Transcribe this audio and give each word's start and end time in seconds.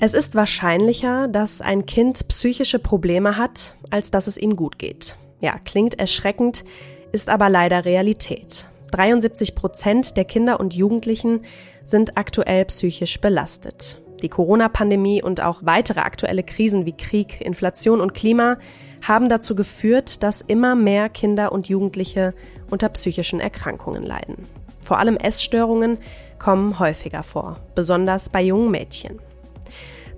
Es 0.00 0.12
ist 0.12 0.34
wahrscheinlicher, 0.34 1.28
dass 1.28 1.62
ein 1.62 1.86
Kind 1.86 2.28
psychische 2.28 2.78
Probleme 2.78 3.38
hat, 3.38 3.76
als 3.88 4.10
dass 4.10 4.26
es 4.26 4.36
ihm 4.36 4.54
gut 4.54 4.78
geht. 4.78 5.16
Ja, 5.40 5.58
klingt 5.64 5.98
erschreckend, 5.98 6.64
ist 7.10 7.30
aber 7.30 7.48
leider 7.48 7.86
Realität. 7.86 8.66
73 8.90 9.54
Prozent 9.54 10.16
der 10.18 10.26
Kinder 10.26 10.60
und 10.60 10.74
Jugendlichen 10.74 11.40
sind 11.84 12.18
aktuell 12.18 12.66
psychisch 12.66 13.20
belastet. 13.20 14.02
Die 14.20 14.28
Corona-Pandemie 14.28 15.22
und 15.22 15.42
auch 15.42 15.62
weitere 15.64 16.00
aktuelle 16.00 16.42
Krisen 16.42 16.86
wie 16.86 16.96
Krieg, 16.96 17.40
Inflation 17.40 18.00
und 18.00 18.14
Klima 18.14 18.58
haben 19.02 19.28
dazu 19.28 19.54
geführt, 19.54 20.22
dass 20.22 20.40
immer 20.42 20.74
mehr 20.74 21.08
Kinder 21.08 21.52
und 21.52 21.68
Jugendliche 21.68 22.34
unter 22.70 22.88
psychischen 22.88 23.40
Erkrankungen 23.40 24.04
leiden. 24.04 24.46
Vor 24.80 24.98
allem 24.98 25.16
Essstörungen 25.16 25.98
kommen 26.38 26.78
häufiger 26.78 27.22
vor, 27.22 27.60
besonders 27.74 28.28
bei 28.28 28.42
jungen 28.42 28.70
Mädchen. 28.70 29.18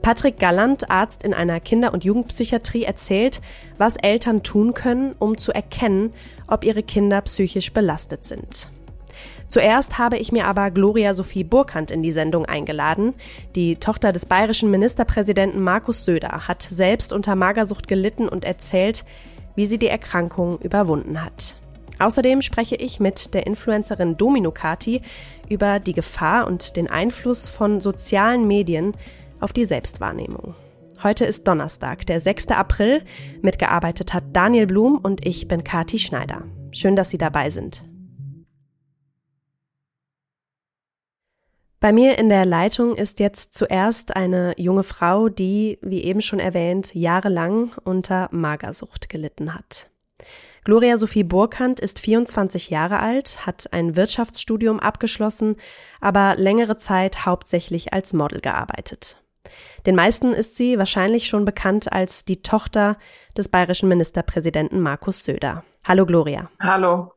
Patrick 0.02 0.38
Galland, 0.38 0.90
Arzt 0.90 1.24
in 1.24 1.34
einer 1.34 1.58
Kinder- 1.60 1.92
und 1.92 2.04
Jugendpsychiatrie, 2.04 2.84
erzählt, 2.84 3.40
was 3.78 3.96
Eltern 3.96 4.42
tun 4.42 4.74
können, 4.74 5.14
um 5.18 5.36
zu 5.36 5.52
erkennen, 5.52 6.12
ob 6.46 6.64
ihre 6.64 6.82
Kinder 6.82 7.20
psychisch 7.22 7.72
belastet 7.72 8.24
sind. 8.24 8.70
Zuerst 9.48 9.98
habe 9.98 10.18
ich 10.18 10.32
mir 10.32 10.46
aber 10.46 10.70
Gloria 10.70 11.14
Sophie 11.14 11.44
Burkhardt 11.44 11.90
in 11.90 12.02
die 12.02 12.12
Sendung 12.12 12.46
eingeladen. 12.46 13.14
Die 13.54 13.76
Tochter 13.76 14.12
des 14.12 14.26
bayerischen 14.26 14.70
Ministerpräsidenten 14.70 15.60
Markus 15.60 16.04
Söder 16.04 16.48
hat 16.48 16.62
selbst 16.62 17.12
unter 17.12 17.36
Magersucht 17.36 17.86
gelitten 17.86 18.28
und 18.28 18.44
erzählt, 18.44 19.04
wie 19.54 19.66
sie 19.66 19.78
die 19.78 19.88
Erkrankung 19.88 20.58
überwunden 20.58 21.24
hat. 21.24 21.56
Außerdem 21.98 22.42
spreche 22.42 22.76
ich 22.76 23.00
mit 23.00 23.32
der 23.32 23.46
Influencerin 23.46 24.16
Domino 24.16 24.50
Kati 24.50 25.00
über 25.48 25.80
die 25.80 25.94
Gefahr 25.94 26.46
und 26.46 26.76
den 26.76 26.88
Einfluss 26.90 27.48
von 27.48 27.80
sozialen 27.80 28.46
Medien 28.46 28.94
auf 29.40 29.52
die 29.52 29.64
Selbstwahrnehmung. 29.64 30.54
Heute 31.02 31.24
ist 31.24 31.46
Donnerstag, 31.46 32.06
der 32.06 32.20
6. 32.20 32.48
April. 32.48 33.02
Mitgearbeitet 33.42 34.12
hat 34.12 34.24
Daniel 34.32 34.66
Blum 34.66 34.98
und 34.98 35.26
ich 35.26 35.48
bin 35.48 35.64
Kati 35.64 35.98
Schneider. 35.98 36.44
Schön, 36.70 36.96
dass 36.96 37.10
Sie 37.10 37.18
dabei 37.18 37.50
sind. 37.50 37.82
Bei 41.80 41.92
mir 41.92 42.18
in 42.18 42.30
der 42.30 42.46
Leitung 42.46 42.96
ist 42.96 43.20
jetzt 43.20 43.54
zuerst 43.54 44.16
eine 44.16 44.54
junge 44.56 44.82
Frau, 44.82 45.28
die, 45.28 45.78
wie 45.82 46.02
eben 46.02 46.22
schon 46.22 46.40
erwähnt, 46.40 46.94
jahrelang 46.94 47.72
unter 47.84 48.28
Magersucht 48.32 49.08
gelitten 49.08 49.54
hat. 49.54 49.90
Gloria 50.66 50.96
Sophie 50.96 51.22
Burkhardt 51.22 51.78
ist 51.78 52.00
24 52.00 52.70
Jahre 52.70 52.98
alt, 52.98 53.46
hat 53.46 53.72
ein 53.72 53.94
Wirtschaftsstudium 53.94 54.80
abgeschlossen, 54.80 55.54
aber 56.00 56.34
längere 56.36 56.76
Zeit 56.76 57.24
hauptsächlich 57.24 57.92
als 57.92 58.12
Model 58.12 58.40
gearbeitet. 58.40 59.22
Den 59.86 59.94
meisten 59.94 60.32
ist 60.32 60.56
sie 60.56 60.76
wahrscheinlich 60.76 61.28
schon 61.28 61.44
bekannt 61.44 61.92
als 61.92 62.24
die 62.24 62.42
Tochter 62.42 62.96
des 63.36 63.48
bayerischen 63.48 63.88
Ministerpräsidenten 63.88 64.80
Markus 64.80 65.22
Söder. 65.22 65.62
Hallo 65.86 66.04
Gloria. 66.04 66.50
Hallo. 66.58 67.12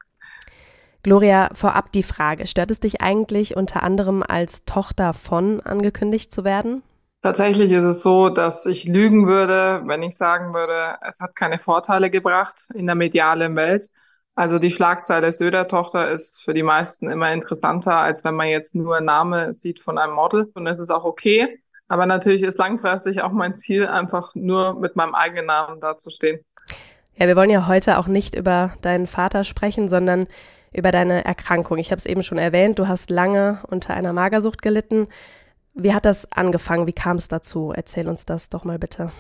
Gloria, 1.02 1.50
vorab 1.53 1.91
die 1.91 2.03
Frage, 2.03 2.45
stört 2.45 2.69
es 2.69 2.80
dich 2.80 3.02
eigentlich 3.02 3.58
unter 3.58 3.81
anderem 3.81 4.22
als 4.22 4.63
Tochter 4.66 5.13
von 5.16 5.59
angekündigt 5.61 6.31
zu 6.31 6.44
werden? 6.44 6.84
Tatsächlich 7.22 7.72
ist 7.72 7.84
es 7.84 8.02
so, 8.02 8.30
dass 8.30 8.66
ich 8.66 8.86
lügen 8.86 9.28
würde, 9.28 9.81
wenn 9.86 10.02
ich 10.03 10.16
sagen 10.16 10.53
würde, 10.53 10.98
es 11.02 11.20
hat 11.20 11.36
keine 11.36 11.59
Vorteile 11.59 12.09
gebracht 12.09 12.70
in 12.73 12.86
der 12.86 12.95
medialen 12.95 13.56
Welt. 13.58 13.89
Also 14.36 14.58
die 14.58 14.72
Schlagzeile 14.72 15.34
Söder-Tochter 15.34 16.09
ist 16.09 16.42
für 16.42 16.53
die 16.53 16.64
meisten 16.64 17.09
immer 17.09 17.34
interessanter, 17.34 17.97
als 17.97 18.23
wenn 18.23 18.36
man 18.36 18.47
jetzt 18.47 18.73
nur 18.73 18.95
einen 18.95 19.06
Name 19.06 19.53
sieht 19.53 19.81
von 19.81 19.97
einem 19.97 20.14
Model. 20.14 20.50
Und 20.53 20.66
es 20.66 20.80
ist 20.80 20.92
auch 20.92 21.03
okay. 21.03 21.62
Aber 21.90 22.06
natürlich 22.06 22.44
ist 22.44 22.58
langfristig 22.58 23.22
auch 23.22 23.34
mein 23.34 23.58
Ziel, 23.58 23.88
einfach 23.88 24.34
nur 24.36 24.79
mit 24.79 24.96
meinem 24.96 25.13
eigenen 25.13 25.47
Namen 25.47 25.81
dazustehen. 25.81 26.40
Ja, 27.16 27.28
wir 27.28 27.35
wollen 27.35 27.50
ja 27.50 27.68
heute 27.68 27.97
auch 27.97 28.08
nicht 28.08 28.34
über 28.34 28.72
deinen 28.81 29.08
Vater 29.08 29.44
sprechen, 29.44 29.90
sondern 29.90 30.28
über 30.72 30.91
deine 30.91 31.25
Erkrankung. 31.25 31.78
Ich 31.79 31.91
habe 31.91 31.97
es 31.97 32.06
eben 32.06 32.24
schon 32.24 32.38
erwähnt, 32.38 32.79
du 32.79 32.88
hast 32.88 33.09
lange 33.09 33.59
unter 33.68 33.94
einer 33.94 34.13
Magersucht 34.13 34.62
gelitten. 34.62 35.08
Wie 35.74 35.94
hat 35.94 36.06
das 36.06 36.31
angefangen? 36.31 36.88
Wie 36.88 36.94
kam 36.94 37.18
es 37.18 37.28
dazu? 37.28 37.72
Erzähl 37.75 38.07
uns 38.07 38.25
das 38.25 38.50
doch 38.50 38.63
mal 38.63 38.80
bitte. 38.80 39.12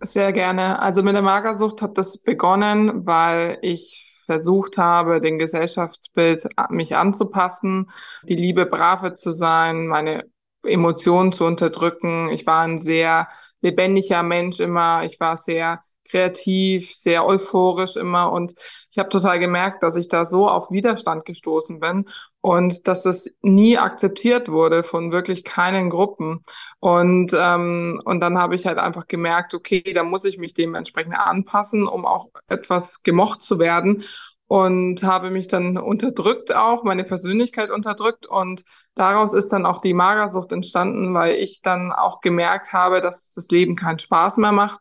Sehr 0.00 0.32
gerne. 0.32 0.78
Also 0.78 1.02
mit 1.02 1.14
der 1.14 1.22
Magersucht 1.22 1.82
hat 1.82 1.98
das 1.98 2.18
begonnen, 2.18 3.06
weil 3.06 3.58
ich 3.62 4.22
versucht 4.26 4.76
habe, 4.76 5.20
den 5.20 5.38
Gesellschaftsbild 5.38 6.48
mich 6.70 6.96
anzupassen, 6.96 7.90
die 8.24 8.34
Liebe 8.34 8.66
Brave 8.66 9.14
zu 9.14 9.30
sein, 9.30 9.86
meine 9.86 10.24
Emotionen 10.64 11.32
zu 11.32 11.44
unterdrücken. 11.44 12.30
Ich 12.30 12.46
war 12.46 12.62
ein 12.62 12.78
sehr 12.78 13.28
lebendiger 13.60 14.22
Mensch 14.22 14.60
immer. 14.60 15.04
Ich 15.04 15.20
war 15.20 15.36
sehr 15.36 15.80
kreativ, 16.08 16.94
sehr 16.94 17.26
euphorisch 17.26 17.96
immer. 17.96 18.32
Und 18.32 18.54
ich 18.90 18.98
habe 18.98 19.08
total 19.08 19.38
gemerkt, 19.38 19.82
dass 19.82 19.96
ich 19.96 20.08
da 20.08 20.24
so 20.24 20.48
auf 20.48 20.70
Widerstand 20.70 21.24
gestoßen 21.24 21.80
bin 21.80 22.06
und 22.40 22.86
dass 22.86 23.02
das 23.02 23.28
nie 23.42 23.76
akzeptiert 23.78 24.48
wurde 24.48 24.82
von 24.82 25.10
wirklich 25.12 25.44
keinen 25.44 25.90
Gruppen. 25.90 26.44
Und 26.80 27.32
ähm, 27.36 28.00
und 28.04 28.20
dann 28.20 28.38
habe 28.38 28.54
ich 28.54 28.66
halt 28.66 28.78
einfach 28.78 29.06
gemerkt, 29.08 29.54
okay, 29.54 29.82
da 29.94 30.04
muss 30.04 30.24
ich 30.24 30.38
mich 30.38 30.54
dementsprechend 30.54 31.14
anpassen, 31.18 31.86
um 31.88 32.06
auch 32.06 32.28
etwas 32.48 33.02
gemocht 33.02 33.42
zu 33.42 33.58
werden. 33.58 34.04
Und 34.48 35.02
habe 35.02 35.30
mich 35.30 35.48
dann 35.48 35.76
unterdrückt 35.76 36.54
auch, 36.54 36.84
meine 36.84 37.02
Persönlichkeit 37.02 37.70
unterdrückt. 37.70 38.26
Und 38.26 38.62
daraus 38.94 39.34
ist 39.34 39.48
dann 39.48 39.66
auch 39.66 39.80
die 39.80 39.94
Magersucht 39.94 40.52
entstanden, 40.52 41.12
weil 41.14 41.34
ich 41.34 41.62
dann 41.62 41.90
auch 41.92 42.20
gemerkt 42.20 42.72
habe, 42.72 43.00
dass 43.00 43.32
das 43.32 43.48
Leben 43.48 43.74
keinen 43.74 43.98
Spaß 43.98 44.36
mehr 44.36 44.52
macht. 44.52 44.80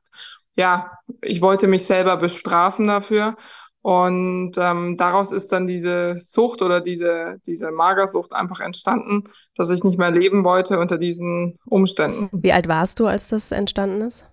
Ja, 0.55 0.91
ich 1.21 1.41
wollte 1.41 1.67
mich 1.67 1.85
selber 1.85 2.17
bestrafen 2.17 2.87
dafür 2.87 3.35
und 3.85 4.53
ähm, 4.57 4.95
daraus 4.97 5.31
ist 5.31 5.51
dann 5.51 5.67
diese 5.67 6.17
Sucht 6.17 6.63
oder 6.63 6.81
diese, 6.81 7.37
diese 7.45 7.71
Magersucht 7.71 8.33
einfach 8.33 8.59
entstanden, 8.59 9.25
dass 9.55 9.69
ich 9.69 9.83
nicht 9.83 9.99
mehr 9.99 10.09
leben 10.09 10.43
wollte 10.43 10.79
unter 10.79 10.97
diesen 10.97 11.59
Umständen. 11.65 12.29
Wie 12.31 12.51
alt 12.51 12.67
warst 12.67 12.99
du, 12.99 13.05
als 13.05 13.29
das 13.29 13.51
entstanden 13.51 14.01
ist? 14.01 14.25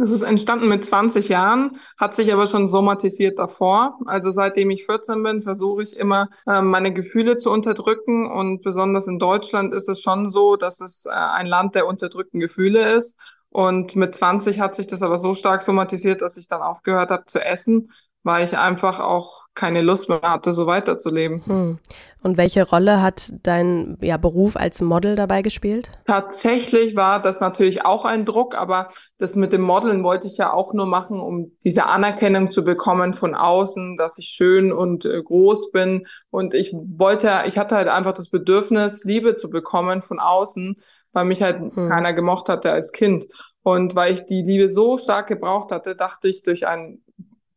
Es 0.00 0.12
ist 0.12 0.22
entstanden 0.22 0.68
mit 0.68 0.84
20 0.84 1.28
Jahren, 1.28 1.76
hat 1.98 2.14
sich 2.14 2.32
aber 2.32 2.46
schon 2.46 2.68
somatisiert 2.68 3.38
davor. 3.38 3.98
Also 4.06 4.30
seitdem 4.30 4.70
ich 4.70 4.86
14 4.86 5.22
bin, 5.22 5.42
versuche 5.42 5.82
ich 5.82 5.96
immer, 5.96 6.28
äh, 6.46 6.62
meine 6.62 6.92
Gefühle 6.92 7.36
zu 7.36 7.50
unterdrücken. 7.50 8.30
Und 8.30 8.62
besonders 8.62 9.08
in 9.08 9.18
Deutschland 9.18 9.74
ist 9.74 9.88
es 9.88 10.00
schon 10.00 10.28
so, 10.28 10.54
dass 10.56 10.80
es 10.80 11.06
äh, 11.06 11.10
ein 11.10 11.46
Land 11.46 11.74
der 11.74 11.86
unterdrückten 11.86 12.38
Gefühle 12.38 12.94
ist. 12.94 13.18
Und 13.50 13.96
mit 13.96 14.14
20 14.14 14.60
hat 14.60 14.74
sich 14.74 14.86
das 14.86 15.02
aber 15.02 15.18
so 15.18 15.34
stark 15.34 15.62
somatisiert, 15.62 16.22
dass 16.22 16.36
ich 16.36 16.48
dann 16.48 16.62
aufgehört 16.62 17.10
habe 17.10 17.24
zu 17.26 17.44
essen, 17.44 17.92
weil 18.22 18.44
ich 18.44 18.56
einfach 18.56 19.00
auch 19.00 19.46
keine 19.54 19.82
Lust 19.82 20.08
mehr 20.08 20.20
hatte, 20.22 20.52
so 20.52 20.66
weiterzuleben. 20.66 21.44
Hm. 21.44 21.78
Und 22.22 22.36
welche 22.36 22.68
Rolle 22.68 23.00
hat 23.00 23.32
dein 23.42 23.96
ja, 24.02 24.18
Beruf 24.18 24.54
als 24.54 24.82
Model 24.82 25.16
dabei 25.16 25.40
gespielt? 25.40 25.90
Tatsächlich 26.04 26.94
war 26.94 27.20
das 27.20 27.40
natürlich 27.40 27.86
auch 27.86 28.04
ein 28.04 28.26
Druck, 28.26 28.54
aber 28.54 28.88
das 29.16 29.36
mit 29.36 29.54
dem 29.54 29.62
Modeln 29.62 30.04
wollte 30.04 30.26
ich 30.26 30.36
ja 30.36 30.52
auch 30.52 30.74
nur 30.74 30.84
machen, 30.84 31.18
um 31.18 31.52
diese 31.64 31.86
Anerkennung 31.86 32.50
zu 32.50 32.62
bekommen 32.62 33.14
von 33.14 33.34
außen, 33.34 33.96
dass 33.96 34.18
ich 34.18 34.26
schön 34.26 34.70
und 34.70 35.06
äh, 35.06 35.22
groß 35.22 35.70
bin. 35.72 36.06
Und 36.28 36.52
ich 36.52 36.74
wollte, 36.74 37.30
ich 37.46 37.56
hatte 37.56 37.76
halt 37.76 37.88
einfach 37.88 38.12
das 38.12 38.28
Bedürfnis, 38.28 39.02
Liebe 39.04 39.36
zu 39.36 39.48
bekommen 39.48 40.02
von 40.02 40.18
außen, 40.18 40.76
weil 41.12 41.24
mich 41.24 41.42
halt 41.42 41.60
hm. 41.60 41.88
keiner 41.88 42.12
gemocht 42.12 42.48
hatte 42.48 42.70
als 42.70 42.92
Kind. 42.92 43.26
Und 43.62 43.94
weil 43.94 44.12
ich 44.12 44.26
die 44.26 44.42
Liebe 44.42 44.68
so 44.68 44.96
stark 44.96 45.26
gebraucht 45.26 45.72
hatte, 45.72 45.96
dachte 45.96 46.28
ich, 46.28 46.42
durch 46.42 46.66
einen 46.66 47.04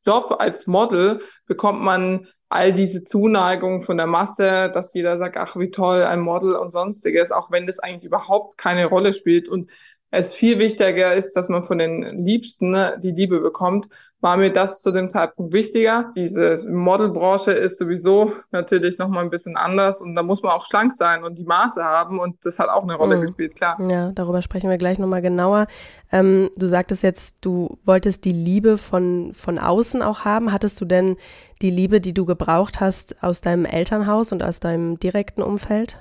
Job 0.06 0.36
als 0.40 0.68
Model 0.68 1.22
bekommt 1.46 1.82
man 1.82 2.28
all 2.50 2.72
diese 2.72 3.04
Zuneigung 3.04 3.82
von 3.82 3.98
der 3.98 4.06
Masse, 4.06 4.70
dass 4.72 4.94
jeder 4.94 5.18
sagt, 5.18 5.38
ach 5.38 5.56
wie 5.56 5.72
toll, 5.72 6.04
ein 6.04 6.20
Model 6.20 6.56
und 6.56 6.72
sonstiges, 6.72 7.32
auch 7.32 7.50
wenn 7.50 7.66
das 7.66 7.80
eigentlich 7.80 8.04
überhaupt 8.04 8.58
keine 8.58 8.86
Rolle 8.86 9.14
spielt. 9.14 9.50
Und 9.50 9.72
es 10.14 10.32
viel 10.32 10.60
wichtiger 10.60 11.16
ist, 11.16 11.34
dass 11.34 11.50
man 11.50 11.64
von 11.64 11.80
den 11.80 12.24
Liebsten 12.24 12.70
ne, 12.70 13.00
die 13.02 13.12
Liebe 13.12 13.40
bekommt, 13.40 13.88
war 14.22 14.38
mir 14.38 14.54
das 14.54 14.80
zu 14.80 14.92
dem 14.92 15.10
Zeitpunkt 15.10 15.54
wichtiger. 15.54 16.12
Diese 16.16 16.72
Modelbranche 16.72 17.50
ist 17.50 17.80
sowieso 17.80 18.32
natürlich 18.52 19.00
noch 19.00 19.08
mal 19.08 19.22
ein 19.22 19.32
bisschen 19.32 19.58
anders 19.58 20.02
und 20.02 20.14
da 20.14 20.22
muss 20.22 20.44
man 20.44 20.52
auch 20.52 20.64
schlank 20.68 20.94
sein 20.94 21.24
und 21.24 21.40
die 21.40 21.46
Maße 21.46 21.84
haben 21.84 22.20
und 22.20 22.46
das 22.46 22.60
hat 22.60 22.70
auch 22.70 22.84
eine 22.84 22.94
Rolle 22.94 23.18
mhm. 23.18 23.22
gespielt, 23.22 23.56
klar. 23.56 23.76
Ja, 23.90 24.12
darüber 24.12 24.44
sprechen 24.44 24.70
wir 24.70 24.78
gleich 24.78 25.00
noch 25.00 25.08
mal 25.08 25.24
genauer. 25.24 25.66
Ähm, 26.12 26.52
du 26.58 26.68
sagtest 26.68 27.02
jetzt, 27.02 27.38
du 27.42 27.80
wolltest 27.84 28.24
die 28.24 28.34
Liebe 28.34 28.78
von, 28.78 29.34
von 29.34 29.58
außen 29.58 30.04
auch 30.04 30.26
haben. 30.26 30.52
Hattest 30.52 30.80
du 30.80 30.86
denn 30.86 31.18
die 31.64 31.72
Liebe, 31.72 32.00
die 32.02 32.14
du 32.14 32.26
gebraucht 32.26 32.82
hast, 32.82 33.24
aus 33.24 33.42
deinem 33.42 33.66
Elternhaus 33.66 34.32
und 34.32 34.44
aus 34.44 34.60
deinem 34.60 35.00
direkten 35.00 35.42
Umfeld? 35.42 35.98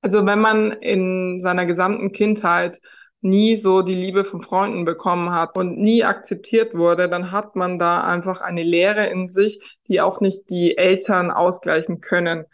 Also 0.00 0.24
wenn 0.24 0.40
man 0.40 0.72
in 0.72 1.40
seiner 1.40 1.66
gesamten 1.66 2.10
Kindheit 2.10 2.80
nie 3.22 3.56
so 3.56 3.82
die 3.82 3.94
Liebe 3.94 4.24
von 4.24 4.40
Freunden 4.40 4.84
bekommen 4.84 5.30
hat 5.30 5.56
und 5.56 5.78
nie 5.78 6.04
akzeptiert 6.04 6.74
wurde, 6.74 7.08
dann 7.08 7.32
hat 7.32 7.56
man 7.56 7.78
da 7.78 8.02
einfach 8.02 8.40
eine 8.40 8.62
Leere 8.62 9.06
in 9.06 9.28
sich, 9.28 9.78
die 9.88 10.00
auch 10.00 10.20
nicht 10.20 10.48
die 10.50 10.76
Eltern 10.78 11.30
ausgleichen 11.30 12.00
können. 12.00 12.44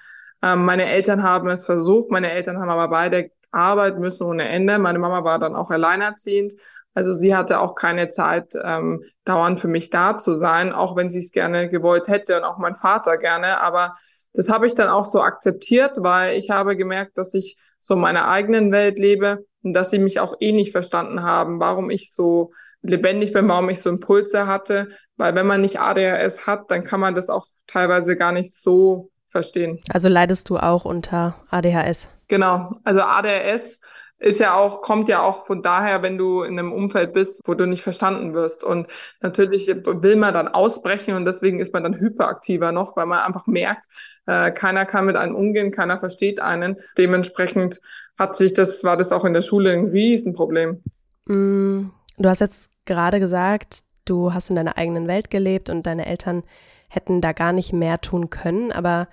Ähm, 0.42 0.64
meine 0.64 0.86
Eltern 0.86 1.22
haben 1.22 1.48
es 1.48 1.64
versucht, 1.64 2.10
meine 2.10 2.30
Eltern 2.30 2.60
haben 2.60 2.68
aber 2.68 2.88
beide 2.88 3.30
arbeiten 3.52 4.00
müssen 4.00 4.24
ohne 4.24 4.48
Ende. 4.48 4.78
Meine 4.78 4.98
Mama 4.98 5.24
war 5.24 5.38
dann 5.38 5.56
auch 5.56 5.70
alleinerziehend. 5.70 6.54
Also 6.94 7.14
sie 7.14 7.34
hatte 7.34 7.60
auch 7.60 7.74
keine 7.74 8.08
Zeit, 8.08 8.54
ähm, 8.62 9.02
dauernd 9.24 9.60
für 9.60 9.68
mich 9.68 9.90
da 9.90 10.18
zu 10.18 10.34
sein, 10.34 10.72
auch 10.72 10.96
wenn 10.96 11.10
sie 11.10 11.18
es 11.20 11.30
gerne 11.30 11.68
gewollt 11.68 12.08
hätte 12.08 12.36
und 12.36 12.44
auch 12.44 12.58
mein 12.58 12.76
Vater 12.76 13.18
gerne. 13.18 13.60
Aber 13.60 13.94
das 14.32 14.50
habe 14.50 14.66
ich 14.66 14.74
dann 14.74 14.88
auch 14.88 15.04
so 15.04 15.20
akzeptiert, 15.22 15.98
weil 16.00 16.36
ich 16.36 16.50
habe 16.50 16.76
gemerkt, 16.76 17.18
dass 17.18 17.34
ich 17.34 17.56
so 17.78 17.94
in 17.94 18.00
meiner 18.00 18.28
eigenen 18.28 18.72
Welt 18.72 18.98
lebe 18.98 19.44
und 19.66 19.72
dass 19.72 19.90
sie 19.90 19.98
mich 19.98 20.20
auch 20.20 20.36
eh 20.38 20.52
nicht 20.52 20.70
verstanden 20.70 21.24
haben, 21.24 21.58
warum 21.58 21.90
ich 21.90 22.12
so 22.12 22.52
lebendig 22.82 23.32
bin, 23.32 23.48
warum 23.48 23.68
ich 23.68 23.80
so 23.80 23.90
Impulse 23.90 24.46
hatte. 24.46 24.90
Weil 25.16 25.34
wenn 25.34 25.44
man 25.44 25.60
nicht 25.60 25.80
ADHS 25.80 26.46
hat, 26.46 26.70
dann 26.70 26.84
kann 26.84 27.00
man 27.00 27.16
das 27.16 27.28
auch 27.28 27.46
teilweise 27.66 28.16
gar 28.16 28.30
nicht 28.30 28.54
so 28.54 29.10
verstehen. 29.26 29.80
Also 29.88 30.08
leidest 30.08 30.50
du 30.50 30.58
auch 30.58 30.84
unter 30.84 31.34
ADHS? 31.50 32.06
Genau. 32.28 32.76
Also 32.84 33.00
ADHS 33.00 33.80
ist 34.18 34.38
ja 34.38 34.54
auch, 34.54 34.82
kommt 34.82 35.08
ja 35.08 35.22
auch 35.22 35.46
von 35.46 35.62
daher, 35.62 36.02
wenn 36.02 36.16
du 36.16 36.42
in 36.42 36.58
einem 36.58 36.72
Umfeld 36.72 37.12
bist, 37.12 37.40
wo 37.44 37.54
du 37.54 37.66
nicht 37.66 37.82
verstanden 37.82 38.34
wirst. 38.34 38.62
Und 38.62 38.86
natürlich 39.20 39.66
will 39.66 40.16
man 40.16 40.32
dann 40.32 40.46
ausbrechen 40.46 41.14
und 41.14 41.24
deswegen 41.24 41.58
ist 41.58 41.72
man 41.72 41.82
dann 41.82 41.98
hyperaktiver 41.98 42.70
noch, 42.70 42.96
weil 42.96 43.06
man 43.06 43.18
einfach 43.18 43.48
merkt, 43.48 43.84
äh, 44.26 44.52
keiner 44.52 44.86
kann 44.86 45.06
mit 45.06 45.16
einem 45.16 45.34
umgehen, 45.34 45.72
keiner 45.72 45.98
versteht 45.98 46.40
einen. 46.40 46.76
Dementsprechend 46.96 47.80
hat 48.18 48.36
sich 48.36 48.52
das, 48.52 48.84
war 48.84 48.96
das 48.96 49.12
auch 49.12 49.24
in 49.24 49.34
der 49.34 49.42
Schule 49.42 49.72
ein 49.72 49.86
Riesenproblem. 49.86 50.82
Mm, 51.26 51.90
du 52.18 52.28
hast 52.28 52.40
jetzt 52.40 52.70
gerade 52.84 53.20
gesagt, 53.20 53.80
du 54.04 54.32
hast 54.32 54.50
in 54.50 54.56
deiner 54.56 54.78
eigenen 54.78 55.06
Welt 55.06 55.30
gelebt 55.30 55.70
und 55.70 55.86
deine 55.86 56.06
Eltern 56.06 56.42
hätten 56.88 57.20
da 57.20 57.32
gar 57.32 57.52
nicht 57.52 57.72
mehr 57.72 58.00
tun 58.00 58.30
können. 58.30 58.72
Aber 58.72 59.08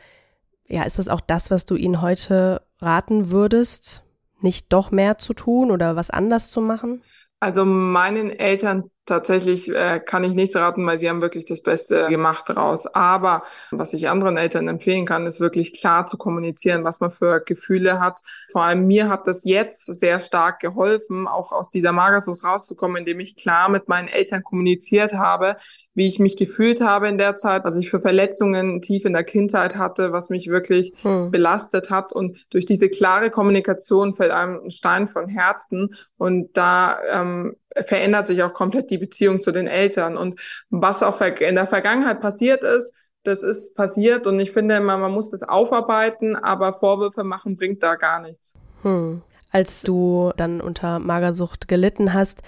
ja, 0.65 0.83
ist 0.83 0.99
das 0.99 1.09
auch 1.09 1.21
das, 1.21 1.51
was 1.51 1.65
du 1.65 1.75
ihnen 1.75 2.01
heute 2.01 2.61
raten 2.79 3.31
würdest, 3.31 4.03
nicht 4.41 4.71
doch 4.71 4.91
mehr 4.91 5.17
zu 5.17 5.33
tun 5.33 5.71
oder 5.71 5.95
was 5.95 6.09
anders 6.09 6.49
zu 6.49 6.61
machen? 6.61 7.01
Also 7.39 7.65
meinen 7.65 8.29
Eltern 8.29 8.89
tatsächlich 9.05 9.69
äh, 9.69 9.99
kann 9.99 10.23
ich 10.23 10.33
nichts 10.33 10.55
raten, 10.55 10.85
weil 10.85 10.97
sie 10.97 11.09
haben 11.09 11.21
wirklich 11.21 11.45
das 11.45 11.61
Beste 11.61 12.07
gemacht 12.09 12.47
daraus. 12.47 12.85
Aber 12.87 13.43
was 13.71 13.93
ich 13.93 14.09
anderen 14.09 14.37
Eltern 14.37 14.67
empfehlen 14.67 15.05
kann, 15.05 15.25
ist 15.25 15.39
wirklich 15.39 15.73
klar 15.73 16.05
zu 16.05 16.17
kommunizieren, 16.17 16.83
was 16.83 16.99
man 16.99 17.11
für 17.11 17.41
Gefühle 17.41 17.99
hat. 17.99 18.19
Vor 18.51 18.63
allem 18.63 18.87
mir 18.87 19.09
hat 19.09 19.27
das 19.27 19.43
jetzt 19.43 19.85
sehr 19.85 20.19
stark 20.19 20.59
geholfen, 20.59 21.27
auch 21.27 21.51
aus 21.51 21.69
dieser 21.69 21.91
Magersucht 21.91 22.43
rauszukommen, 22.43 22.97
indem 22.97 23.19
ich 23.19 23.35
klar 23.35 23.69
mit 23.69 23.87
meinen 23.87 24.07
Eltern 24.07 24.43
kommuniziert 24.43 25.13
habe, 25.13 25.57
wie 25.93 26.07
ich 26.07 26.19
mich 26.19 26.37
gefühlt 26.37 26.81
habe 26.81 27.07
in 27.09 27.17
der 27.17 27.37
Zeit, 27.37 27.65
was 27.65 27.77
ich 27.77 27.89
für 27.89 27.99
Verletzungen 27.99 28.81
tief 28.81 29.05
in 29.05 29.13
der 29.13 29.23
Kindheit 29.23 29.75
hatte, 29.75 30.11
was 30.11 30.29
mich 30.29 30.47
wirklich 30.47 30.93
hm. 31.01 31.29
belastet 31.29 31.89
hat. 31.89 32.11
Und 32.11 32.45
durch 32.53 32.65
diese 32.65 32.89
klare 32.89 33.29
Kommunikation 33.29 34.13
fällt 34.13 34.31
einem 34.31 34.61
ein 34.63 34.71
Stein 34.71 35.07
von 35.07 35.27
Herzen. 35.27 35.89
Und 36.17 36.55
da 36.57 36.99
ähm, 37.11 37.55
verändert 37.85 38.27
sich 38.27 38.43
auch 38.43 38.53
komplett 38.53 38.89
die 38.89 38.97
Beziehung 38.97 39.41
zu 39.41 39.51
den 39.51 39.67
Eltern. 39.67 40.17
Und 40.17 40.39
was 40.69 41.03
auch 41.03 41.21
in 41.21 41.55
der 41.55 41.67
Vergangenheit 41.67 42.21
passiert 42.21 42.63
ist, 42.63 42.93
das 43.23 43.41
ist 43.41 43.73
passiert 43.75 44.27
und 44.27 44.39
ich 44.39 44.51
finde 44.51 44.75
immer, 44.75 44.97
man 44.97 45.11
muss 45.11 45.31
das 45.31 45.43
aufarbeiten, 45.43 46.35
aber 46.35 46.73
Vorwürfe 46.73 47.23
machen 47.23 47.55
bringt 47.55 47.81
da 47.81 47.95
gar 47.95 48.19
nichts. 48.19 48.57
Hm. 48.81 49.21
Als 49.51 49.81
du 49.83 50.31
dann 50.35 50.59
unter 50.61 50.99
Magersucht 50.99 51.67
gelitten 51.67 52.13
hast, 52.13 52.41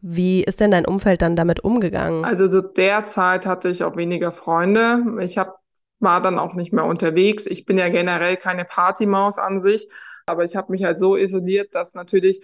wie 0.00 0.42
ist 0.42 0.60
denn 0.60 0.70
dein 0.70 0.84
Umfeld 0.84 1.22
dann 1.22 1.36
damit 1.36 1.60
umgegangen? 1.60 2.24
Also 2.24 2.46
so 2.46 2.60
derzeit 2.60 3.46
hatte 3.46 3.68
ich 3.68 3.84
auch 3.84 3.96
weniger 3.96 4.32
Freunde. 4.32 5.02
Ich 5.20 5.38
hab, 5.38 5.60
war 6.00 6.20
dann 6.20 6.38
auch 6.38 6.54
nicht 6.54 6.72
mehr 6.72 6.84
unterwegs. 6.84 7.46
Ich 7.46 7.64
bin 7.64 7.78
ja 7.78 7.88
generell 7.88 8.36
keine 8.36 8.64
Partymaus 8.64 9.38
an 9.38 9.60
sich, 9.60 9.88
aber 10.26 10.44
ich 10.44 10.56
habe 10.56 10.72
mich 10.72 10.84
halt 10.84 10.98
so 10.98 11.16
isoliert, 11.16 11.74
dass 11.74 11.94
natürlich 11.94 12.40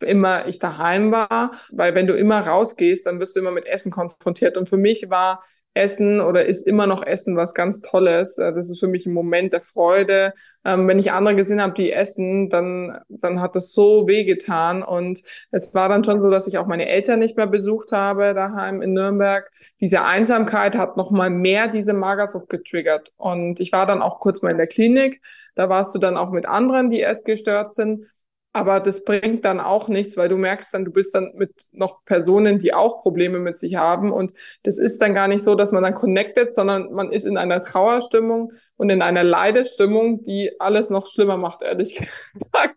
immer 0.00 0.46
ich 0.46 0.58
daheim 0.58 1.12
war, 1.12 1.52
weil 1.72 1.94
wenn 1.94 2.06
du 2.06 2.14
immer 2.14 2.40
rausgehst, 2.40 3.06
dann 3.06 3.20
wirst 3.20 3.36
du 3.36 3.40
immer 3.40 3.52
mit 3.52 3.66
Essen 3.66 3.90
konfrontiert. 3.92 4.56
Und 4.56 4.68
für 4.68 4.76
mich 4.76 5.10
war 5.10 5.42
Essen 5.74 6.20
oder 6.20 6.44
ist 6.44 6.66
immer 6.66 6.86
noch 6.86 7.04
Essen 7.04 7.36
was 7.36 7.52
ganz 7.52 7.80
Tolles. 7.80 8.38
Äh, 8.38 8.52
das 8.52 8.70
ist 8.70 8.78
für 8.78 8.86
mich 8.86 9.06
ein 9.06 9.12
Moment 9.12 9.52
der 9.52 9.60
Freude. 9.60 10.32
Ähm, 10.64 10.86
wenn 10.86 10.98
ich 11.00 11.12
andere 11.12 11.34
gesehen 11.34 11.60
habe, 11.60 11.74
die 11.74 11.92
essen, 11.92 12.48
dann, 12.48 12.98
dann 13.08 13.40
hat 13.40 13.56
das 13.56 13.72
so 13.72 14.06
wehgetan. 14.06 14.82
Und 14.82 15.20
es 15.50 15.74
war 15.74 15.88
dann 15.88 16.04
schon 16.04 16.20
so, 16.20 16.30
dass 16.30 16.46
ich 16.46 16.58
auch 16.58 16.66
meine 16.66 16.86
Eltern 16.86 17.18
nicht 17.18 17.36
mehr 17.36 17.48
besucht 17.48 17.92
habe 17.92 18.34
daheim 18.34 18.82
in 18.82 18.92
Nürnberg. 18.92 19.50
Diese 19.80 20.04
Einsamkeit 20.04 20.76
hat 20.76 20.96
nochmal 20.96 21.30
mehr 21.30 21.68
diese 21.68 21.92
Magersucht 21.92 22.48
getriggert. 22.48 23.12
Und 23.16 23.58
ich 23.58 23.72
war 23.72 23.86
dann 23.86 24.00
auch 24.00 24.20
kurz 24.20 24.42
mal 24.42 24.52
in 24.52 24.58
der 24.58 24.68
Klinik. 24.68 25.20
Da 25.56 25.68
warst 25.68 25.94
du 25.94 25.98
dann 25.98 26.16
auch 26.16 26.30
mit 26.30 26.46
anderen, 26.46 26.90
die 26.90 27.02
essgestört 27.02 27.74
sind. 27.74 28.06
Aber 28.56 28.78
das 28.78 29.04
bringt 29.04 29.44
dann 29.44 29.58
auch 29.58 29.88
nichts, 29.88 30.16
weil 30.16 30.28
du 30.28 30.36
merkst 30.36 30.72
dann, 30.72 30.84
du 30.84 30.92
bist 30.92 31.12
dann 31.12 31.32
mit 31.34 31.50
noch 31.72 32.04
Personen, 32.04 32.60
die 32.60 32.72
auch 32.72 33.02
Probleme 33.02 33.40
mit 33.40 33.58
sich 33.58 33.74
haben. 33.74 34.12
Und 34.12 34.32
das 34.62 34.78
ist 34.78 35.02
dann 35.02 35.12
gar 35.12 35.26
nicht 35.26 35.42
so, 35.42 35.56
dass 35.56 35.72
man 35.72 35.82
dann 35.82 35.96
connected, 35.96 36.54
sondern 36.54 36.92
man 36.92 37.10
ist 37.10 37.26
in 37.26 37.36
einer 37.36 37.60
Trauerstimmung 37.60 38.52
und 38.76 38.90
in 38.90 39.02
einer 39.02 39.24
Leidesstimmung, 39.24 40.22
die 40.22 40.52
alles 40.60 40.88
noch 40.88 41.08
schlimmer 41.08 41.36
macht, 41.36 41.62
ehrlich 41.62 41.96
gesagt. 42.34 42.76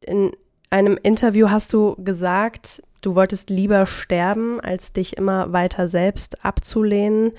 In 0.00 0.32
einem 0.70 0.98
Interview 1.00 1.50
hast 1.50 1.72
du 1.72 1.94
gesagt, 2.02 2.82
du 3.00 3.14
wolltest 3.14 3.48
lieber 3.48 3.86
sterben, 3.86 4.60
als 4.60 4.92
dich 4.92 5.16
immer 5.16 5.52
weiter 5.52 5.86
selbst 5.86 6.44
abzulehnen. 6.44 7.30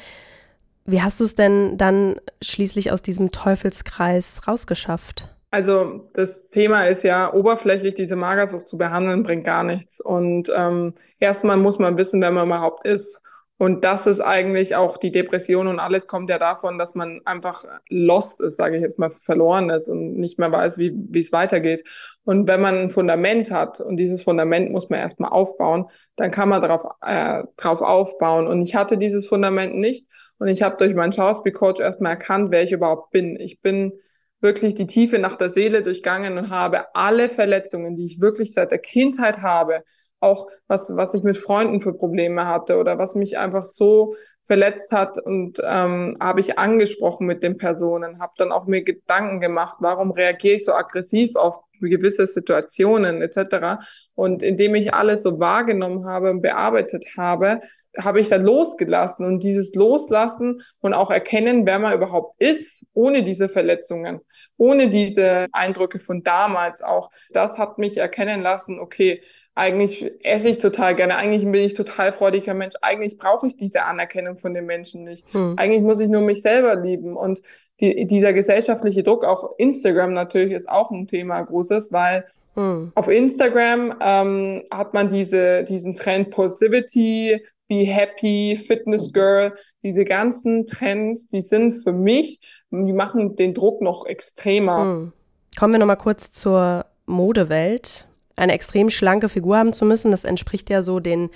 Wie 0.85 1.01
hast 1.01 1.19
du 1.19 1.25
es 1.25 1.35
denn 1.35 1.77
dann 1.77 2.15
schließlich 2.41 2.93
aus 2.93 3.01
diesem 3.01 3.31
Teufelskreis 3.31 4.47
rausgeschafft? 4.47 5.27
Also 5.49 6.09
das 6.13 6.49
Thema 6.49 6.87
ist 6.87 7.03
ja 7.03 7.33
oberflächlich, 7.33 7.95
diese 7.95 8.15
Magersucht 8.17 8.67
zu 8.67 8.77
behandeln, 8.77 9.23
bringt 9.23 9.45
gar 9.45 9.63
nichts. 9.63 10.01
Und 10.01 10.51
ähm, 10.55 10.93
erstmal 11.19 11.57
muss 11.57 11.79
man 11.79 11.97
wissen, 11.97 12.21
wer 12.21 12.31
man 12.31 12.47
überhaupt 12.47 12.85
ist. 12.85 13.21
Und 13.59 13.83
das 13.83 14.05
ist 14.05 14.19
eigentlich 14.19 14.75
auch 14.75 14.97
die 14.97 15.11
Depression 15.11 15.67
und 15.67 15.79
alles 15.79 16.05
kommt 16.05 16.29
ja 16.29 16.37
davon, 16.37 16.77
dass 16.77 16.93
man 16.93 17.21
einfach 17.25 17.65
lost 17.89 18.39
ist, 18.39 18.55
sage 18.57 18.75
ich 18.75 18.83
jetzt 18.83 18.99
mal, 18.99 19.09
verloren 19.09 19.71
ist 19.71 19.87
und 19.89 20.13
nicht 20.15 20.37
mehr 20.37 20.51
weiß, 20.51 20.77
wie 20.77 20.93
wie 20.95 21.21
es 21.21 21.31
weitergeht. 21.31 21.83
Und 22.23 22.47
wenn 22.47 22.61
man 22.61 22.77
ein 22.77 22.89
Fundament 22.91 23.49
hat 23.49 23.79
und 23.79 23.97
dieses 23.97 24.21
Fundament 24.21 24.71
muss 24.71 24.89
man 24.89 24.99
erstmal 24.99 25.31
aufbauen, 25.31 25.85
dann 26.17 26.29
kann 26.29 26.49
man 26.49 26.61
darauf 26.61 26.83
äh, 27.01 27.45
drauf 27.57 27.81
aufbauen. 27.81 28.45
Und 28.47 28.61
ich 28.61 28.75
hatte 28.75 28.97
dieses 28.97 29.25
Fundament 29.25 29.75
nicht 29.75 30.05
und 30.37 30.49
ich 30.49 30.61
habe 30.61 30.77
durch 30.77 30.93
meinen 30.93 31.13
Schauspielcoach 31.13 31.79
erstmal 31.79 32.11
erkannt, 32.11 32.51
wer 32.51 32.61
ich 32.61 32.71
überhaupt 32.73 33.09
bin. 33.11 33.37
Ich 33.39 33.61
bin 33.61 33.93
wirklich 34.39 34.75
die 34.75 34.87
Tiefe 34.87 35.19
nach 35.19 35.35
der 35.35 35.49
Seele 35.49 35.81
durchgangen 35.83 36.37
und 36.37 36.49
habe 36.49 36.95
alle 36.95 37.29
Verletzungen, 37.29 37.95
die 37.95 38.05
ich 38.05 38.21
wirklich 38.21 38.53
seit 38.53 38.71
der 38.71 38.79
Kindheit 38.79 39.39
habe, 39.39 39.83
auch 40.19 40.47
was, 40.67 40.91
was 40.95 41.13
ich 41.13 41.23
mit 41.23 41.37
Freunden 41.37 41.79
für 41.79 41.93
Probleme 41.93 42.47
hatte 42.47 42.77
oder 42.77 42.97
was 42.97 43.15
mich 43.15 43.37
einfach 43.37 43.63
so 43.63 44.15
verletzt 44.43 44.91
hat 44.91 45.23
und 45.23 45.59
ähm, 45.63 46.15
habe 46.19 46.39
ich 46.39 46.57
angesprochen 46.57 47.27
mit 47.27 47.43
den 47.43 47.57
Personen, 47.57 48.19
habe 48.19 48.33
dann 48.37 48.51
auch 48.51 48.65
mir 48.65 48.83
Gedanken 48.83 49.39
gemacht, 49.41 49.77
warum 49.79 50.11
reagiere 50.11 50.55
ich 50.55 50.65
so 50.65 50.73
aggressiv 50.73 51.35
auf 51.35 51.57
gewisse 51.79 52.25
Situationen 52.25 53.21
etc. 53.21 53.85
Und 54.15 54.41
indem 54.41 54.73
ich 54.75 54.93
alles 54.93 55.21
so 55.21 55.39
wahrgenommen 55.39 56.05
habe 56.05 56.31
und 56.31 56.41
bearbeitet 56.41 57.05
habe, 57.17 57.59
habe 57.97 58.19
ich 58.19 58.29
dann 58.29 58.43
losgelassen 58.43 59.25
und 59.25 59.43
dieses 59.43 59.75
Loslassen 59.75 60.61
und 60.79 60.93
auch 60.93 61.11
erkennen, 61.11 61.65
wer 61.65 61.79
man 61.79 61.93
überhaupt 61.93 62.35
ist, 62.39 62.85
ohne 62.93 63.23
diese 63.23 63.49
Verletzungen, 63.49 64.21
ohne 64.57 64.89
diese 64.89 65.47
Eindrücke 65.51 65.99
von 65.99 66.23
damals 66.23 66.81
auch, 66.81 67.09
das 67.31 67.57
hat 67.57 67.77
mich 67.77 67.97
erkennen 67.97 68.41
lassen, 68.41 68.79
okay, 68.79 69.21
eigentlich 69.57 70.11
esse 70.23 70.49
ich 70.49 70.59
total 70.59 70.93
gerne, 70.93 71.15
eigentlich 71.17 71.43
bin 71.43 71.63
ich 71.63 71.73
total 71.73 72.11
freudiger 72.11 72.53
Mensch, 72.53 72.75
eigentlich 72.81 73.17
brauche 73.17 73.47
ich 73.47 73.57
diese 73.57 73.85
Anerkennung 73.85 74.37
von 74.37 74.53
den 74.53 74.67
Menschen 74.67 75.03
nicht. 75.03 75.33
Hm. 75.33 75.55
Eigentlich 75.57 75.81
muss 75.81 75.99
ich 75.99 76.09
nur 76.09 76.21
mich 76.21 76.43
selber 76.43 76.75
lieben. 76.75 77.17
Und 77.17 77.41
die, 77.79 78.05
dieser 78.05 78.33
gesellschaftliche 78.33 79.01
Druck, 79.01 79.25
auch 79.25 79.57
Instagram 79.57 80.13
natürlich, 80.13 80.53
ist 80.53 80.69
auch 80.69 80.91
ein 80.91 81.07
Thema 81.07 81.41
großes, 81.41 81.91
weil 81.91 82.25
hm. 82.53 82.91
auf 82.93 83.07
Instagram 83.07 83.95
ähm, 83.99 84.63
hat 84.69 84.93
man 84.93 85.09
diese, 85.11 85.63
diesen 85.63 85.95
Trend 85.95 86.29
Positivity, 86.29 87.43
Be 87.67 87.85
Happy, 87.85 88.55
Fitness 88.55 89.11
Girl, 89.11 89.53
diese 89.83 90.05
ganzen 90.05 90.65
Trends, 90.65 91.27
die 91.27 91.41
sind 91.41 91.73
für 91.73 91.91
mich, 91.91 92.39
die 92.71 92.93
machen 92.93 93.35
den 93.35 93.53
Druck 93.53 93.81
noch 93.81 94.05
extremer. 94.05 94.81
Hm. 94.83 95.13
Kommen 95.57 95.73
wir 95.73 95.79
nochmal 95.79 95.97
kurz 95.97 96.31
zur 96.31 96.85
Modewelt. 97.05 98.07
Eine 98.35 98.53
extrem 98.53 98.89
schlanke 98.89 99.29
Figur 99.29 99.57
haben 99.57 99.73
zu 99.73 99.85
müssen, 99.85 100.11
das 100.11 100.23
entspricht 100.23 100.69
ja 100.69 100.83
so 100.83 100.99
den 100.99 101.29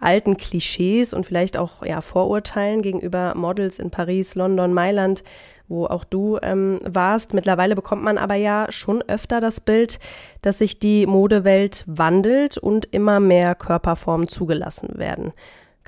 alten 0.00 0.36
Klischees 0.36 1.12
und 1.12 1.26
vielleicht 1.26 1.56
auch 1.56 1.84
ja, 1.84 2.00
Vorurteilen 2.00 2.82
gegenüber 2.82 3.34
Models 3.36 3.78
in 3.78 3.90
Paris, 3.90 4.34
London, 4.34 4.72
Mailand, 4.72 5.22
wo 5.68 5.86
auch 5.86 6.04
du 6.04 6.38
ähm, 6.42 6.80
warst. 6.84 7.32
Mittlerweile 7.32 7.76
bekommt 7.76 8.02
man 8.02 8.18
aber 8.18 8.34
ja 8.34 8.66
schon 8.70 9.02
öfter 9.02 9.40
das 9.40 9.60
Bild, 9.60 10.00
dass 10.42 10.58
sich 10.58 10.78
die 10.78 11.06
Modewelt 11.06 11.84
wandelt 11.86 12.58
und 12.58 12.86
immer 12.86 13.20
mehr 13.20 13.54
Körperformen 13.54 14.26
zugelassen 14.26 14.98
werden. 14.98 15.32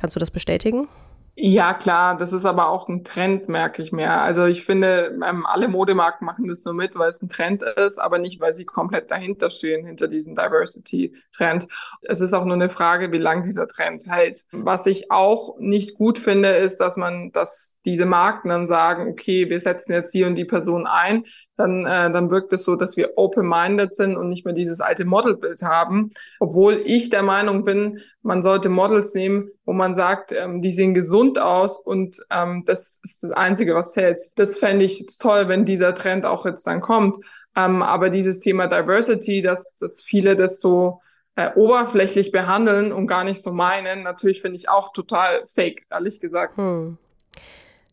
Kannst 0.02 0.16
du 0.16 0.20
das 0.20 0.32
bestätigen? 0.32 0.88
Ja, 1.34 1.72
klar, 1.74 2.16
das 2.16 2.32
ist 2.34 2.44
aber 2.44 2.68
auch 2.68 2.88
ein 2.88 3.04
Trend, 3.04 3.48
merke 3.48 3.82
ich 3.82 3.90
mehr. 3.90 4.20
Also 4.20 4.44
ich 4.44 4.64
finde, 4.64 5.18
ähm, 5.26 5.46
alle 5.46 5.68
Modemarken 5.68 6.26
machen 6.26 6.46
das 6.46 6.64
nur 6.64 6.74
mit, 6.74 6.98
weil 6.98 7.08
es 7.08 7.22
ein 7.22 7.28
Trend 7.28 7.62
ist, 7.62 7.98
aber 7.98 8.18
nicht, 8.18 8.38
weil 8.40 8.52
sie 8.52 8.66
komplett 8.66 9.10
dahinter 9.10 9.48
stehen, 9.48 9.86
hinter 9.86 10.08
diesem 10.08 10.34
Diversity-Trend. 10.34 11.68
Es 12.02 12.20
ist 12.20 12.34
auch 12.34 12.44
nur 12.44 12.56
eine 12.56 12.68
Frage, 12.68 13.12
wie 13.12 13.18
lang 13.18 13.42
dieser 13.44 13.66
Trend 13.66 14.04
hält. 14.06 14.42
Was 14.52 14.84
ich 14.84 15.10
auch 15.10 15.56
nicht 15.58 15.94
gut 15.94 16.18
finde, 16.18 16.50
ist, 16.50 16.78
dass 16.80 16.96
man, 16.98 17.30
dass 17.32 17.78
diese 17.86 18.04
Marken 18.04 18.50
dann 18.50 18.66
sagen, 18.66 19.08
okay, 19.08 19.48
wir 19.48 19.58
setzen 19.58 19.92
jetzt 19.92 20.12
hier 20.12 20.26
und 20.26 20.34
die 20.34 20.44
Person 20.44 20.86
ein, 20.86 21.24
dann, 21.56 21.86
äh, 21.86 22.10
dann 22.10 22.30
wirkt 22.30 22.52
es 22.52 22.64
so, 22.64 22.76
dass 22.76 22.96
wir 22.96 23.12
open-minded 23.16 23.94
sind 23.94 24.16
und 24.16 24.28
nicht 24.28 24.44
mehr 24.44 24.54
dieses 24.54 24.80
alte 24.80 25.04
Modelbild 25.04 25.62
haben. 25.62 26.10
Obwohl 26.40 26.82
ich 26.84 27.08
der 27.08 27.22
Meinung 27.22 27.64
bin, 27.64 28.00
man 28.20 28.42
sollte 28.42 28.68
Models 28.68 29.14
nehmen, 29.14 29.48
wo 29.64 29.72
man 29.72 29.94
sagt, 29.94 30.32
ähm, 30.32 30.60
die 30.60 30.72
sehen 30.72 30.94
gesund 30.94 31.38
aus 31.38 31.78
und 31.78 32.18
ähm, 32.30 32.64
das 32.66 32.98
ist 33.04 33.22
das 33.22 33.30
Einzige, 33.30 33.74
was 33.74 33.92
zählt. 33.92 34.18
Das 34.36 34.58
fände 34.58 34.84
ich 34.84 35.06
toll, 35.18 35.48
wenn 35.48 35.64
dieser 35.64 35.94
Trend 35.94 36.26
auch 36.26 36.44
jetzt 36.46 36.66
dann 36.66 36.80
kommt. 36.80 37.16
Ähm, 37.54 37.82
aber 37.82 38.10
dieses 38.10 38.38
Thema 38.38 38.66
Diversity, 38.66 39.42
dass, 39.42 39.76
dass 39.76 40.00
viele 40.00 40.36
das 40.36 40.60
so 40.60 41.00
äh, 41.36 41.50
oberflächlich 41.54 42.32
behandeln 42.32 42.92
und 42.92 43.06
gar 43.06 43.24
nicht 43.24 43.42
so 43.42 43.52
meinen, 43.52 44.02
natürlich 44.02 44.42
finde 44.42 44.56
ich 44.56 44.68
auch 44.68 44.92
total 44.92 45.46
fake, 45.46 45.82
ehrlich 45.90 46.20
gesagt. 46.20 46.58
Hm. 46.58 46.98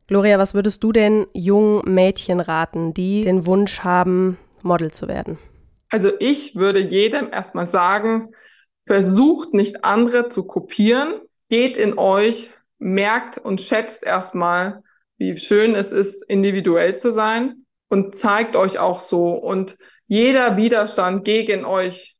Gloria, 0.07 0.39
was 0.39 0.55
würdest 0.55 0.83
du 0.83 0.91
denn 0.91 1.27
jungen 1.33 1.81
Mädchen 1.85 2.39
raten, 2.39 2.95
die 2.95 3.21
den 3.21 3.45
Wunsch 3.45 3.81
haben, 3.81 4.39
Model 4.63 4.91
zu 4.91 5.07
werden? 5.07 5.37
Also 5.89 6.11
ich 6.19 6.55
würde 6.55 6.79
jedem 6.79 7.29
erstmal 7.31 7.67
sagen, 7.67 8.29
versucht 8.87 9.53
nicht 9.53 9.83
andere 9.83 10.29
zu 10.29 10.45
kopieren, 10.45 11.21
geht 11.49 11.77
in 11.77 11.97
euch, 11.97 12.49
merkt 12.77 13.37
und 13.37 13.61
schätzt 13.61 14.05
erstmal, 14.05 14.83
wie 15.17 15.35
schön 15.37 15.75
es 15.75 15.91
ist, 15.91 16.23
individuell 16.29 16.95
zu 16.95 17.11
sein 17.11 17.65
und 17.89 18.15
zeigt 18.15 18.55
euch 18.55 18.79
auch 18.79 18.99
so. 18.99 19.33
Und 19.33 19.77
jeder 20.07 20.57
Widerstand 20.57 21.25
gegen 21.25 21.65
euch, 21.65 22.15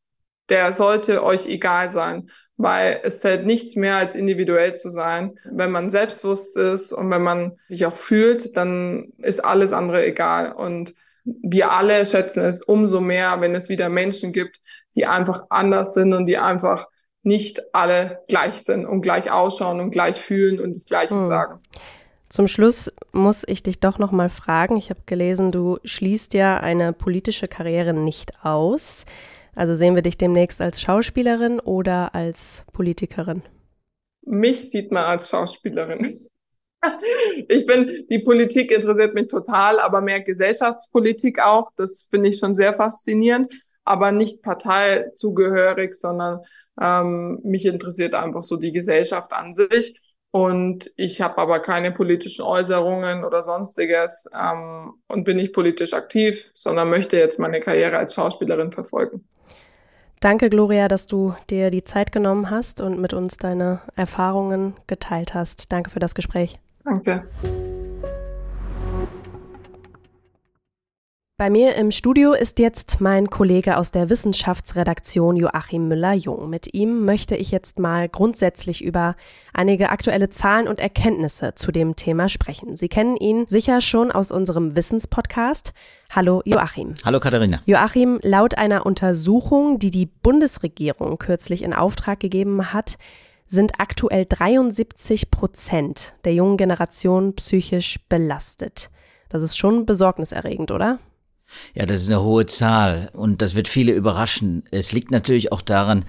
der 0.49 0.73
sollte 0.73 1.23
euch 1.23 1.47
egal 1.47 1.89
sein 1.89 2.29
weil 2.59 2.99
es 3.03 3.21
zählt 3.21 3.45
nichts 3.45 3.77
mehr 3.77 3.95
als 3.95 4.15
individuell 4.15 4.75
zu 4.75 4.89
sein. 4.89 5.39
Wenn 5.45 5.71
man 5.71 5.89
selbstbewusst 5.89 6.57
ist 6.57 6.91
und 6.91 7.09
wenn 7.09 7.21
man 7.21 7.53
sich 7.69 7.85
auch 7.85 7.95
fühlt, 7.95 8.57
dann 8.57 9.13
ist 9.19 9.43
alles 9.43 9.71
andere 9.71 10.05
egal. 10.05 10.51
Und 10.51 10.93
wir 11.23 11.71
alle 11.71 12.05
schätzen 12.05 12.43
es 12.43 12.61
umso 12.61 12.99
mehr, 12.99 13.39
wenn 13.39 13.55
es 13.55 13.69
wieder 13.69 13.87
Menschen 13.87 14.33
gibt, 14.33 14.57
die 14.93 15.05
einfach 15.05 15.43
anders 15.49 15.93
sind 15.93 16.11
und 16.13 16.25
die 16.25 16.37
einfach 16.37 16.85
nicht 17.23 17.61
alle 17.73 18.21
gleich 18.27 18.55
sind 18.55 18.85
und 18.85 19.01
gleich 19.01 19.31
ausschauen 19.31 19.79
und 19.79 19.91
gleich 19.91 20.15
fühlen 20.15 20.59
und 20.59 20.75
das 20.75 20.85
Gleiche 20.85 21.15
hm. 21.15 21.27
sagen. 21.27 21.59
Zum 22.29 22.47
Schluss 22.47 22.91
muss 23.11 23.43
ich 23.47 23.63
dich 23.63 23.79
doch 23.79 23.97
noch 23.97 24.11
mal 24.11 24.29
fragen. 24.29 24.77
Ich 24.77 24.91
habe 24.91 25.01
gelesen, 25.07 25.51
du 25.51 25.79
schließt 25.83 26.35
ja 26.35 26.57
eine 26.57 26.93
politische 26.93 27.47
Karriere 27.47 27.93
nicht 27.93 28.45
aus. 28.45 29.05
Also 29.55 29.75
sehen 29.75 29.95
wir 29.95 30.03
dich 30.03 30.17
demnächst 30.17 30.61
als 30.61 30.79
Schauspielerin 30.79 31.59
oder 31.59 32.13
als 32.13 32.65
Politikerin? 32.71 33.41
Mich 34.21 34.69
sieht 34.69 34.91
man 34.91 35.05
als 35.05 35.29
Schauspielerin. 35.29 36.07
Ich 37.49 37.65
bin, 37.65 38.05
die 38.09 38.19
Politik 38.19 38.71
interessiert 38.71 39.13
mich 39.13 39.27
total, 39.27 39.81
aber 39.81 39.99
mehr 39.99 40.21
Gesellschaftspolitik 40.21 41.43
auch. 41.43 41.71
Das 41.75 42.07
finde 42.09 42.29
ich 42.29 42.37
schon 42.39 42.55
sehr 42.55 42.71
faszinierend, 42.71 43.53
aber 43.83 44.13
nicht 44.13 44.41
parteizugehörig, 44.41 45.93
sondern 45.93 46.39
ähm, 46.79 47.39
mich 47.43 47.65
interessiert 47.65 48.13
einfach 48.15 48.43
so 48.43 48.57
die 48.57 48.71
Gesellschaft 48.71 49.33
an 49.33 49.53
sich. 49.53 49.95
Und 50.31 50.91
ich 50.95 51.21
habe 51.21 51.39
aber 51.39 51.59
keine 51.59 51.91
politischen 51.91 52.43
Äußerungen 52.43 53.23
oder 53.23 53.41
sonstiges 53.41 54.29
ähm, 54.39 54.93
und 55.07 55.23
bin 55.23 55.37
nicht 55.37 55.53
politisch 55.53 55.93
aktiv, 55.93 56.51
sondern 56.53 56.89
möchte 56.89 57.17
jetzt 57.17 57.39
meine 57.39 57.59
Karriere 57.59 57.97
als 57.97 58.13
Schauspielerin 58.13 58.71
verfolgen. 58.71 59.27
Danke, 60.19 60.49
Gloria, 60.49 60.87
dass 60.87 61.07
du 61.07 61.33
dir 61.49 61.71
die 61.71 61.83
Zeit 61.83 62.11
genommen 62.11 62.51
hast 62.51 62.81
und 62.81 62.99
mit 62.99 63.13
uns 63.13 63.37
deine 63.37 63.81
Erfahrungen 63.95 64.75
geteilt 64.85 65.33
hast. 65.33 65.71
Danke 65.71 65.89
für 65.89 65.99
das 65.99 66.13
Gespräch. 66.13 66.59
Danke. 66.83 67.23
Bei 71.39 71.49
mir 71.49 71.75
im 71.75 71.89
Studio 71.91 72.33
ist 72.33 72.59
jetzt 72.59 72.99
mein 72.99 73.29
Kollege 73.29 73.77
aus 73.77 73.91
der 73.91 74.09
Wissenschaftsredaktion 74.09 75.37
Joachim 75.37 75.87
Müller-Jung. 75.87 76.49
Mit 76.49 76.73
ihm 76.73 77.05
möchte 77.05 77.37
ich 77.37 77.49
jetzt 77.49 77.79
mal 77.79 78.09
grundsätzlich 78.09 78.83
über 78.83 79.15
einige 79.53 79.89
aktuelle 79.89 80.29
Zahlen 80.29 80.67
und 80.67 80.81
Erkenntnisse 80.81 81.55
zu 81.55 81.71
dem 81.71 81.95
Thema 81.95 82.27
sprechen. 82.27 82.75
Sie 82.75 82.89
kennen 82.89 83.15
ihn 83.15 83.45
sicher 83.47 83.79
schon 83.79 84.11
aus 84.11 84.33
unserem 84.33 84.75
Wissenspodcast. 84.75 85.71
Hallo 86.09 86.41
Joachim. 86.43 86.95
Hallo 87.05 87.21
Katharina. 87.21 87.61
Joachim, 87.65 88.19
laut 88.21 88.57
einer 88.57 88.85
Untersuchung, 88.85 89.79
die 89.79 89.91
die 89.91 90.07
Bundesregierung 90.07 91.19
kürzlich 91.19 91.63
in 91.63 91.73
Auftrag 91.73 92.19
gegeben 92.19 92.73
hat, 92.73 92.97
sind 93.47 93.79
aktuell 93.79 94.25
73 94.27 95.31
Prozent 95.31 96.15
der 96.25 96.33
jungen 96.33 96.57
Generation 96.57 97.33
psychisch 97.35 97.97
belastet. 98.09 98.89
Das 99.29 99.41
ist 99.41 99.57
schon 99.57 99.85
besorgniserregend, 99.85 100.71
oder? 100.71 100.99
Ja, 101.73 101.85
das 101.85 102.03
ist 102.03 102.09
eine 102.09 102.21
hohe 102.21 102.45
Zahl 102.45 103.09
und 103.13 103.41
das 103.41 103.55
wird 103.55 103.67
viele 103.67 103.93
überraschen. 103.93 104.63
Es 104.71 104.91
liegt 104.91 105.11
natürlich 105.11 105.51
auch 105.51 105.61
daran, 105.61 106.05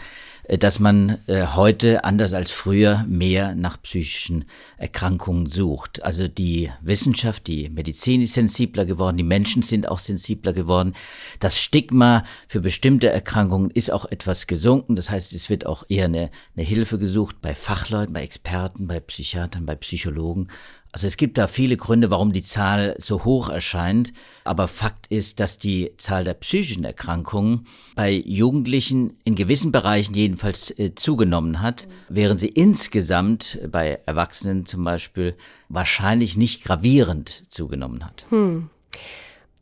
äh, 0.50 0.59
dass 0.59 0.78
man 0.80 1.18
äh, 1.26 1.47
heute 1.47 2.04
anders 2.04 2.35
als 2.35 2.50
früher 2.50 3.04
mehr 3.09 3.54
nach 3.54 3.80
psychischen 3.82 4.44
Erkrankungen 4.78 5.47
sucht. 5.47 6.02
Also 6.04 6.28
die 6.28 6.70
Wissenschaft, 6.80 7.47
die 7.47 7.68
Medizin 7.68 8.23
ist 8.23 8.35
sensibler 8.35 8.85
geworden, 8.85 9.16
die 9.16 9.23
Menschen 9.23 9.62
sind 9.62 9.88
auch 9.88 10.00
sensibler 10.00 10.52
geworden. 10.52 10.94
Das 11.38 11.59
Stigma 11.59 12.25
für 12.49 12.61
bestimmte 12.61 13.11
Erkrankungen 13.11 13.70
ist 13.70 13.92
auch 13.92 14.06
etwas 14.06 14.47
gesunken. 14.47 14.97
Das 14.97 15.11
heißt, 15.11 15.32
es 15.35 15.50
wird 15.50 15.66
auch 15.66 15.85
eher 15.88 16.06
eine, 16.06 16.30
eine 16.56 16.66
Hilfe 16.66 16.99
gesucht 16.99 17.40
bei 17.40 17.54
Fachleuten, 17.54 18.12
bei 18.12 18.23
Experten, 18.23 18.88
bei 18.88 18.99
Psychiatern, 19.00 19.66
bei 19.66 19.76
Psychologen. 19.76 20.49
Also 20.92 21.06
es 21.06 21.16
gibt 21.16 21.38
da 21.38 21.47
viele 21.47 21.76
Gründe, 21.76 22.11
warum 22.11 22.32
die 22.32 22.42
Zahl 22.42 22.97
so 22.99 23.25
hoch 23.25 23.49
erscheint. 23.49 24.12
Aber 24.44 24.66
Fakt 24.66 25.06
ist, 25.06 25.38
dass 25.38 25.56
die 25.56 25.92
Zahl 25.99 26.25
der 26.25 26.35
psychischen 26.35 26.85
Erkrankungen 26.85 27.66
bei 27.94 28.12
Jugendlichen 28.12 29.18
in 29.25 29.37
gewissen 29.37 29.70
Bereichen 29.70 30.14
jedenfalls 30.14 30.76
äh, 30.78 30.94
zugenommen 30.94 31.62
hat, 31.62 31.87
während 32.09 32.40
sie 32.40 32.49
insgesamt 32.49 33.59
bei 33.70 34.00
Erwachsenen 34.06 34.66
zum 34.66 34.82
Beispiel 34.82 35.37
wahrscheinlich 35.68 36.37
nicht 36.37 36.64
gravierend 36.64 37.52
zugenommen 37.52 38.04
hat. 38.04 38.26
Hm. 38.30 38.68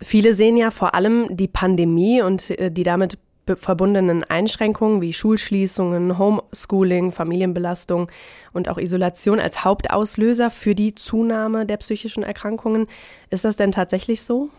Viele 0.02 0.32
sehen 0.32 0.56
ja 0.56 0.70
vor 0.70 0.94
allem 0.94 1.26
die 1.30 1.49
Pandemie 1.49 2.23
und 2.23 2.50
äh, 2.58 2.70
die 2.70 2.85
damit 2.85 3.18
verbundenen 3.57 4.25
Einschränkungen 4.25 5.00
wie 5.00 5.12
Schulschließungen, 5.12 6.19
Homeschooling, 6.19 7.12
Familienbelastung 7.12 8.11
und 8.52 8.69
auch 8.69 8.78
Isolation 8.78 9.40
als 9.40 9.64
Hauptauslöser 9.64 10.50
für 10.50 10.75
die 10.75 10.95
Zunahme 10.95 11.67
der 11.67 11.76
psychischen 11.78 12.23
Erkrankungen. 12.23 12.87
Ist 13.31 13.45
das 13.45 13.57
denn 13.57 13.73
tatsächlich 13.73 14.23
so? 14.23 14.50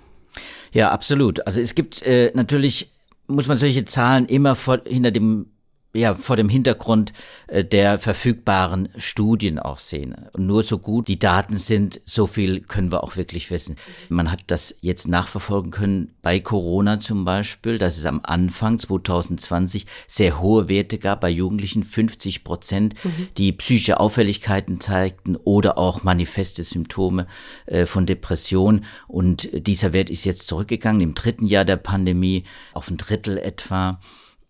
Ja, 0.72 0.92
absolut. 0.92 1.46
Also 1.46 1.60
es 1.60 1.76
gibt 1.76 2.02
äh, 2.04 2.32
natürlich, 2.34 2.92
muss 3.28 3.48
man 3.48 3.58
solche 3.58 3.86
Zahlen 3.86 4.26
immer 4.28 4.56
vor, 4.56 4.82
hinter 4.86 5.12
dem 5.12 5.48
ja, 5.94 6.14
vor 6.14 6.36
dem 6.36 6.50
Hintergrund 6.50 7.14
äh, 7.48 7.66
der 7.66 7.98
verfügbaren 7.98 8.90
Studien 8.98 9.58
auch 9.58 9.80
sehen. 9.80 10.16
Und 10.34 10.46
nur 10.46 10.62
so 10.64 10.78
gut 10.78 11.08
die 11.08 11.18
Daten 11.18 11.58
sind, 11.58 12.00
so 12.06 12.28
viel 12.28 12.62
können 12.62 12.92
wir 12.92 13.04
auch 13.04 13.16
wirklich 13.16 13.50
wissen. 13.50 13.76
Man 14.08 14.32
hat 14.32 14.44
das 14.48 14.76
jetzt 14.82 15.08
nachverfolgen 15.08 15.72
können 15.72 16.14
bei 16.22 16.40
Corona 16.40 17.00
zum 17.00 17.26
Beispiel, 17.26 17.80
dass 17.80 17.98
es 17.98 18.06
am 18.06 18.22
Anfang 18.24 18.78
2020 18.78 19.88
sehr 20.08 20.40
hohe 20.40 20.70
Werte 20.70 21.00
gab 21.00 21.22
bei 21.22 21.30
Jugendlichen, 21.30 21.84
50 21.84 22.44
Prozent, 22.44 22.94
mhm. 23.04 23.30
die 23.38 23.52
psychische 23.54 24.00
Auffälligkeiten 24.00 24.80
zeigten 24.80 25.38
oder 25.38 25.80
auch 25.80 26.04
manifeste 26.04 26.64
Symptome 26.64 27.26
äh, 27.66 27.88
von 27.88 28.06
Depression. 28.06 28.86
Und 29.08 29.50
dieser 29.54 29.92
Wert 29.92 30.12
ist 30.12 30.24
jetzt 30.24 30.48
zurückgegangen 30.48 31.02
im 31.02 31.16
dritten 31.16 31.48
Jahr 31.48 31.66
der 31.66 31.78
Pandemie 31.78 32.44
auf 32.74 32.92
ein 32.92 32.98
Drittel 32.98 33.40
etwa. 33.40 34.00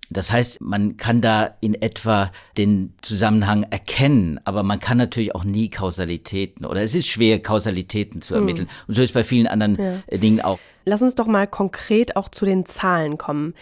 Das 0.09 0.31
heißt, 0.31 0.61
man 0.61 0.97
kann 0.97 1.21
da 1.21 1.55
in 1.61 1.75
etwa 1.75 2.31
den 2.57 2.93
Zusammenhang 3.01 3.63
erkennen, 3.69 4.39
aber 4.43 4.63
man 4.63 4.79
kann 4.79 4.97
natürlich 4.97 5.35
auch 5.35 5.43
nie 5.43 5.69
Kausalitäten 5.69 6.65
oder 6.65 6.81
es 6.81 6.95
ist 6.95 7.07
schwer, 7.07 7.39
Kausalitäten 7.39 8.21
zu 8.21 8.33
hm. 8.33 8.41
ermitteln. 8.41 8.67
Mhm. 8.67 8.87
Und 8.87 8.93
so 8.95 9.01
ist 9.01 9.13
bei 9.13 9.23
vielen 9.23 9.47
anderen 9.47 9.77
ja. 9.79 9.93
Äh, 10.07 10.17
Dingen 10.17 10.41
auch. 10.41 10.59
Lass 10.85 11.01
uns 11.01 11.15
doch 11.15 11.27
mal 11.27 11.45
konkret 11.45 12.15
auch 12.15 12.29
zu 12.29 12.45
den 12.45 12.65
Zahlen 12.65 13.17
kommen. 13.17 13.53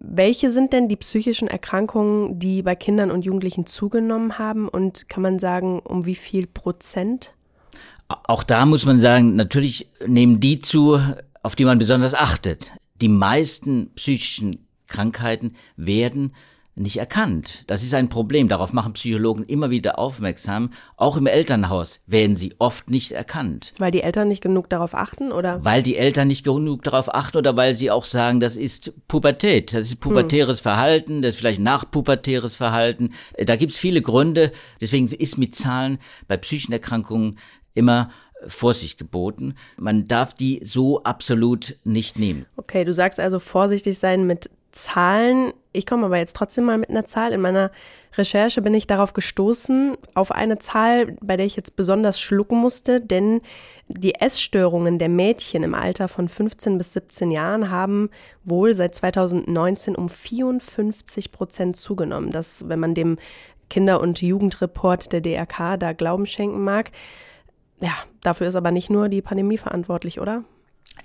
Welche 0.00 0.50
sind 0.50 0.72
denn 0.72 0.88
die 0.88 0.96
psychischen 0.96 1.46
Erkrankungen, 1.46 2.38
die 2.38 2.62
bei 2.62 2.74
Kindern 2.74 3.10
und 3.10 3.24
Jugendlichen 3.24 3.66
zugenommen 3.66 4.38
haben? 4.38 4.66
Und 4.68 5.08
kann 5.10 5.22
man 5.22 5.38
sagen, 5.38 5.78
um 5.78 6.06
wie 6.06 6.14
viel 6.14 6.46
Prozent? 6.46 7.34
Auch 8.08 8.42
da 8.42 8.64
muss 8.64 8.86
man 8.86 8.98
sagen, 8.98 9.36
natürlich 9.36 9.88
nehmen 10.06 10.40
die 10.40 10.58
zu, 10.58 10.98
auf 11.42 11.54
die 11.54 11.66
man 11.66 11.78
besonders 11.78 12.14
achtet. 12.14 12.72
Die 13.00 13.08
meisten 13.08 13.90
psychischen 13.94 14.66
Krankheiten 14.94 15.54
werden 15.76 16.32
nicht 16.76 16.96
erkannt. 16.96 17.64
Das 17.66 17.82
ist 17.82 17.94
ein 17.94 18.08
Problem. 18.08 18.48
Darauf 18.48 18.72
machen 18.72 18.94
Psychologen 18.94 19.44
immer 19.44 19.70
wieder 19.70 19.98
aufmerksam. 19.98 20.70
Auch 20.96 21.16
im 21.16 21.26
Elternhaus 21.26 22.00
werden 22.06 22.36
sie 22.36 22.54
oft 22.58 22.90
nicht 22.90 23.12
erkannt. 23.12 23.74
Weil 23.78 23.90
die 23.90 24.02
Eltern 24.02 24.28
nicht 24.28 24.40
genug 24.40 24.68
darauf 24.70 24.94
achten, 24.94 25.30
oder? 25.30 25.64
Weil 25.64 25.82
die 25.82 25.96
Eltern 25.96 26.28
nicht 26.28 26.44
genug 26.44 26.82
darauf 26.82 27.14
achten 27.14 27.38
oder 27.38 27.56
weil 27.56 27.74
sie 27.74 27.90
auch 27.90 28.04
sagen, 28.04 28.40
das 28.40 28.56
ist 28.56 28.92
Pubertät. 29.06 29.72
Das 29.72 29.86
ist 29.86 30.00
pubertäres 30.00 30.58
hm. 30.58 30.62
Verhalten, 30.62 31.22
das 31.22 31.34
ist 31.34 31.38
vielleicht 31.38 31.60
nachpubertäres 31.60 32.56
Verhalten. 32.56 33.10
Da 33.38 33.56
gibt's 33.56 33.76
viele 33.76 34.02
Gründe. 34.02 34.52
Deswegen 34.80 35.06
ist 35.06 35.38
mit 35.38 35.54
Zahlen 35.54 35.98
bei 36.26 36.36
psychischen 36.36 36.72
Erkrankungen 36.72 37.38
immer 37.74 38.10
Vorsicht 38.46 38.98
geboten. 38.98 39.54
Man 39.76 40.04
darf 40.04 40.34
die 40.34 40.60
so 40.64 41.02
absolut 41.02 41.76
nicht 41.84 42.18
nehmen. 42.18 42.46
Okay, 42.56 42.84
du 42.84 42.92
sagst 42.92 43.20
also 43.20 43.38
vorsichtig 43.38 43.98
sein 43.98 44.26
mit 44.26 44.50
Zahlen. 44.74 45.52
Ich 45.72 45.86
komme 45.86 46.06
aber 46.06 46.18
jetzt 46.18 46.36
trotzdem 46.36 46.64
mal 46.64 46.78
mit 46.78 46.90
einer 46.90 47.04
Zahl. 47.04 47.32
In 47.32 47.40
meiner 47.40 47.70
Recherche 48.16 48.60
bin 48.60 48.74
ich 48.74 48.86
darauf 48.86 49.12
gestoßen, 49.12 49.96
auf 50.14 50.32
eine 50.32 50.58
Zahl, 50.58 51.16
bei 51.20 51.36
der 51.36 51.46
ich 51.46 51.56
jetzt 51.56 51.76
besonders 51.76 52.20
schlucken 52.20 52.58
musste, 52.58 53.00
denn 53.00 53.40
die 53.88 54.14
Essstörungen 54.14 54.98
der 54.98 55.08
Mädchen 55.08 55.62
im 55.62 55.74
Alter 55.74 56.08
von 56.08 56.28
15 56.28 56.78
bis 56.78 56.92
17 56.92 57.30
Jahren 57.30 57.70
haben 57.70 58.10
wohl 58.44 58.74
seit 58.74 58.94
2019 58.94 59.96
um 59.96 60.08
54 60.08 61.32
Prozent 61.32 61.76
zugenommen. 61.76 62.30
Das, 62.30 62.68
wenn 62.68 62.80
man 62.80 62.94
dem 62.94 63.18
Kinder- 63.70 64.00
und 64.00 64.20
Jugendreport 64.20 65.12
der 65.12 65.20
DRK 65.20 65.76
da 65.78 65.92
Glauben 65.92 66.26
schenken 66.26 66.62
mag. 66.62 66.90
Ja, 67.80 67.94
dafür 68.22 68.48
ist 68.48 68.56
aber 68.56 68.70
nicht 68.70 68.90
nur 68.90 69.08
die 69.08 69.22
Pandemie 69.22 69.58
verantwortlich, 69.58 70.20
oder? 70.20 70.44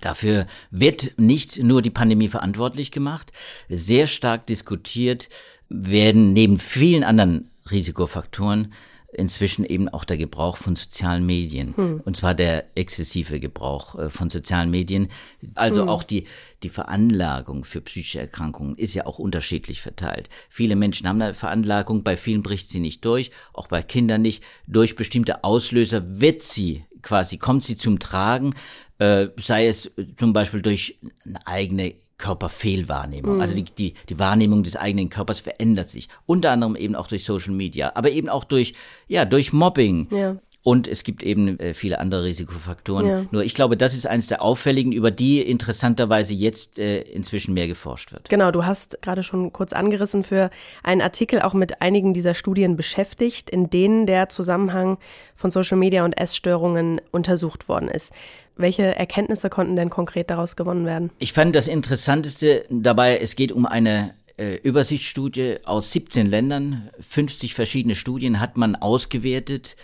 Dafür 0.01 0.47
wird 0.71 1.13
nicht 1.17 1.61
nur 1.61 1.81
die 1.81 1.89
Pandemie 1.89 2.29
verantwortlich 2.29 2.91
gemacht, 2.91 3.31
sehr 3.67 4.07
stark 4.07 4.45
diskutiert 4.45 5.29
werden 5.69 6.33
neben 6.33 6.57
vielen 6.57 7.03
anderen 7.03 7.49
Risikofaktoren 7.69 8.73
inzwischen 9.11 9.65
eben 9.65 9.89
auch 9.89 10.03
der 10.03 10.17
Gebrauch 10.17 10.57
von 10.57 10.75
sozialen 10.75 11.25
Medien. 11.25 11.75
Hm. 11.75 12.01
Und 12.05 12.17
zwar 12.17 12.35
der 12.35 12.65
exzessive 12.75 13.39
Gebrauch 13.39 13.97
äh, 13.97 14.09
von 14.09 14.29
sozialen 14.29 14.69
Medien. 14.69 15.07
Also 15.55 15.81
hm. 15.81 15.89
auch 15.89 16.03
die, 16.03 16.25
die 16.63 16.69
Veranlagung 16.69 17.63
für 17.63 17.81
psychische 17.81 18.19
Erkrankungen 18.19 18.75
ist 18.75 18.93
ja 18.93 19.05
auch 19.05 19.19
unterschiedlich 19.19 19.81
verteilt. 19.81 20.29
Viele 20.49 20.75
Menschen 20.75 21.07
haben 21.07 21.21
eine 21.21 21.33
Veranlagung, 21.33 22.03
bei 22.03 22.17
vielen 22.17 22.43
bricht 22.43 22.69
sie 22.69 22.79
nicht 22.79 23.03
durch, 23.03 23.31
auch 23.53 23.67
bei 23.67 23.81
Kindern 23.81 24.21
nicht. 24.21 24.43
Durch 24.67 24.95
bestimmte 24.95 25.43
Auslöser 25.43 26.19
wird 26.19 26.43
sie 26.43 26.85
quasi, 27.01 27.37
kommt 27.37 27.63
sie 27.63 27.75
zum 27.75 27.99
Tragen, 27.99 28.53
äh, 28.97 29.27
sei 29.37 29.67
es 29.67 29.91
zum 30.17 30.33
Beispiel 30.33 30.61
durch 30.61 30.99
eine 31.25 31.45
eigene 31.47 31.95
Körperfehlwahrnehmung. 32.19 33.35
Mhm. 33.35 33.41
Also 33.41 33.55
die, 33.55 33.63
die, 33.63 33.93
die 34.09 34.19
Wahrnehmung 34.19 34.61
des 34.63 34.75
eigenen 34.75 35.09
Körpers 35.09 35.39
verändert 35.39 35.89
sich. 35.89 36.09
Unter 36.25 36.51
anderem 36.51 36.75
eben 36.75 36.95
auch 36.95 37.07
durch 37.07 37.23
Social 37.23 37.53
Media, 37.53 37.93
aber 37.95 38.11
eben 38.11 38.29
auch 38.29 38.43
durch, 38.43 38.73
ja, 39.07 39.25
durch 39.25 39.53
Mobbing. 39.53 40.07
Ja. 40.11 40.37
Und 40.69 40.87
es 40.87 41.03
gibt 41.03 41.23
eben 41.23 41.59
äh, 41.59 41.73
viele 41.73 41.99
andere 41.99 42.25
Risikofaktoren. 42.25 43.07
Ja. 43.07 43.25
Nur 43.31 43.43
ich 43.43 43.55
glaube, 43.55 43.75
das 43.75 43.95
ist 43.95 44.05
eines 44.05 44.27
der 44.27 44.43
auffälligen, 44.43 44.91
über 44.91 45.09
die 45.09 45.41
interessanterweise 45.41 46.35
jetzt 46.35 46.77
äh, 46.77 47.01
inzwischen 47.01 47.55
mehr 47.55 47.65
geforscht 47.65 48.11
wird. 48.11 48.29
Genau, 48.29 48.51
du 48.51 48.65
hast 48.65 49.01
gerade 49.01 49.23
schon 49.23 49.51
kurz 49.51 49.73
angerissen 49.73 50.23
für 50.23 50.51
einen 50.83 51.01
Artikel 51.01 51.41
auch 51.41 51.55
mit 51.55 51.81
einigen 51.81 52.13
dieser 52.13 52.35
Studien 52.35 52.75
beschäftigt, 52.75 53.49
in 53.49 53.71
denen 53.71 54.05
der 54.05 54.29
Zusammenhang 54.29 54.99
von 55.35 55.49
Social 55.49 55.79
Media 55.79 56.05
und 56.05 56.13
Essstörungen 56.13 57.01
untersucht 57.09 57.67
worden 57.67 57.87
ist. 57.87 58.13
Welche 58.55 58.95
Erkenntnisse 58.95 59.49
konnten 59.49 59.75
denn 59.75 59.89
konkret 59.89 60.29
daraus 60.29 60.55
gewonnen 60.55 60.85
werden? 60.85 61.09
Ich 61.17 61.33
fand 61.33 61.55
das 61.55 61.67
Interessanteste 61.67 62.65
dabei, 62.69 63.17
es 63.17 63.35
geht 63.35 63.51
um 63.51 63.65
eine 63.65 64.13
äh, 64.37 64.57
Übersichtsstudie 64.61 65.57
aus 65.65 65.91
17 65.93 66.27
Ländern. 66.27 66.91
50 66.99 67.55
verschiedene 67.55 67.95
Studien 67.95 68.39
hat 68.39 68.55
man 68.55 68.75
ausgewertet. 68.75 69.75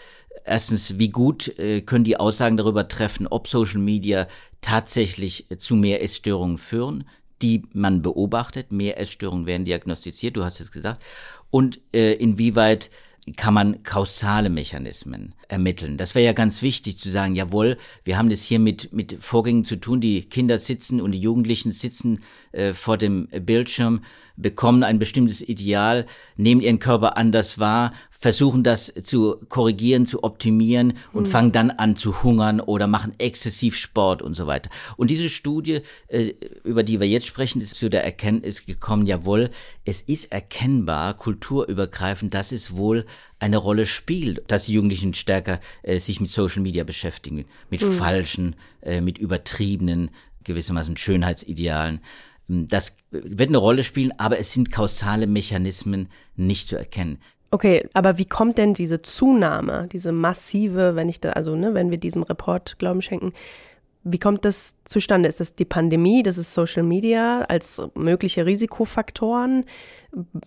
Erstens, 0.45 0.99
wie 0.99 1.09
gut 1.09 1.57
äh, 1.57 1.81
können 1.81 2.03
die 2.03 2.17
Aussagen 2.17 2.55
darüber 2.55 2.87
treffen, 2.87 3.25
ob 3.27 3.47
Social 3.47 3.79
Media 3.79 4.27
tatsächlich 4.61 5.49
äh, 5.49 5.57
zu 5.57 5.75
mehr 5.75 6.03
Essstörungen 6.03 6.59
führen, 6.59 7.05
die 7.41 7.63
man 7.73 8.03
beobachtet. 8.03 8.71
Mehr 8.71 8.99
Essstörungen 8.99 9.47
werden 9.47 9.65
diagnostiziert, 9.65 10.37
du 10.37 10.43
hast 10.43 10.59
es 10.61 10.71
gesagt. 10.71 11.01
Und 11.49 11.79
äh, 11.93 12.13
inwieweit 12.13 12.91
kann 13.37 13.55
man 13.55 13.81
kausale 13.81 14.51
Mechanismen 14.51 15.33
ermitteln. 15.47 15.97
Das 15.97 16.13
wäre 16.13 16.25
ja 16.25 16.33
ganz 16.33 16.61
wichtig 16.61 16.99
zu 16.99 17.09
sagen, 17.09 17.35
jawohl, 17.35 17.77
wir 18.03 18.19
haben 18.19 18.29
das 18.29 18.41
hier 18.41 18.59
mit, 18.59 18.93
mit 18.93 19.17
Vorgängen 19.19 19.65
zu 19.65 19.77
tun, 19.77 19.99
die 19.99 20.21
Kinder 20.21 20.59
sitzen 20.59 21.01
und 21.01 21.11
die 21.11 21.19
Jugendlichen 21.19 21.71
sitzen 21.71 22.19
äh, 22.51 22.73
vor 22.73 22.97
dem 22.97 23.27
Bildschirm, 23.27 24.01
bekommen 24.37 24.83
ein 24.83 24.99
bestimmtes 24.99 25.41
Ideal, 25.41 26.05
nehmen 26.37 26.61
ihren 26.61 26.77
Körper 26.77 27.17
anders 27.17 27.57
wahr, 27.57 27.93
versuchen 28.25 28.63
das 28.63 28.91
zu 29.03 29.35
korrigieren, 29.49 30.07
zu 30.07 30.23
optimieren 30.23 30.93
und 31.13 31.27
mhm. 31.27 31.29
fangen 31.29 31.51
dann 31.51 31.69
an 31.69 31.95
zu 31.95 32.23
hungern 32.23 32.59
oder 32.59 32.87
machen 32.87 33.13
exzessiv 33.19 33.77
Sport 33.77 34.23
und 34.23 34.33
so 34.33 34.47
weiter. 34.47 34.71
Und 34.97 35.11
diese 35.11 35.29
Studie, 35.29 35.81
äh, 36.07 36.33
über 36.63 36.81
die 36.81 36.99
wir 36.99 37.07
jetzt 37.07 37.27
sprechen, 37.27 37.61
ist 37.61 37.75
zu 37.75 37.87
der 37.87 38.03
Erkenntnis 38.03 38.65
gekommen, 38.65 39.05
jawohl, 39.05 39.51
es 39.83 40.01
ist 40.01 40.31
erkennbar, 40.31 41.13
kulturübergreifend, 41.13 42.33
dass 42.33 42.51
es 42.51 42.75
wohl 42.75 43.05
eine 43.37 43.57
Rolle 43.57 43.85
spielt, 43.85 44.41
dass 44.47 44.65
die 44.65 44.73
Jugendlichen 44.73 45.13
stärker 45.13 45.59
äh, 45.83 45.99
sich 45.99 46.19
mit 46.19 46.31
Social 46.31 46.63
Media 46.63 46.83
beschäftigen, 46.83 47.45
mit 47.69 47.83
mhm. 47.83 47.91
falschen, 47.91 48.55
äh, 48.81 49.01
mit 49.01 49.19
übertriebenen, 49.19 50.09
gewissermaßen 50.43 50.97
Schönheitsidealen. 50.97 51.99
Das 52.47 52.95
wird 53.11 53.49
eine 53.49 53.57
Rolle 53.57 53.83
spielen, 53.83 54.13
aber 54.17 54.39
es 54.39 54.51
sind 54.51 54.71
kausale 54.71 55.27
Mechanismen 55.27 56.09
nicht 56.35 56.67
zu 56.67 56.75
erkennen. 56.75 57.19
Okay, 57.51 57.87
aber 57.93 58.17
wie 58.17 58.25
kommt 58.25 58.57
denn 58.57 58.73
diese 58.73 59.01
Zunahme, 59.01 59.87
diese 59.91 60.11
massive, 60.11 60.95
wenn 60.95 61.09
ich 61.09 61.21
da, 61.21 61.31
also 61.31 61.55
ne, 61.55 61.73
wenn 61.73 61.91
wir 61.91 61.97
diesem 61.97 62.23
Report 62.23 62.77
Glauben 62.79 63.01
schenken, 63.01 63.33
wie 64.07 64.19
kommt 64.19 64.45
das 64.45 64.75
zustande? 64.85 65.27
Ist 65.27 65.39
das 65.39 65.55
die 65.55 65.65
Pandemie? 65.65 66.21
Das 66.21 66.37
ist 66.37 66.53
Social 66.53 66.83
Media 66.83 67.41
als 67.41 67.81
mögliche 67.95 68.45
Risikofaktoren? 68.45 69.65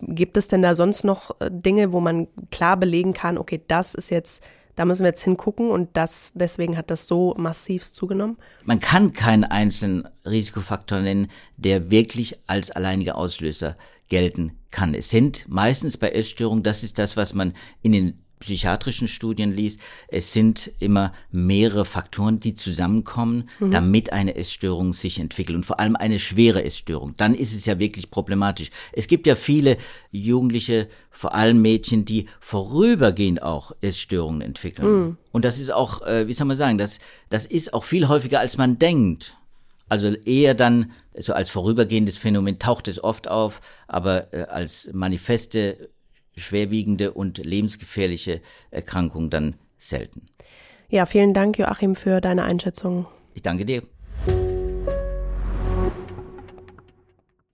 Gibt 0.01 0.37
es 0.37 0.47
denn 0.47 0.61
da 0.61 0.75
sonst 0.75 1.03
noch 1.03 1.31
äh, 1.41 1.49
Dinge, 1.51 1.91
wo 1.91 1.99
man 1.99 2.27
klar 2.51 2.77
belegen 2.77 3.13
kann, 3.13 3.37
okay, 3.37 3.61
das 3.67 3.95
ist 3.95 4.11
jetzt, 4.11 4.47
da 4.75 4.85
müssen 4.85 5.03
wir 5.03 5.09
jetzt 5.09 5.23
hingucken 5.23 5.69
und 5.69 5.89
das, 5.93 6.31
deswegen 6.35 6.77
hat 6.77 6.89
das 6.89 7.05
so 7.05 7.35
massiv 7.37 7.83
zugenommen? 7.83 8.37
Man 8.63 8.79
kann 8.79 9.11
keinen 9.11 9.43
einzelnen 9.43 10.07
Risikofaktor 10.25 11.01
nennen, 11.01 11.27
der 11.57 11.91
wirklich 11.91 12.39
als 12.47 12.71
alleiniger 12.71 13.17
Auslöser 13.17 13.75
gelten 14.07 14.58
kann. 14.71 14.93
Es 14.93 15.09
sind 15.09 15.45
meistens 15.47 15.97
bei 15.97 16.09
Essstörungen, 16.09 16.63
das 16.63 16.83
ist 16.83 16.99
das, 16.99 17.17
was 17.17 17.33
man 17.33 17.53
in 17.81 17.91
den 17.91 18.13
psychiatrischen 18.39 19.07
Studien 19.07 19.51
liest, 19.51 19.79
es 20.07 20.33
sind 20.33 20.71
immer 20.79 21.13
mehrere 21.31 21.85
Faktoren, 21.85 22.39
die 22.39 22.55
zusammenkommen, 22.55 23.49
mhm. 23.59 23.71
damit 23.71 24.13
eine 24.13 24.35
Essstörung 24.35 24.93
sich 24.93 25.19
entwickelt 25.19 25.57
und 25.57 25.65
vor 25.65 25.79
allem 25.79 25.95
eine 25.95 26.19
schwere 26.19 26.63
Essstörung. 26.63 27.15
Dann 27.17 27.35
ist 27.35 27.53
es 27.53 27.65
ja 27.65 27.79
wirklich 27.79 28.09
problematisch. 28.09 28.69
Es 28.93 29.07
gibt 29.07 29.27
ja 29.27 29.35
viele 29.35 29.77
Jugendliche, 30.11 30.87
vor 31.11 31.35
allem 31.35 31.61
Mädchen, 31.61 32.05
die 32.05 32.27
vorübergehend 32.39 33.43
auch 33.43 33.73
Essstörungen 33.81 34.41
entwickeln. 34.41 34.87
Mhm. 34.87 35.17
Und 35.31 35.45
das 35.45 35.59
ist 35.59 35.71
auch, 35.71 36.01
äh, 36.03 36.27
wie 36.27 36.33
soll 36.33 36.47
man 36.47 36.57
sagen, 36.57 36.77
das, 36.77 36.99
das 37.29 37.45
ist 37.45 37.73
auch 37.73 37.83
viel 37.83 38.07
häufiger, 38.07 38.39
als 38.39 38.57
man 38.57 38.79
denkt. 38.79 39.35
Also 39.89 40.13
eher 40.13 40.53
dann 40.53 40.91
so 41.17 41.33
als 41.33 41.49
vorübergehendes 41.49 42.17
Phänomen 42.17 42.59
taucht 42.59 42.87
es 42.87 43.03
oft 43.03 43.27
auf, 43.27 43.59
aber 43.87 44.33
äh, 44.33 44.43
als 44.43 44.89
manifeste 44.93 45.89
schwerwiegende 46.37 47.11
und 47.11 47.37
lebensgefährliche 47.39 48.41
Erkrankung 48.71 49.29
dann 49.29 49.55
selten. 49.77 50.27
Ja, 50.89 51.05
vielen 51.05 51.33
Dank, 51.33 51.57
Joachim, 51.57 51.95
für 51.95 52.21
deine 52.21 52.43
Einschätzung. 52.43 53.05
Ich 53.33 53.41
danke 53.41 53.65
dir. 53.65 53.83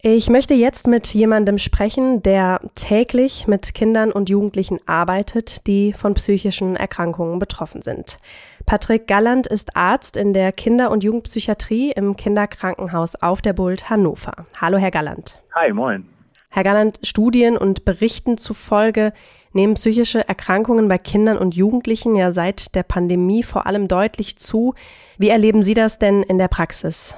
Ich 0.08 0.30
möchte 0.30 0.54
jetzt 0.54 0.86
mit 0.86 1.12
jemandem 1.16 1.58
sprechen, 1.58 2.22
der 2.22 2.60
täglich 2.76 3.48
mit 3.48 3.74
Kindern 3.74 4.12
und 4.12 4.30
Jugendlichen 4.30 4.80
arbeitet, 4.86 5.66
die 5.66 5.94
von 5.94 6.14
psychischen 6.14 6.76
Erkrankungen 6.76 7.40
betroffen 7.40 7.82
sind. 7.82 8.20
Patrick 8.68 9.08
Galland 9.08 9.48
ist 9.48 9.76
Arzt 9.76 10.16
in 10.16 10.34
der 10.36 10.52
Kinder- 10.52 10.92
und 10.92 11.04
Jugendpsychiatrie 11.04 11.92
im 11.92 12.16
Kinderkrankenhaus 12.16 13.16
auf 13.16 13.42
der 13.42 13.54
Bult 13.54 13.90
Hannover. 13.90 14.46
Hallo, 14.62 14.78
Herr 14.78 14.92
Galland. 14.92 15.42
Hi, 15.56 15.74
moin. 15.74 16.06
Herr 16.50 16.64
Galland, 16.64 17.00
Studien 17.02 17.58
und 17.58 17.84
Berichten 17.84 18.38
zufolge 18.38 19.12
nehmen 19.54 19.74
psychische 19.74 20.28
Erkrankungen 20.28 20.88
bei 20.88 21.00
Kindern 21.00 21.40
und 21.40 21.56
Jugendlichen 21.56 22.16
ja 22.16 22.32
seit 22.32 22.76
der 22.76 22.84
Pandemie 22.84 23.42
vor 23.42 23.66
allem 23.66 23.88
deutlich 23.88 24.38
zu. 24.38 24.76
Wie 25.18 25.30
erleben 25.30 25.64
Sie 25.64 25.74
das 25.74 25.98
denn 25.98 26.22
in 26.22 26.38
der 26.38 26.48
Praxis? 26.48 27.18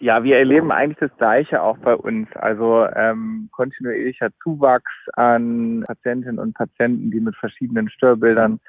Ja, 0.00 0.22
wir 0.22 0.38
erleben 0.38 0.70
eigentlich 0.70 0.98
das 0.98 1.16
Gleiche 1.18 1.60
auch 1.60 1.76
bei 1.78 1.94
uns. 1.94 2.28
Also 2.34 2.86
ähm, 2.94 3.48
kontinuierlicher 3.52 4.28
Zuwachs 4.42 4.92
an 5.14 5.84
Patientinnen 5.86 6.38
und 6.38 6.54
Patienten, 6.54 7.10
die 7.10 7.18
mit 7.18 7.34
verschiedenen 7.36 7.90
Störbildern 7.90 8.60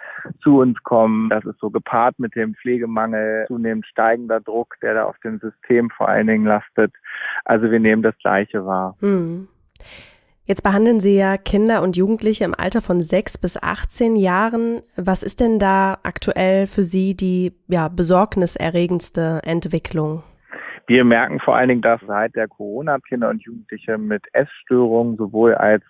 zu 0.42 0.60
uns 0.60 0.82
kommen. 0.84 1.30
Das 1.30 1.46
ist 1.46 1.60
so 1.60 1.70
gepaart 1.70 2.18
mit 2.18 2.36
dem 2.36 2.56
Pflegemangel, 2.56 3.46
zunehmend 3.48 3.86
steigender 3.86 4.40
Druck, 4.40 4.76
der 4.82 4.96
da 4.96 5.04
auf 5.06 5.20
dem 5.20 5.40
System 5.40 5.92
vor 5.92 6.10
allen 6.10 6.26
Dingen 6.26 6.46
lastet. 6.46 6.94
Also 7.46 7.70
wir 7.70 7.80
nehmen 7.80 8.02
das 8.02 8.18
Gleiche 8.18 8.66
wahr. 8.66 8.96
Hm. 9.00 9.48
Jetzt 10.46 10.64
behandeln 10.64 11.00
Sie 11.00 11.16
ja 11.16 11.38
Kinder 11.38 11.84
und 11.84 11.96
Jugendliche 11.96 12.44
im 12.44 12.56
Alter 12.56 12.82
von 12.82 13.04
6 13.04 13.38
bis 13.38 13.62
18 13.62 14.16
Jahren. 14.16 14.82
Was 14.96 15.22
ist 15.22 15.42
denn 15.42 15.60
da 15.60 16.00
aktuell 16.02 16.66
für 16.66 16.82
Sie 16.82 17.16
die 17.16 17.54
ja, 17.68 17.88
besorgniserregendste 17.88 19.42
Entwicklung? 19.44 20.24
Wir 20.90 21.06
merken 21.06 21.40
vor 21.40 21.56
allen 21.56 21.70
Dingen, 21.70 21.82
dass 21.84 22.02
seit 22.08 22.36
der 22.36 22.48
Corona 22.48 22.98
Kinder 22.98 23.30
und 23.30 23.44
Jugendliche 23.44 24.00
mit 24.00 24.24
Essstörungen 24.34 25.18
sowohl 25.18 25.54
als 25.54 25.84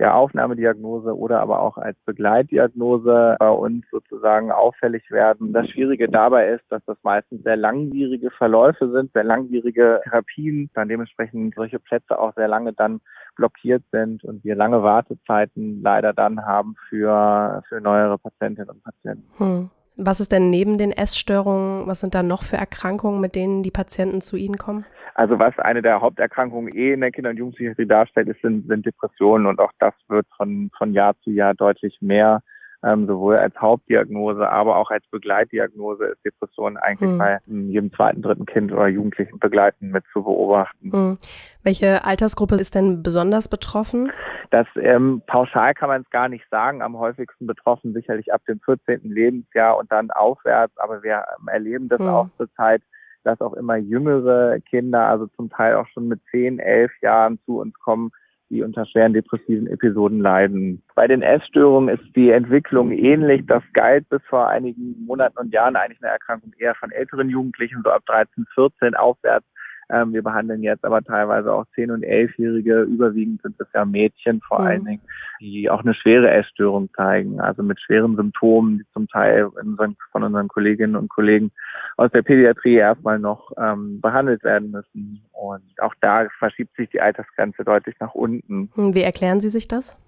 ja, 0.00 0.14
Aufnahmediagnose 0.14 1.16
oder 1.16 1.38
aber 1.38 1.60
auch 1.60 1.78
als 1.78 1.96
Begleitdiagnose 2.06 3.36
bei 3.38 3.48
uns 3.48 3.84
sozusagen 3.92 4.50
auffällig 4.50 5.08
werden. 5.12 5.52
Das 5.52 5.68
Schwierige 5.70 6.08
dabei 6.08 6.48
ist, 6.48 6.64
dass 6.70 6.84
das 6.86 6.96
meistens 7.04 7.44
sehr 7.44 7.56
langwierige 7.56 8.32
Verläufe 8.32 8.90
sind, 8.90 9.12
sehr 9.12 9.22
langwierige 9.22 10.00
Therapien, 10.02 10.70
dann 10.74 10.88
dementsprechend 10.88 11.54
solche 11.54 11.78
Plätze 11.78 12.18
auch 12.18 12.34
sehr 12.34 12.48
lange 12.48 12.72
dann 12.72 13.00
blockiert 13.36 13.84
sind 13.92 14.24
und 14.24 14.42
wir 14.42 14.56
lange 14.56 14.82
Wartezeiten 14.82 15.82
leider 15.82 16.12
dann 16.12 16.44
haben 16.44 16.74
für, 16.88 17.62
für 17.68 17.80
neuere 17.80 18.18
Patientinnen 18.18 18.70
und 18.70 18.82
Patienten. 18.82 19.24
Hm. 19.38 19.70
Was 19.96 20.20
ist 20.20 20.32
denn 20.32 20.50
neben 20.50 20.78
den 20.78 20.90
Essstörungen, 20.90 21.86
was 21.86 22.00
sind 22.00 22.14
da 22.14 22.22
noch 22.22 22.42
für 22.42 22.56
Erkrankungen, 22.56 23.20
mit 23.20 23.34
denen 23.34 23.62
die 23.62 23.70
Patienten 23.70 24.20
zu 24.20 24.36
Ihnen 24.36 24.56
kommen? 24.56 24.86
Also 25.14 25.38
was 25.38 25.58
eine 25.58 25.82
der 25.82 26.00
Haupterkrankungen 26.00 26.74
eh 26.74 26.94
in 26.94 27.00
der 27.00 27.12
Kinder- 27.12 27.30
und 27.30 27.36
Jugendpsychiatrie 27.36 27.86
darstellt, 27.86 28.28
ist, 28.28 28.40
sind, 28.40 28.66
sind 28.66 28.86
Depressionen 28.86 29.46
und 29.46 29.58
auch 29.58 29.72
das 29.78 29.92
wird 30.08 30.26
von, 30.36 30.70
von 30.76 30.94
Jahr 30.94 31.14
zu 31.22 31.30
Jahr 31.30 31.54
deutlich 31.54 31.98
mehr 32.00 32.42
ähm, 32.84 33.06
sowohl 33.06 33.36
als 33.36 33.54
Hauptdiagnose, 33.60 34.48
aber 34.48 34.76
auch 34.76 34.90
als 34.90 35.04
Begleitdiagnose 35.10 36.06
ist 36.06 36.24
Depression 36.24 36.76
eigentlich 36.76 37.10
mhm. 37.10 37.18
bei 37.18 37.38
jedem 37.46 37.92
zweiten, 37.92 38.22
dritten 38.22 38.46
Kind 38.46 38.72
oder 38.72 38.88
Jugendlichen 38.88 39.38
begleitend 39.38 39.92
mit 39.92 40.04
zu 40.12 40.22
beobachten. 40.22 40.90
Mhm. 40.92 41.18
Welche 41.62 42.04
Altersgruppe 42.04 42.56
ist 42.56 42.74
denn 42.74 43.02
besonders 43.02 43.48
betroffen? 43.48 44.10
Das 44.50 44.66
ähm, 44.76 45.22
pauschal 45.26 45.74
kann 45.74 45.88
man 45.88 46.02
es 46.02 46.10
gar 46.10 46.28
nicht 46.28 46.44
sagen. 46.50 46.82
Am 46.82 46.98
häufigsten 46.98 47.46
betroffen 47.46 47.94
sicherlich 47.94 48.32
ab 48.32 48.42
dem 48.48 48.60
14. 48.60 49.00
Lebensjahr 49.04 49.76
und 49.78 49.90
dann 49.92 50.10
aufwärts, 50.10 50.76
aber 50.78 51.02
wir 51.02 51.24
ähm, 51.38 51.48
erleben 51.48 51.88
das 51.88 52.00
mhm. 52.00 52.08
auch 52.08 52.28
zurzeit 52.36 52.82
dass 53.24 53.40
auch 53.40 53.54
immer 53.54 53.76
jüngere 53.76 54.58
Kinder, 54.60 55.06
also 55.06 55.28
zum 55.36 55.48
Teil 55.48 55.76
auch 55.76 55.86
schon 55.94 56.08
mit 56.08 56.20
zehn, 56.32 56.58
elf 56.58 56.90
Jahren 57.02 57.38
zu 57.46 57.60
uns 57.60 57.72
kommen, 57.78 58.10
die 58.52 58.62
unter 58.62 58.84
schweren 58.86 59.14
depressiven 59.14 59.66
Episoden 59.66 60.20
leiden. 60.20 60.82
Bei 60.94 61.08
den 61.08 61.22
Essstörungen 61.22 61.88
ist 61.88 62.14
die 62.14 62.30
Entwicklung 62.30 62.92
ähnlich. 62.92 63.44
Das 63.46 63.62
galt 63.72 64.08
bis 64.10 64.22
vor 64.28 64.48
einigen 64.48 65.04
Monaten 65.06 65.38
und 65.38 65.52
Jahren 65.52 65.74
eigentlich 65.74 66.02
eine 66.02 66.12
Erkrankung 66.12 66.52
eher 66.58 66.74
von 66.74 66.90
älteren 66.90 67.30
Jugendlichen, 67.30 67.80
so 67.82 67.90
ab 67.90 68.02
13, 68.06 68.46
14 68.54 68.94
aufwärts. 68.94 69.46
Ähm, 69.92 70.14
wir 70.14 70.22
behandeln 70.22 70.62
jetzt 70.62 70.84
aber 70.84 71.02
teilweise 71.02 71.52
auch 71.52 71.66
10- 71.76 71.92
und 71.92 72.04
11-Jährige. 72.04 72.82
Überwiegend 72.82 73.42
sind 73.42 73.56
es 73.60 73.66
ja 73.74 73.84
Mädchen 73.84 74.40
vor 74.40 74.60
mhm. 74.60 74.66
allen 74.66 74.84
Dingen, 74.84 75.02
die 75.40 75.68
auch 75.68 75.82
eine 75.82 75.94
schwere 75.94 76.30
Essstörung 76.30 76.88
zeigen, 76.96 77.40
also 77.40 77.62
mit 77.62 77.78
schweren 77.80 78.16
Symptomen, 78.16 78.78
die 78.78 78.84
zum 78.94 79.06
Teil 79.08 79.44
unseren, 79.44 79.96
von 80.10 80.22
unseren 80.22 80.48
Kolleginnen 80.48 80.96
und 80.96 81.10
Kollegen 81.10 81.52
aus 81.98 82.10
der 82.10 82.22
Pädiatrie 82.22 82.76
erstmal 82.76 83.18
noch 83.18 83.52
ähm, 83.58 84.00
behandelt 84.00 84.42
werden 84.44 84.70
müssen. 84.70 85.22
Und 85.32 85.62
auch 85.80 85.94
da 86.00 86.26
verschiebt 86.38 86.74
sich 86.76 86.88
die 86.88 87.00
Altersgrenze 87.00 87.62
deutlich 87.62 87.96
nach 88.00 88.14
unten. 88.14 88.70
Hm, 88.74 88.94
wie 88.94 89.02
erklären 89.02 89.40
Sie 89.40 89.50
sich 89.50 89.68
das? 89.68 89.98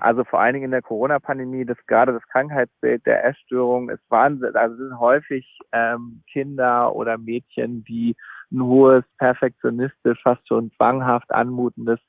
Also 0.00 0.24
vor 0.24 0.40
allen 0.40 0.54
Dingen 0.54 0.66
in 0.66 0.70
der 0.70 0.82
Corona-Pandemie, 0.82 1.64
das 1.64 1.78
gerade 1.86 2.12
das 2.12 2.26
Krankheitsbild 2.28 3.04
der 3.06 3.24
Essstörung, 3.24 3.90
es 3.90 4.00
waren 4.08 4.42
also 4.54 4.74
es 4.74 4.78
sind 4.78 4.98
häufig 4.98 5.58
ähm, 5.72 6.22
Kinder 6.30 6.94
oder 6.94 7.18
Mädchen, 7.18 7.84
die 7.84 8.16
ein 8.50 8.62
hohes, 8.62 9.04
perfektionistisch, 9.18 10.20
fast 10.22 10.46
schon 10.48 10.70
zwanghaft 10.72 11.30
anmutendes 11.30 12.00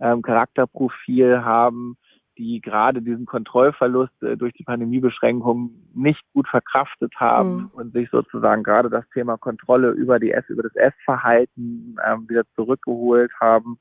ähm, 0.00 0.22
Charakterprofil 0.22 1.44
haben, 1.44 1.96
die 2.38 2.60
gerade 2.60 3.02
diesen 3.02 3.26
Kontrollverlust 3.26 4.22
äh, 4.22 4.36
durch 4.36 4.54
die 4.54 4.64
Pandemiebeschränkungen 4.64 5.90
nicht 5.94 6.22
gut 6.32 6.48
verkraftet 6.48 7.12
haben 7.16 7.54
mhm. 7.54 7.70
und 7.72 7.92
sich 7.92 8.08
sozusagen 8.10 8.62
gerade 8.62 8.88
das 8.88 9.08
Thema 9.10 9.36
Kontrolle 9.36 9.90
über 9.90 10.18
die 10.18 10.32
S, 10.32 10.44
über 10.48 10.62
das 10.62 10.74
Essverhalten 10.74 11.96
ähm, 12.06 12.28
wieder 12.28 12.44
zurückgeholt 12.54 13.30
haben. 13.40 13.78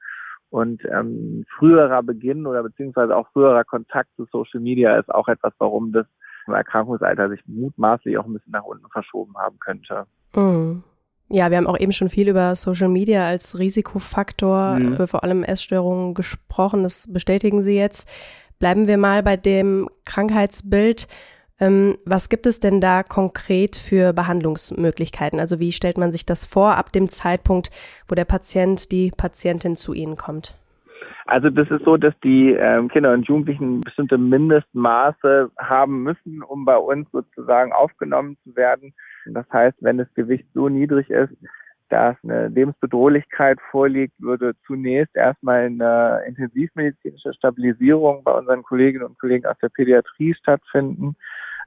Und 0.49 0.81
ähm, 0.91 1.45
früherer 1.57 2.01
Beginn 2.01 2.47
oder 2.47 2.63
beziehungsweise 2.63 3.15
auch 3.15 3.27
früherer 3.33 3.63
Kontakt 3.63 4.09
zu 4.15 4.25
Social 4.31 4.59
Media 4.59 4.97
ist 4.97 5.13
auch 5.13 5.27
etwas, 5.27 5.53
warum 5.59 5.91
das 5.91 6.07
Erkrankungsalter 6.47 7.29
sich 7.29 7.41
mutmaßlich 7.45 8.17
auch 8.17 8.25
ein 8.25 8.33
bisschen 8.33 8.51
nach 8.51 8.63
unten 8.63 8.87
verschoben 8.91 9.35
haben 9.37 9.59
könnte. 9.59 10.05
Mhm. 10.35 10.83
Ja, 11.31 11.51
wir 11.51 11.57
haben 11.57 11.67
auch 11.67 11.79
eben 11.79 11.91
schon 11.91 12.09
viel 12.09 12.27
über 12.27 12.55
Social 12.55 12.89
Media 12.89 13.27
als 13.27 13.59
Risikofaktor 13.59 14.79
mhm. 14.79 14.95
für 14.95 15.05
vor 15.05 15.23
allem 15.23 15.43
Essstörungen 15.43 16.15
gesprochen. 16.15 16.81
Das 16.81 17.11
bestätigen 17.11 17.61
Sie 17.61 17.77
jetzt. 17.77 18.09
Bleiben 18.57 18.87
wir 18.87 18.97
mal 18.97 19.21
bei 19.21 19.37
dem 19.37 19.89
Krankheitsbild. 20.05 21.07
Ähm, 21.59 21.97
was 22.05 22.29
gibt 22.29 22.45
es 22.45 22.59
denn 22.59 22.79
da 22.79 23.03
konkret 23.03 23.75
für 23.75 24.13
Behandlungsmöglichkeiten? 24.13 25.39
Also 25.39 25.59
wie 25.59 25.71
stellt 25.71 25.97
man 25.97 26.11
sich 26.11 26.25
das 26.25 26.45
vor 26.45 26.77
ab 26.77 26.91
dem 26.91 27.09
Zeitpunkt, 27.09 27.69
wo 28.07 28.15
der 28.15 28.25
Patient, 28.25 28.91
die 28.91 29.11
Patientin 29.15 29.75
zu 29.75 29.93
Ihnen 29.93 30.15
kommt? 30.15 30.55
Also 31.25 31.51
das 31.51 31.69
ist 31.69 31.85
so, 31.85 31.95
dass 31.95 32.13
die 32.23 32.53
ähm, 32.53 32.87
Kinder 32.87 33.13
und 33.13 33.27
Jugendlichen 33.27 33.81
bestimmte 33.81 34.17
Mindestmaße 34.17 35.51
haben 35.59 36.01
müssen, 36.01 36.41
um 36.41 36.65
bei 36.65 36.77
uns 36.77 37.07
sozusagen 37.11 37.71
aufgenommen 37.71 38.35
zu 38.43 38.55
werden. 38.55 38.95
Das 39.27 39.45
heißt, 39.53 39.77
wenn 39.81 39.99
das 39.99 40.11
Gewicht 40.15 40.45
so 40.55 40.69
niedrig 40.69 41.09
ist, 41.11 41.31
dass 41.89 42.15
eine 42.23 42.47
Lebensbedrohlichkeit 42.47 43.59
vorliegt, 43.69 44.13
würde 44.19 44.53
zunächst 44.65 45.15
erstmal 45.15 45.65
eine 45.65 46.21
intensivmedizinische 46.27 47.33
Stabilisierung 47.33 48.23
bei 48.23 48.31
unseren 48.31 48.63
Kolleginnen 48.63 49.05
und 49.05 49.19
Kollegen 49.19 49.45
aus 49.45 49.57
der 49.61 49.69
Pädiatrie 49.69 50.33
stattfinden. 50.35 51.15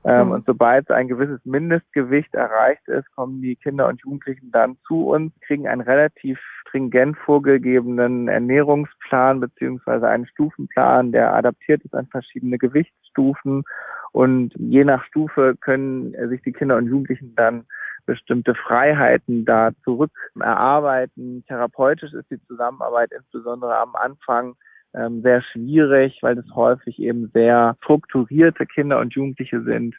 Ähm, 0.05 0.27
mhm. 0.27 0.33
Und 0.33 0.47
sobald 0.47 0.91
ein 0.91 1.09
gewisses 1.09 1.41
Mindestgewicht 1.45 2.35
erreicht 2.35 2.87
ist, 2.88 3.11
kommen 3.15 3.41
die 3.41 3.57
Kinder 3.57 3.88
und 3.88 4.01
Jugendlichen 4.03 4.51
dann 4.51 4.77
zu 4.87 5.09
uns, 5.09 5.33
kriegen 5.47 5.69
einen 5.69 5.81
relativ 5.81 6.38
stringent 6.61 7.17
vorgegebenen 7.19 8.29
Ernährungsplan 8.29 9.41
beziehungsweise 9.41 10.09
einen 10.09 10.27
Stufenplan, 10.27 11.12
der 11.12 11.35
adaptiert 11.35 11.85
ist 11.85 11.95
an 11.95 12.09
verschiedene 12.09 12.59
Gewichtsstufen. 12.59 13.62
Und 14.11 14.53
je 14.57 14.85
nach 14.85 15.05
Stufe 15.05 15.55
können 15.61 16.15
sich 16.29 16.43
die 16.43 16.53
Kinder 16.53 16.77
und 16.77 16.88
Jugendlichen 16.88 17.35
dann 17.37 17.65
bestimmte 18.05 18.55
Freiheiten 18.55 19.45
da 19.45 19.71
zurück 19.85 20.11
erarbeiten. 20.38 21.45
Therapeutisch 21.47 22.12
ist 22.12 22.31
die 22.31 22.43
Zusammenarbeit 22.47 23.12
insbesondere 23.12 23.77
am 23.79 23.95
Anfang 23.95 24.55
ähm, 24.95 25.23
sehr 25.23 25.43
schwierig, 25.43 26.19
weil 26.23 26.39
es 26.39 26.55
häufig 26.55 26.99
eben 26.99 27.31
sehr 27.33 27.77
strukturierte 27.83 28.67
Kinder 28.67 28.99
und 28.99 29.15
Jugendliche 29.15 29.63
sind, 29.63 29.95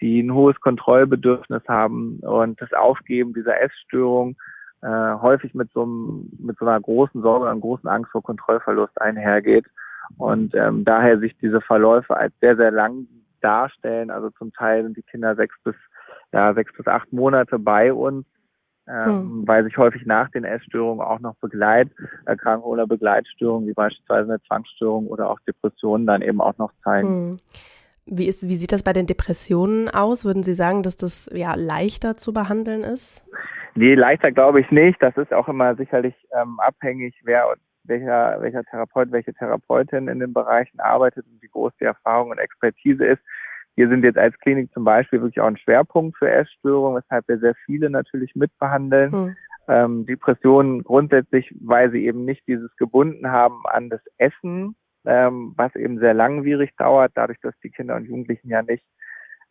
die 0.00 0.20
ein 0.20 0.32
hohes 0.32 0.58
Kontrollbedürfnis 0.60 1.62
haben 1.68 2.20
und 2.20 2.60
das 2.60 2.72
Aufgeben 2.72 3.34
dieser 3.34 3.60
Essstörung 3.60 4.36
äh, 4.82 4.86
häufig 4.86 5.54
mit 5.54 5.70
so, 5.72 5.82
einem, 5.82 6.30
mit 6.38 6.56
so 6.58 6.66
einer 6.66 6.80
großen 6.80 7.20
Sorge 7.20 7.50
und 7.50 7.60
großen 7.60 7.88
Angst 7.88 8.12
vor 8.12 8.22
Kontrollverlust 8.22 9.00
einhergeht. 9.00 9.66
Und 10.16 10.54
ähm, 10.54 10.84
daher 10.84 11.18
sich 11.18 11.36
diese 11.38 11.60
Verläufe 11.60 12.16
als 12.16 12.32
sehr, 12.40 12.56
sehr 12.56 12.70
lang 12.70 13.06
darstellen. 13.40 14.10
Also 14.10 14.30
zum 14.30 14.52
Teil 14.52 14.84
sind 14.84 14.96
die 14.96 15.02
Kinder 15.02 15.34
sechs 15.34 15.56
bis 15.64 15.74
ja, 16.32 16.52
sechs 16.54 16.72
bis 16.76 16.86
acht 16.86 17.12
Monate 17.12 17.58
bei 17.58 17.92
uns 17.92 18.26
ähm, 18.88 19.04
hm. 19.04 19.42
weil 19.46 19.64
sich 19.64 19.76
häufig 19.76 20.06
nach 20.06 20.30
den 20.30 20.44
Essstörungen 20.44 21.06
auch 21.06 21.20
noch 21.20 21.34
Begleiterkrankungen 21.36 22.72
oder 22.72 22.86
Begleitstörungen, 22.86 23.68
wie 23.68 23.74
beispielsweise 23.74 24.30
eine 24.30 24.42
Zwangsstörung 24.42 25.06
oder 25.06 25.30
auch 25.30 25.40
Depressionen 25.40 26.06
dann 26.06 26.22
eben 26.22 26.40
auch 26.40 26.56
noch 26.58 26.72
zeigen. 26.82 27.08
Hm. 27.08 27.36
Wie, 28.10 28.26
ist, 28.26 28.48
wie 28.48 28.56
sieht 28.56 28.72
das 28.72 28.82
bei 28.82 28.94
den 28.94 29.06
Depressionen 29.06 29.88
aus? 29.90 30.24
Würden 30.24 30.42
Sie 30.42 30.54
sagen, 30.54 30.82
dass 30.82 30.96
das 30.96 31.30
ja 31.34 31.54
leichter 31.54 32.16
zu 32.16 32.32
behandeln 32.32 32.82
ist? 32.82 33.26
Nee, 33.74 33.94
leichter 33.94 34.32
glaube 34.32 34.60
ich 34.60 34.70
nicht. 34.70 35.00
Das 35.02 35.16
ist 35.18 35.32
auch 35.34 35.48
immer 35.48 35.76
sicherlich 35.76 36.14
ähm, 36.32 36.58
abhängig, 36.58 37.14
wer 37.24 37.54
welcher, 37.84 38.40
welcher 38.40 38.64
Therapeut, 38.64 39.10
welche 39.12 39.34
Therapeutin 39.34 40.08
in 40.08 40.20
den 40.20 40.32
Bereichen 40.32 40.78
arbeitet 40.80 41.26
und 41.26 41.42
wie 41.42 41.48
groß 41.48 41.72
die 41.80 41.84
Erfahrung 41.84 42.30
und 42.30 42.38
Expertise 42.38 43.04
ist. 43.04 43.22
Wir 43.78 43.88
sind 43.88 44.02
jetzt 44.02 44.18
als 44.18 44.36
Klinik 44.40 44.72
zum 44.72 44.82
Beispiel 44.82 45.20
wirklich 45.20 45.40
auch 45.40 45.46
ein 45.46 45.56
Schwerpunkt 45.56 46.18
für 46.18 46.28
Essstörungen, 46.28 47.00
weshalb 47.00 47.28
wir 47.28 47.38
sehr 47.38 47.54
viele 47.64 47.88
natürlich 47.88 48.34
mitbehandeln. 48.34 49.12
Mhm. 49.12 49.36
Ähm, 49.68 50.04
Depressionen 50.04 50.82
grundsätzlich, 50.82 51.54
weil 51.60 51.92
sie 51.92 52.04
eben 52.04 52.24
nicht 52.24 52.42
dieses 52.48 52.74
gebunden 52.74 53.30
haben 53.30 53.62
an 53.66 53.88
das 53.88 54.00
Essen, 54.16 54.74
ähm, 55.04 55.52
was 55.56 55.76
eben 55.76 56.00
sehr 56.00 56.12
langwierig 56.12 56.74
dauert, 56.76 57.12
dadurch, 57.14 57.38
dass 57.40 57.54
die 57.62 57.70
Kinder 57.70 57.94
und 57.94 58.06
Jugendlichen 58.06 58.48
ja 58.48 58.62
nicht 58.62 58.84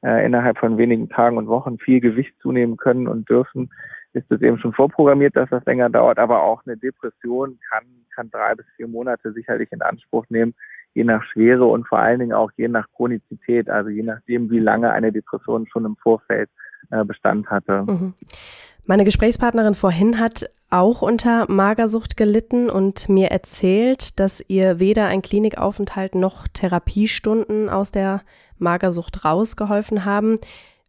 äh, 0.04 0.26
innerhalb 0.26 0.58
von 0.58 0.78
wenigen 0.78 1.08
Tagen 1.08 1.38
und 1.38 1.48
Wochen 1.48 1.78
viel 1.78 2.02
Gewicht 2.02 2.34
zunehmen 2.42 2.76
können 2.76 3.08
und 3.08 3.30
dürfen, 3.30 3.72
ist 4.12 4.30
es 4.30 4.42
eben 4.42 4.60
schon 4.60 4.74
vorprogrammiert, 4.74 5.38
dass 5.38 5.50
das 5.52 5.64
länger 5.64 5.90
dauert. 5.90 6.20
Aber 6.20 6.44
auch 6.44 6.66
eine 6.66 6.76
Depression 6.76 7.58
kann, 7.70 7.86
kann 8.14 8.30
drei 8.30 8.56
bis 8.56 8.66
vier 8.76 8.90
Monate 8.90 9.32
sicherlich 9.32 9.72
in 9.72 9.82
Anspruch 9.82 10.26
nehmen, 10.28 10.54
je 10.94 11.04
nach 11.04 11.24
Schwere 11.24 11.66
und 11.66 11.88
vor 11.88 12.00
allen 12.00 12.20
Dingen 12.20 12.34
auch 12.34 12.52
je 12.58 12.68
nach 12.68 12.88
Chronizität, 12.96 13.70
also 13.70 13.90
je 13.90 14.04
nachdem, 14.04 14.50
wie 14.50 14.60
lange 14.60 14.92
eine 14.92 15.12
Depression 15.12 15.68
schon 15.68 15.86
im 15.86 15.96
Vorfeld 15.98 16.50
äh, 16.92 17.04
Bestand 17.04 17.50
hatte. 17.50 17.84
Mhm. 17.88 18.14
Meine 18.86 19.04
Gesprächspartnerin 19.04 19.76
vorhin 19.76 20.20
hat 20.20 20.50
auch 20.70 21.02
unter 21.02 21.50
Magersucht 21.52 22.18
gelitten 22.18 22.70
und 22.70 23.10
mir 23.10 23.32
erzählt, 23.32 24.20
dass 24.20 24.44
ihr 24.48 24.80
weder 24.80 25.08
ein 25.08 25.22
Klinikaufenthalt 25.22 26.16
noch 26.16 26.48
Therapiestunden 26.48 27.70
aus 27.70 27.92
der 27.92 28.22
Magersucht 28.58 29.24
rausgeholfen 29.24 30.06
haben. 30.06 30.40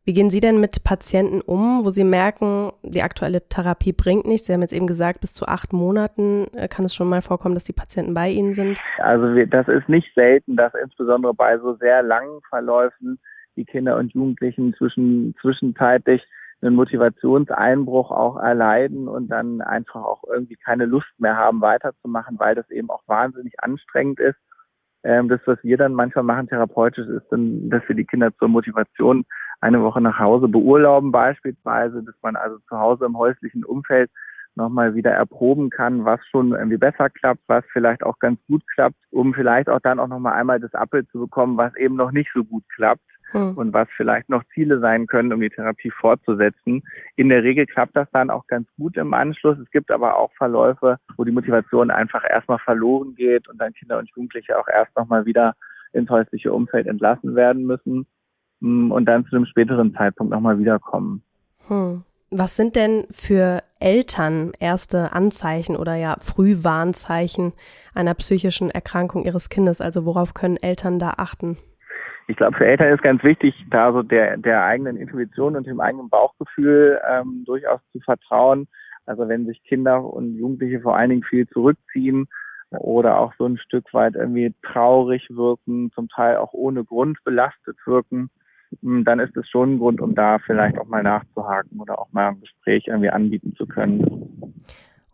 Wie 0.08 0.14
gehen 0.14 0.30
Sie 0.30 0.40
denn 0.40 0.58
mit 0.58 0.84
Patienten 0.84 1.42
um, 1.42 1.84
wo 1.84 1.90
Sie 1.90 2.02
merken, 2.02 2.72
die 2.82 3.02
aktuelle 3.02 3.46
Therapie 3.46 3.92
bringt 3.92 4.24
nichts? 4.24 4.46
Sie 4.46 4.54
haben 4.54 4.62
jetzt 4.62 4.72
eben 4.72 4.86
gesagt, 4.86 5.20
bis 5.20 5.34
zu 5.34 5.44
acht 5.44 5.74
Monaten 5.74 6.46
äh, 6.54 6.66
kann 6.66 6.86
es 6.86 6.94
schon 6.94 7.10
mal 7.10 7.20
vorkommen, 7.20 7.54
dass 7.54 7.64
die 7.64 7.74
Patienten 7.74 8.14
bei 8.14 8.30
Ihnen 8.30 8.54
sind. 8.54 8.80
Also 9.00 9.44
das 9.44 9.68
ist 9.68 9.86
nicht 9.90 10.08
selten, 10.14 10.56
dass 10.56 10.72
insbesondere 10.82 11.34
bei 11.34 11.58
so 11.58 11.74
sehr 11.74 12.02
langen 12.02 12.40
Verläufen 12.48 13.18
die 13.56 13.66
Kinder 13.66 13.98
und 13.98 14.14
Jugendlichen 14.14 14.72
zwischen, 14.78 15.34
zwischenzeitlich 15.42 16.26
einen 16.62 16.74
Motivationseinbruch 16.74 18.10
auch 18.10 18.38
erleiden 18.38 19.08
und 19.08 19.28
dann 19.28 19.60
einfach 19.60 20.02
auch 20.02 20.24
irgendwie 20.26 20.56
keine 20.56 20.86
Lust 20.86 21.12
mehr 21.18 21.36
haben, 21.36 21.60
weiterzumachen, 21.60 22.38
weil 22.38 22.54
das 22.54 22.70
eben 22.70 22.88
auch 22.88 23.02
wahnsinnig 23.08 23.62
anstrengend 23.62 24.20
ist. 24.20 24.38
Ähm, 25.04 25.28
das, 25.28 25.40
was 25.44 25.58
wir 25.62 25.76
dann 25.76 25.92
manchmal 25.92 26.24
machen, 26.24 26.48
therapeutisch, 26.48 27.06
ist 27.06 27.26
dann, 27.30 27.68
dass 27.68 27.82
wir 27.86 27.94
die 27.94 28.06
Kinder 28.06 28.34
zur 28.38 28.48
Motivation 28.48 29.26
eine 29.60 29.82
Woche 29.82 30.00
nach 30.00 30.18
Hause 30.18 30.48
beurlauben 30.48 31.12
beispielsweise, 31.12 32.02
dass 32.02 32.14
man 32.22 32.36
also 32.36 32.58
zu 32.68 32.78
Hause 32.78 33.06
im 33.06 33.18
häuslichen 33.18 33.64
Umfeld 33.64 34.10
nochmal 34.54 34.94
wieder 34.94 35.12
erproben 35.12 35.70
kann, 35.70 36.04
was 36.04 36.20
schon 36.30 36.52
irgendwie 36.52 36.76
besser 36.76 37.08
klappt, 37.08 37.40
was 37.46 37.64
vielleicht 37.72 38.02
auch 38.02 38.18
ganz 38.18 38.38
gut 38.46 38.62
klappt, 38.74 38.96
um 39.10 39.32
vielleicht 39.32 39.68
auch 39.68 39.80
dann 39.80 40.00
auch 40.00 40.08
nochmal 40.08 40.34
einmal 40.34 40.60
das 40.60 40.74
Appel 40.74 41.06
zu 41.08 41.20
bekommen, 41.20 41.56
was 41.56 41.74
eben 41.76 41.96
noch 41.96 42.10
nicht 42.10 42.30
so 42.34 42.44
gut 42.44 42.64
klappt 42.74 43.04
hm. 43.30 43.56
und 43.56 43.72
was 43.72 43.88
vielleicht 43.96 44.28
noch 44.28 44.42
Ziele 44.54 44.80
sein 44.80 45.06
können, 45.06 45.32
um 45.32 45.40
die 45.40 45.50
Therapie 45.50 45.90
fortzusetzen. 45.90 46.82
In 47.16 47.28
der 47.28 47.42
Regel 47.42 47.66
klappt 47.66 47.96
das 47.96 48.08
dann 48.12 48.30
auch 48.30 48.46
ganz 48.46 48.68
gut 48.76 48.96
im 48.96 49.14
Anschluss. 49.14 49.58
Es 49.58 49.70
gibt 49.70 49.90
aber 49.90 50.16
auch 50.16 50.32
Verläufe, 50.34 50.98
wo 51.16 51.24
die 51.24 51.32
Motivation 51.32 51.90
einfach 51.90 52.24
erstmal 52.28 52.58
verloren 52.58 53.14
geht 53.14 53.48
und 53.48 53.58
dann 53.58 53.72
Kinder 53.72 53.98
und 53.98 54.10
Jugendliche 54.10 54.58
auch 54.58 54.68
erst 54.68 54.94
nochmal 54.96 55.24
wieder 55.24 55.54
ins 55.92 56.10
häusliche 56.10 56.52
Umfeld 56.52 56.86
entlassen 56.86 57.34
werden 57.34 57.64
müssen. 57.64 58.06
Mm, 58.60 58.90
und 58.90 59.06
dann 59.06 59.24
zu 59.26 59.36
einem 59.36 59.46
späteren 59.46 59.94
Zeitpunkt 59.94 60.32
nochmal 60.32 60.58
wiederkommen. 60.58 61.22
Hm. 61.68 62.02
Was 62.30 62.56
sind 62.56 62.76
denn 62.76 63.06
für 63.10 63.62
Eltern 63.80 64.52
erste 64.60 65.12
Anzeichen 65.12 65.76
oder 65.76 65.94
ja 65.94 66.16
Frühwarnzeichen 66.20 67.54
einer 67.94 68.12
psychischen 68.14 68.70
Erkrankung 68.70 69.24
ihres 69.24 69.48
Kindes? 69.48 69.80
Also 69.80 70.04
worauf 70.04 70.34
können 70.34 70.58
Eltern 70.58 70.98
da 70.98 71.14
achten? 71.16 71.56
Ich 72.26 72.36
glaube, 72.36 72.58
für 72.58 72.66
Eltern 72.66 72.92
ist 72.92 73.02
ganz 73.02 73.24
wichtig, 73.24 73.54
da 73.70 73.90
so 73.92 74.02
der, 74.02 74.36
der 74.36 74.62
eigenen 74.62 74.98
Intuition 74.98 75.56
und 75.56 75.66
dem 75.66 75.80
eigenen 75.80 76.10
Bauchgefühl 76.10 77.00
ähm, 77.10 77.44
durchaus 77.46 77.80
zu 77.92 78.00
vertrauen. 78.00 78.68
Also 79.06 79.26
wenn 79.26 79.46
sich 79.46 79.62
Kinder 79.64 80.04
und 80.04 80.36
Jugendliche 80.36 80.80
vor 80.80 81.00
allen 81.00 81.08
Dingen 81.08 81.22
viel 81.22 81.48
zurückziehen 81.48 82.28
oder 82.70 83.18
auch 83.18 83.32
so 83.38 83.46
ein 83.46 83.56
Stück 83.56 83.94
weit 83.94 84.16
irgendwie 84.16 84.54
traurig 84.62 85.26
wirken, 85.30 85.90
zum 85.94 86.10
Teil 86.10 86.36
auch 86.36 86.52
ohne 86.52 86.84
Grund 86.84 87.16
belastet 87.24 87.78
wirken, 87.86 88.28
dann 88.82 89.20
ist 89.20 89.36
es 89.36 89.48
schon 89.48 89.74
ein 89.74 89.78
Grund, 89.78 90.00
um 90.00 90.14
da 90.14 90.38
vielleicht 90.38 90.78
auch 90.78 90.86
mal 90.86 91.02
nachzuhaken 91.02 91.80
oder 91.80 91.98
auch 91.98 92.12
mal 92.12 92.28
ein 92.28 92.40
Gespräch 92.40 92.86
irgendwie 92.86 93.10
anbieten 93.10 93.54
zu 93.56 93.66
können. 93.66 94.58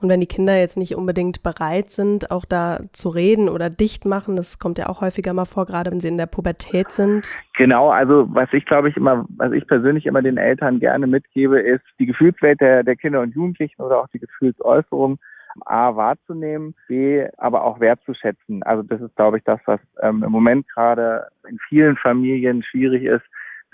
Und 0.01 0.11
wenn 0.11 0.21
die 0.21 0.27
Kinder 0.27 0.59
jetzt 0.59 0.77
nicht 0.77 0.97
unbedingt 0.97 1.43
bereit 1.43 1.88
sind, 1.88 2.31
auch 2.31 2.45
da 2.45 2.81
zu 2.93 3.09
reden 3.09 3.49
oder 3.49 3.71
dicht 3.71 4.05
machen, 4.05 4.37
das 4.37 4.59
kommt 4.59 4.77
ja 4.77 4.90
auch 4.90 5.01
häufiger 5.01 5.33
mal 5.33 5.47
vor, 5.47 5.64
gerade 5.64 5.90
wenn 5.90 6.01
sie 6.01 6.09
in 6.09 6.19
der 6.19 6.27
Pubertät 6.27 6.93
sind. 6.93 7.38
Genau, 7.57 7.88
also 7.88 8.27
was 8.29 8.53
ich 8.53 8.67
glaube 8.67 8.90
ich 8.90 8.99
immer, 8.99 9.25
was 9.37 9.53
ich 9.53 9.67
persönlich 9.67 10.05
immer 10.05 10.21
den 10.21 10.37
Eltern 10.37 10.79
gerne 10.79 11.07
mitgebe, 11.07 11.59
ist 11.59 11.85
die 11.99 12.05
Gefühlswelt 12.05 12.61
der, 12.61 12.83
der 12.83 12.97
Kinder 12.97 13.23
und 13.23 13.35
Jugendlichen 13.35 13.81
oder 13.81 14.01
auch 14.01 14.09
die 14.09 14.19
Gefühlsäußerung 14.19 15.19
A 15.64 15.97
wahrzunehmen, 15.97 16.75
B 16.88 17.27
aber 17.38 17.64
auch 17.64 17.81
wertzuschätzen. 17.81 18.62
Also 18.64 18.83
das 18.83 19.01
ist, 19.01 19.17
glaube 19.17 19.38
ich, 19.38 19.45
das, 19.45 19.61
was 19.67 19.81
ähm, 20.03 20.23
im 20.23 20.33
Moment 20.33 20.69
gerade 20.69 21.29
in 21.49 21.59
vielen 21.69 21.97
Familien 21.97 22.62
schwierig 22.62 23.05
ist, 23.05 23.25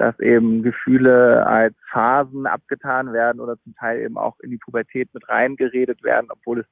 dass 0.01 0.19
eben 0.19 0.63
Gefühle 0.63 1.47
als 1.47 1.75
Phasen 1.91 2.47
abgetan 2.47 3.13
werden 3.13 3.39
oder 3.39 3.59
zum 3.59 3.75
Teil 3.75 4.01
eben 4.01 4.17
auch 4.17 4.41
in 4.41 4.51
die 4.51 4.57
Pubertät 4.57 5.13
mit 5.13 5.29
reingeredet 5.29 6.03
werden, 6.03 6.29
obwohl 6.31 6.61
es 6.61 6.67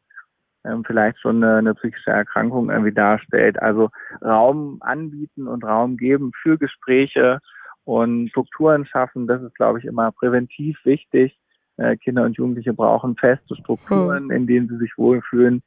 ähm, 0.64 0.82
vielleicht 0.82 1.20
schon 1.20 1.44
eine, 1.44 1.56
eine 1.56 1.74
psychische 1.74 2.10
Erkrankung 2.10 2.70
irgendwie 2.70 2.94
darstellt. 2.94 3.60
Also 3.60 3.90
Raum 4.22 4.78
anbieten 4.80 5.46
und 5.46 5.62
Raum 5.62 5.98
geben 5.98 6.32
für 6.42 6.56
Gespräche 6.56 7.40
und 7.84 8.30
Strukturen 8.30 8.86
schaffen, 8.86 9.26
das 9.26 9.42
ist, 9.42 9.54
glaube 9.56 9.78
ich, 9.78 9.84
immer 9.84 10.10
präventiv 10.12 10.78
wichtig. 10.84 11.38
Äh, 11.76 11.98
Kinder 11.98 12.24
und 12.24 12.38
Jugendliche 12.38 12.72
brauchen 12.72 13.14
feste 13.16 13.56
Strukturen, 13.56 14.24
hm. 14.24 14.30
in 14.30 14.46
denen 14.46 14.68
sie 14.68 14.78
sich 14.78 14.96
wohlfühlen. 14.96 15.62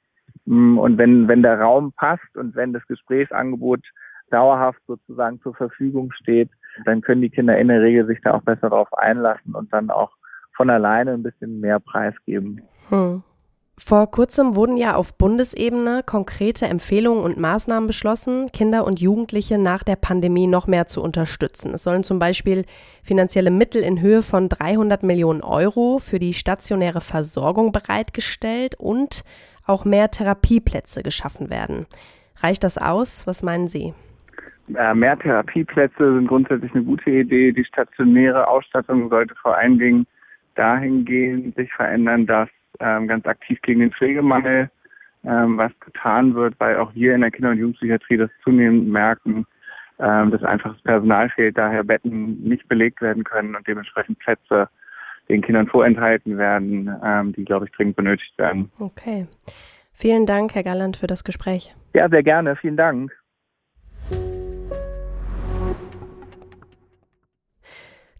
Mm, 0.46 0.80
und 0.80 0.98
wenn, 0.98 1.28
wenn 1.28 1.44
der 1.44 1.60
Raum 1.60 1.94
passt 1.94 2.36
und 2.36 2.56
wenn 2.56 2.74
das 2.74 2.86
Gesprächsangebot 2.88 3.82
dauerhaft 4.32 4.82
sozusagen 4.88 5.40
zur 5.42 5.54
Verfügung 5.54 6.12
steht, 6.14 6.50
dann 6.86 7.02
können 7.02 7.22
die 7.22 7.30
Kinder 7.30 7.58
in 7.58 7.68
der 7.68 7.82
Regel 7.82 8.06
sich 8.06 8.20
da 8.24 8.34
auch 8.34 8.44
besser 8.44 8.70
darauf 8.70 8.94
einlassen 8.94 9.56
und 9.56 9.72
dann 9.74 9.90
auch 9.90 10.12
von 10.56 10.70
alleine 10.70 11.14
ein 11.14 11.24
bisschen 11.24 11.60
mehr 11.60 11.80
preisgeben. 11.80 12.62
Hm. 12.90 13.24
Vor 13.84 14.12
kurzem 14.12 14.56
wurden 14.56 14.78
ja 14.78 14.96
auf 14.96 15.16
Bundesebene 15.18 16.04
konkrete 16.06 16.68
Empfehlungen 16.68 17.24
und 17.24 17.38
Maßnahmen 17.38 17.88
beschlossen, 17.88 18.52
Kinder 18.52 18.86
und 18.86 19.00
Jugendliche 19.00 19.58
nach 19.58 19.82
der 19.82 19.96
Pandemie 19.96 20.46
noch 20.46 20.68
mehr 20.68 20.86
zu 20.86 21.02
unterstützen. 21.02 21.74
Es 21.74 21.84
sollen 21.84 22.04
zum 22.04 22.20
Beispiel 22.20 22.66
finanzielle 23.04 23.50
Mittel 23.50 23.82
in 23.82 24.00
Höhe 24.00 24.22
von 24.22 24.50
300 24.50 25.02
Millionen 25.02 25.42
Euro 25.42 25.98
für 25.98 26.20
die 26.20 26.36
stationäre 26.36 27.02
Versorgung 27.02 27.72
bereitgestellt 27.72 28.76
und 28.76 29.24
auch 29.66 29.84
mehr 29.84 30.12
Therapieplätze 30.12 31.02
geschaffen 31.02 31.50
werden. 31.50 31.88
Reicht 32.38 32.64
das 32.64 32.78
aus? 32.78 33.26
Was 33.26 33.42
meinen 33.42 33.68
Sie? 33.68 33.96
Äh, 34.76 34.94
mehr 34.94 35.18
Therapieplätze 35.18 36.16
sind 36.16 36.28
grundsätzlich 36.28 36.74
eine 36.74 36.84
gute 36.84 37.10
Idee. 37.10 37.52
Die 37.52 37.66
stationäre 37.66 38.48
Ausstattung 38.48 39.10
sollte 39.10 39.36
vor 39.36 39.58
allen 39.58 39.80
Dingen 39.80 40.08
dahingehend 40.56 41.56
sich 41.56 41.72
verändern, 41.74 42.26
dass 42.26 42.50
ähm, 42.80 43.08
ganz 43.08 43.26
aktiv 43.26 43.62
gegen 43.62 43.82
den 43.82 43.92
Pflegemangel 43.92 44.70
ähm, 45.24 45.58
was 45.58 45.72
getan 45.80 46.34
wird, 46.36 46.56
weil 46.60 46.78
auch 46.78 46.94
wir 46.96 47.14
in 47.14 47.22
der 47.22 47.32
Kinder- 47.32 47.52
und 47.52 47.58
Jugendpsychiatrie 47.58 48.18
das 48.18 48.30
zunehmend 48.44 48.90
merken, 48.90 49.46
ähm, 50.00 50.32
dass 50.32 50.44
einfach 50.44 50.74
das 50.74 50.82
Personal 50.82 51.30
fehlt, 51.30 51.58
daher 51.58 51.84
Betten 51.84 52.42
nicht 52.42 52.68
belegt 52.68 53.02
werden 53.02 53.24
können 53.24 53.56
und 53.56 53.68
dementsprechend 53.68 54.20
Plätze 54.20 54.68
den 55.30 55.42
Kindern 55.42 55.68
vorenthalten 55.68 56.38
werden, 56.38 56.90
ähm, 57.04 57.34
die, 57.34 57.46
glaube 57.46 57.66
ich, 57.66 57.72
dringend 57.72 57.96
benötigt 57.96 58.38
werden. 58.38 58.72
Okay. 58.80 59.28
Vielen 59.94 60.26
Dank, 60.26 60.56
Herr 60.56 60.64
Galland, 60.64 60.98
für 60.98 61.08
das 61.08 61.24
Gespräch. 61.24 61.76
Ja, 61.94 62.10
sehr 62.10 62.24
gerne. 62.24 62.56
Vielen 62.56 62.78
Dank. 62.78 63.12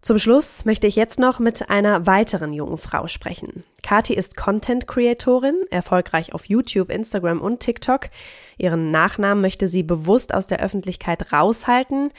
Zum 0.02 0.18
Schluss 0.18 0.64
möchte 0.64 0.88
ich 0.88 0.96
jetzt 0.96 1.20
noch 1.20 1.38
mit 1.38 1.70
einer 1.70 2.08
weiteren 2.08 2.52
jungen 2.52 2.76
Frau 2.76 3.06
sprechen. 3.06 3.62
Kati 3.84 4.14
ist 4.14 4.36
Content-Creatorin, 4.36 5.54
erfolgreich 5.70 6.34
auf 6.34 6.46
YouTube, 6.46 6.90
Instagram 6.90 7.40
und 7.40 7.60
TikTok. 7.60 8.08
Ihren 8.58 8.90
Nachnamen 8.90 9.40
möchte 9.40 9.68
sie 9.68 9.84
bewusst 9.84 10.34
aus 10.34 10.48
der 10.48 10.58
Öffentlichkeit 10.58 11.32
raushalten. 11.32 12.10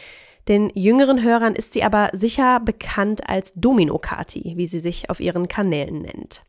Den 0.48 0.72
jüngeren 0.74 1.22
Hörern 1.22 1.56
ist 1.56 1.74
sie 1.74 1.84
aber 1.84 2.10
sicher 2.14 2.62
bekannt 2.62 3.30
als 3.30 3.52
Domino 3.54 3.98
Kati, 3.98 4.54
wie 4.56 4.66
sie 4.66 4.80
sich 4.80 5.10
auf 5.10 5.20
ihren 5.20 5.50
Kanälen 5.50 6.04
nennt. 6.04 6.44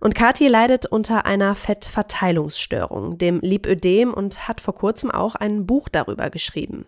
Und 0.00 0.14
Kati 0.14 0.48
leidet 0.48 0.86
unter 0.86 1.24
einer 1.26 1.54
Fettverteilungsstörung, 1.54 3.18
dem 3.18 3.40
Lipödem, 3.40 4.12
und 4.12 4.48
hat 4.48 4.60
vor 4.60 4.74
kurzem 4.74 5.10
auch 5.10 5.34
ein 5.34 5.66
Buch 5.66 5.88
darüber 5.88 6.30
geschrieben. 6.30 6.86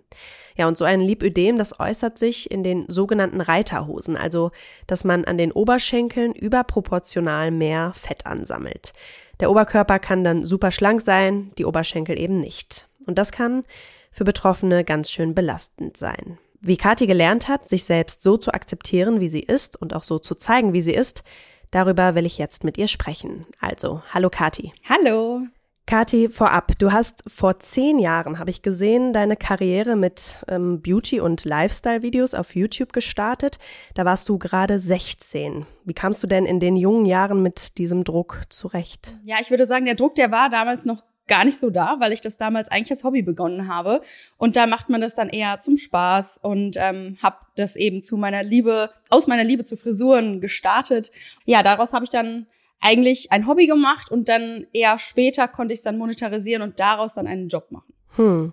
Ja, 0.57 0.67
und 0.67 0.77
so 0.77 0.85
ein 0.85 1.01
Lipödem, 1.01 1.57
das 1.57 1.79
äußert 1.79 2.19
sich 2.19 2.51
in 2.51 2.65
den 2.65 2.85
sogenannten 2.89 3.41
Reiterhosen, 3.41 4.17
also 4.17 4.51
dass 4.87 5.05
man 5.05 5.25
an 5.25 5.39
den 5.39 5.53
Oberschenkeln 5.53 6.33
überproportional 6.33 7.51
mehr 7.53 7.93
Fett 7.95 8.27
ansammelt. 8.27 8.93
Der 9.41 9.51
Oberkörper 9.51 10.01
kann 10.01 10.25
dann 10.25 10.43
super 10.43 10.73
schlank 10.73 11.01
sein, 11.01 11.53
die 11.59 11.65
Oberschenkel 11.65 12.19
eben 12.19 12.41
nicht. 12.41 12.89
Und 13.07 13.19
das 13.19 13.31
kann 13.31 13.65
für 14.11 14.25
Betroffene 14.25 14.85
ganz 14.85 15.11
schön 15.13 15.35
belastend 15.35 15.97
sein. 15.97 16.39
Wie 16.61 16.77
Kathi 16.77 17.07
gelernt 17.07 17.47
hat, 17.47 17.69
sich 17.69 17.85
selbst 17.85 18.25
so 18.25 18.37
zu 18.37 18.53
akzeptieren, 18.53 19.21
wie 19.21 19.29
sie 19.29 19.43
ist 19.43 19.81
und 19.81 19.95
auch 19.95 20.03
so 20.03 20.19
zu 20.19 20.35
zeigen, 20.35 20.73
wie 20.73 20.83
sie 20.83 20.93
ist, 20.93 21.23
darüber 21.71 22.15
will 22.15 22.27
ich 22.27 22.39
jetzt 22.39 22.65
mit 22.65 22.79
ihr 22.79 22.89
sprechen. 22.89 23.47
Also, 23.61 24.03
hallo 24.13 24.31
Kathi. 24.31 24.73
Hallo. 24.89 25.43
Kathi, 25.89 26.29
vorab, 26.29 26.73
du 26.79 26.93
hast 26.93 27.25
vor 27.27 27.61
zehn 27.61 27.99
Jahren, 27.99 28.39
habe 28.39 28.51
ich 28.51 28.61
gesehen, 28.61 29.15
deine 29.15 29.37
Karriere 29.37 29.97
mit 29.97 30.45
ähm, 30.47 30.83
Beauty- 30.83 31.21
und 31.21 31.47
Lifestyle-Videos 31.47 32.35
auf 32.35 32.55
YouTube 32.55 32.93
gestartet. 32.93 33.59
Da 33.95 34.05
warst 34.05 34.29
du 34.29 34.37
gerade 34.39 34.79
16. 34.79 35.65
Wie 35.85 35.95
kamst 35.95 36.23
du 36.23 36.27
denn 36.27 36.45
in 36.45 36.61
den 36.61 36.77
jungen 36.77 37.07
Jahren 37.07 37.43
mit 37.43 37.79
diesem 37.79 38.05
Druck 38.05 38.43
zurecht? 38.51 39.17
Ja, 39.25 39.37
ich 39.41 39.49
würde 39.49 39.67
sagen, 39.67 39.87
der 39.87 39.95
Druck, 39.95 40.15
der 40.15 40.31
war 40.31 40.51
damals 40.51 40.85
noch 40.85 41.05
gar 41.29 41.45
nicht 41.45 41.59
so 41.59 41.71
da, 41.71 41.97
weil 42.01 42.13
ich 42.13 42.21
das 42.21 42.37
damals 42.37 42.69
eigentlich 42.69 42.91
als 42.91 43.05
Hobby 43.05 43.23
begonnen 43.23 43.69
habe. 43.69 44.01
Und 44.37 44.57
da 44.57 44.67
macht 44.67 44.89
man 44.89 45.01
das 45.01 45.15
dann 45.15 45.29
eher 45.29 45.61
zum 45.61 45.77
Spaß 45.77 46.39
und 46.43 46.77
ähm, 46.79 47.19
habe 47.23 47.37
das 47.57 47.77
eben 47.77 48.03
zu 48.03 48.17
meiner 48.17 48.43
Liebe, 48.43 48.91
aus 49.11 49.27
meiner 49.27 49.45
Liebe 49.45 49.65
zu 49.65 49.77
Frisuren 49.77 50.41
gestartet. 50.41 51.13
Ja, 51.45 51.63
daraus 51.63 51.93
habe 51.93 52.05
ich 52.05 52.11
dann 52.11 52.47
eigentlich 52.81 53.33
ein 53.33 53.47
Hobby 53.47 53.67
gemacht 53.67 54.11
und 54.11 54.29
dann 54.29 54.67
eher 54.73 54.99
später 54.99 55.49
konnte 55.49 55.73
ich 55.73 55.81
es 55.81 55.85
dann 55.85 55.99
monetarisieren 55.99 56.63
und 56.63 56.81
daraus 56.81 57.15
dann 57.15 57.27
einen 57.27 57.49
Job 57.49 57.71
machen. 57.71 57.93
Hm. 58.17 58.53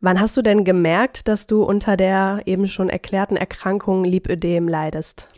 Wann 0.00 0.20
hast 0.20 0.36
du 0.36 0.42
denn 0.42 0.64
gemerkt, 0.64 1.28
dass 1.28 1.46
du 1.46 1.62
unter 1.62 1.96
der 1.96 2.42
eben 2.46 2.66
schon 2.66 2.88
erklärten 2.88 3.36
Erkrankung 3.36 4.04
Lipödem 4.04 4.66
leidest? 4.66 5.28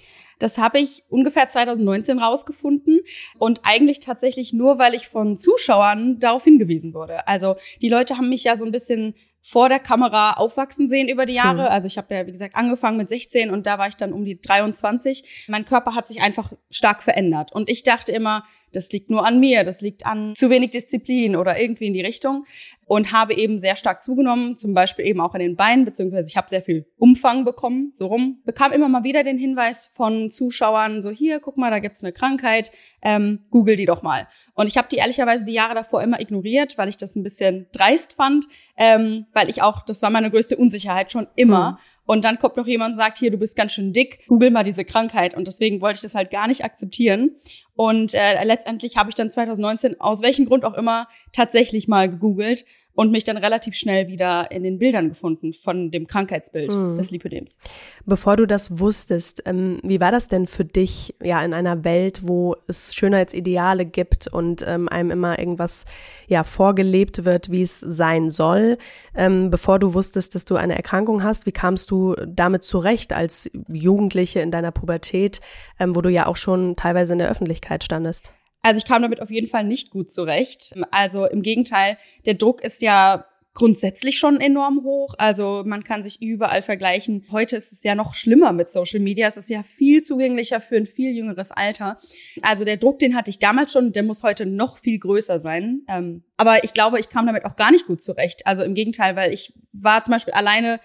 Das 0.44 0.59
habe 0.59 0.78
ich 0.78 1.04
ungefähr 1.09 1.48
2019 1.48 2.18
rausgefunden 2.18 3.00
und 3.38 3.61
eigentlich 3.62 4.00
tatsächlich 4.00 4.52
nur, 4.52 4.78
weil 4.78 4.92
ich 4.92 5.09
von 5.09 5.38
Zuschauern 5.38 6.20
darauf 6.20 6.44
hingewiesen 6.44 6.92
wurde. 6.92 7.26
Also 7.26 7.57
die 7.80 7.88
Leute 7.88 8.18
haben 8.18 8.28
mich 8.28 8.44
ja 8.44 8.59
so 8.59 8.66
ein 8.66 8.70
bisschen 8.70 9.14
vor 9.40 9.70
der 9.70 9.78
Kamera 9.78 10.33
aufwachsen 10.33 10.87
sehen 10.87 11.09
über 11.09 11.24
die 11.24 11.33
Jahre. 11.33 11.64
Hm. 11.64 11.72
Also 11.72 11.87
ich 11.87 11.96
habe 11.96 12.14
ja, 12.14 12.26
wie 12.26 12.33
gesagt, 12.33 12.57
angefangen 12.57 12.98
mit 12.98 13.09
16 13.09 13.50
und 13.50 13.66
da 13.66 13.78
war 13.78 13.88
ich 13.88 13.94
dann 13.94 14.12
um 14.12 14.26
die 14.26 14.38
23. 14.38 15.46
Mein 15.48 15.64
Körper 15.64 15.94
hat 15.94 16.09
sich 16.09 16.20
einfach 16.20 16.52
stark 16.70 17.02
verändert. 17.02 17.50
Und 17.50 17.70
ich 17.70 17.83
dachte 17.83 18.12
immer, 18.12 18.44
das 18.74 18.90
liegt 18.90 19.09
nur 19.09 19.26
an 19.26 19.40
mir, 19.40 19.64
das 19.64 19.80
liegt 19.80 20.04
an 20.04 20.35
zu 20.35 20.50
wenig 20.50 20.72
Disziplin 20.72 21.37
oder 21.37 21.59
irgendwie 21.59 21.87
in 21.87 21.94
die 21.94 22.02
Richtung 22.02 22.44
und 22.94 23.11
habe 23.11 23.35
eben 23.35 23.59
sehr 23.59 23.74
stark 23.74 24.04
zugenommen, 24.04 24.57
zum 24.57 24.72
Beispiel 24.72 25.04
eben 25.04 25.20
auch 25.20 25.35
in 25.35 25.40
den 25.40 25.57
Beinen, 25.57 25.85
beziehungsweise 25.85 26.28
ich 26.28 26.37
habe 26.37 26.48
sehr 26.48 26.62
viel 26.62 26.87
Umfang 26.96 27.44
bekommen, 27.44 27.90
so 27.92 28.07
rum. 28.07 28.40
Bekam 28.44 28.70
immer 28.70 28.88
mal 28.88 29.02
wieder 29.02 29.24
den 29.24 29.37
Hinweis 29.37 29.90
von 29.96 30.30
Zuschauern, 30.30 31.02
so 31.02 31.11
hier, 31.11 31.40
guck 31.40 31.57
mal, 31.57 31.72
da 31.72 31.80
gibt's 31.80 32.04
eine 32.04 32.12
Krankheit, 32.12 32.70
ähm, 33.02 33.46
google 33.50 33.74
die 33.74 33.87
doch 33.87 34.02
mal. 34.04 34.28
Und 34.54 34.68
ich 34.68 34.76
habe 34.76 34.87
die 34.88 34.98
ehrlicherweise 34.98 35.44
die 35.44 35.54
Jahre 35.54 35.74
davor 35.74 36.04
immer 36.04 36.20
ignoriert, 36.20 36.78
weil 36.78 36.88
ich 36.88 36.96
das 36.96 37.16
ein 37.16 37.24
bisschen 37.24 37.66
dreist 37.72 38.12
fand, 38.12 38.46
ähm, 38.76 39.26
weil 39.33 39.50
ich 39.50 39.61
auch, 39.61 39.85
das 39.85 40.00
war 40.00 40.11
meine 40.11 40.30
größte 40.30 40.57
Unsicherheit 40.57 41.11
schon 41.11 41.26
immer. 41.35 41.72
Mhm. 41.72 41.78
Und 42.07 42.24
dann 42.24 42.38
kommt 42.38 42.57
noch 42.57 42.66
jemand 42.66 42.92
und 42.92 42.96
sagt, 42.96 43.18
hier, 43.18 43.30
du 43.30 43.38
bist 43.38 43.57
ganz 43.57 43.72
schön 43.72 43.92
dick, 43.92 44.26
google 44.28 44.50
mal 44.50 44.62
diese 44.62 44.85
Krankheit. 44.85 45.35
Und 45.35 45.46
deswegen 45.46 45.80
wollte 45.80 45.96
ich 45.96 46.02
das 46.02 46.14
halt 46.14 46.30
gar 46.30 46.46
nicht 46.46 46.64
akzeptieren. 46.64 47.37
Und 47.74 48.14
äh, 48.14 48.44
letztendlich 48.44 48.96
habe 48.96 49.09
ich 49.09 49.14
dann 49.14 49.30
2019, 49.30 50.00
aus 50.00 50.22
welchem 50.22 50.44
Grund 50.46 50.64
auch 50.64 50.74
immer, 50.74 51.09
tatsächlich 51.33 51.88
mal 51.88 52.11
gegoogelt 52.11 52.64
und 52.94 53.11
mich 53.11 53.24
dann 53.24 53.37
relativ 53.37 53.74
schnell 53.74 54.09
wieder 54.09 54.50
in 54.50 54.62
den 54.62 54.78
Bildern 54.78 55.09
gefunden 55.09 55.52
von 55.52 55.90
dem 55.90 56.07
Krankheitsbild 56.07 56.72
mhm. 56.72 56.96
des 56.96 57.11
Lipödems. 57.11 57.59
Bevor 58.07 58.37
du 58.37 58.46
das 58.46 58.78
wusstest, 58.78 59.42
ähm, 59.46 59.80
wie 59.83 60.00
war 60.00 60.12
das 60.12 60.28
denn 60.28 60.46
für 60.46 60.64
dich, 60.64 61.14
ja, 61.22 61.44
in 61.44 61.54
einer 61.54 61.85
Welt, 61.85 62.20
wo 62.22 62.57
es 62.68 62.94
Schönheitsideale 62.94 63.85
gibt 63.85 64.28
und 64.28 64.64
ähm, 64.66 64.88
einem 64.88 65.11
immer 65.11 65.38
irgendwas, 65.38 65.85
ja, 66.28 66.44
vorgelebt 66.44 67.24
wird, 67.24 67.50
wie 67.50 67.62
es 67.62 67.80
sein 67.80 68.30
soll, 68.30 68.78
ähm, 69.16 69.50
bevor 69.50 69.78
du 69.78 69.94
wusstest, 69.94 70.35
dass 70.35 70.44
du 70.44 70.57
eine 70.57 70.76
Erkrankung 70.76 71.22
hast, 71.22 71.46
wie 71.46 71.52
kamst 71.52 71.90
du 71.90 72.14
damit 72.26 72.62
zurecht 72.62 73.12
als 73.12 73.50
Jugendliche 73.68 74.40
in 74.40 74.50
deiner 74.50 74.70
Pubertät, 74.70 75.40
ähm, 75.80 75.96
wo 75.96 76.00
du 76.00 76.11
ja 76.11 76.26
auch 76.26 76.37
schon 76.37 76.76
teilweise 76.76 77.12
in 77.12 77.18
der 77.18 77.30
Öffentlichkeit 77.30 77.83
standest? 77.83 78.35
Also 78.64 78.79
ich 78.79 78.87
kam 78.87 79.03
damit 79.03 79.20
auf 79.20 79.31
jeden 79.31 79.48
Fall 79.48 79.62
nicht 79.62 79.90
gut 79.90 80.11
zurecht. 80.11 80.72
Also 80.90 81.27
im 81.27 81.42
Gegenteil, 81.42 81.98
der 82.24 82.33
Druck 82.33 82.62
ist 82.62 82.81
ja 82.81 83.27
grundsätzlich 83.53 84.18
schon 84.18 84.40
enorm 84.40 84.83
hoch. 84.85 85.14
Also 85.18 85.62
man 85.66 85.85
kann 85.85 86.03
sich 86.03 86.22
überall 86.22 86.62
vergleichen. 86.62 87.27
Heute 87.31 87.57
ist 87.57 87.72
es 87.72 87.83
ja 87.83 87.94
noch 87.94 88.14
schlimmer 88.14 88.53
mit 88.53 88.70
Social 88.70 89.00
Media. 89.00 89.29
Es 89.29 89.37
ist 89.37 89.50
ja 89.50 89.62
viel 89.62 90.00
zugänglicher 90.00 90.61
für 90.61 90.77
ein 90.77 90.87
viel 90.87 91.14
jüngeres 91.14 91.53
Alter. 91.53 92.00
Also 92.40 92.64
der 92.64 92.79
Druck, 92.79 92.98
den 93.00 93.14
hatte 93.14 93.31
ich 93.31 93.38
damals 93.38 93.70
schon, 93.70 93.92
der 93.92 94.03
muss 94.03 94.22
heute 94.22 94.46
noch 94.46 94.79
viel 94.79 94.98
größer 94.98 95.40
sein. 95.40 95.83
Ähm, 95.87 96.24
aber 96.38 96.64
ich 96.64 96.72
glaube, 96.72 96.98
ich 96.98 97.11
kam 97.11 97.27
damit 97.27 97.44
auch 97.44 97.57
gar 97.57 97.70
nicht 97.70 97.87
gut 97.87 98.03
zurecht. 98.03 98.46
Also 98.46 98.62
im 98.62 98.72
Gegenteil, 98.72 99.14
weil 99.14 99.35
ich 99.35 99.53
war 99.74 100.03
zum 100.03 100.12
Beispiel 100.12 100.33
alleine 100.33 100.81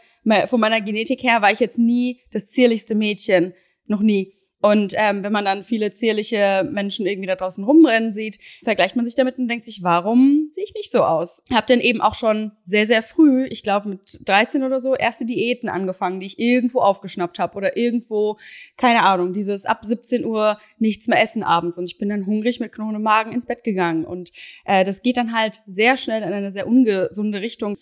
von 0.48 0.60
meiner 0.60 0.82
Genetik 0.82 1.24
her, 1.24 1.42
war 1.42 1.54
ich 1.54 1.62
jetzt 1.62 1.80
nie 1.80 2.20
das 2.34 2.50
zierlichste 2.50 2.94
Mädchen. 2.94 3.54
Noch 3.88 4.02
nie. 4.02 4.36
Und 4.62 4.94
ähm, 4.98 5.24
wenn 5.24 5.32
man 5.32 5.46
dann 5.46 5.64
viele 5.64 5.94
zierliche 5.94 6.68
Menschen 6.70 7.06
irgendwie 7.06 7.28
da 7.28 7.36
draußen 7.36 7.64
rumrennen 7.64 8.12
sieht, 8.12 8.40
vergleicht 8.64 8.96
man 8.96 9.06
sich 9.06 9.16
damit 9.16 9.38
und 9.38 9.48
denkt 9.48 9.66
sich, 9.66 9.84
warum 9.84 10.50
sehe 10.52 10.66
ich 10.66 10.74
nicht 10.74 10.92
so 10.92 11.04
aus? 11.04 11.42
Hab 11.52 11.68
dann 11.68 11.80
eben 11.80 12.02
auch 12.02 12.14
schon 12.14 12.52
sehr, 12.66 12.86
sehr 12.86 13.02
früh, 13.02 13.46
ich 13.46 13.64
glaube 13.64 13.90
mit 13.90 14.20
13 14.26 14.64
oder 14.64 14.82
so, 14.82 14.96
erste 14.96 15.26
Diäten 15.26 15.70
angefangen, 15.70 16.20
die 16.20 16.26
ich 16.26 16.40
irgendwo 16.40 16.80
aufgeschnappt 16.80 17.40
habe 17.40 17.56
oder 17.56 17.78
irgendwo, 17.78 18.38
keine 18.76 19.04
Ahnung, 19.04 19.34
dieses 19.34 19.66
ab 19.66 19.86
17 19.86 20.26
Uhr 20.26 20.60
nichts 20.78 21.08
mehr 21.08 21.22
essen 21.22 21.44
abends. 21.44 21.78
Und 21.78 21.86
ich 21.86 21.98
bin 21.98 22.10
dann 22.10 22.26
hungrig 22.26 22.60
mit 22.60 22.74
knurrendem 22.74 23.04
Magen 23.04 23.32
ins 23.32 23.46
Bett 23.46 23.64
gegangen. 23.64 24.04
Und 24.04 24.32
äh, 24.66 24.84
das 24.84 25.02
geht 25.02 25.16
dann 25.16 25.34
halt 25.34 25.62
sehr 25.68 25.96
schnell 25.96 26.22
in 26.22 26.34
eine 26.34 26.52
sehr 26.52 26.68
ungesunde 26.68 27.40
Richtung. 27.42 27.78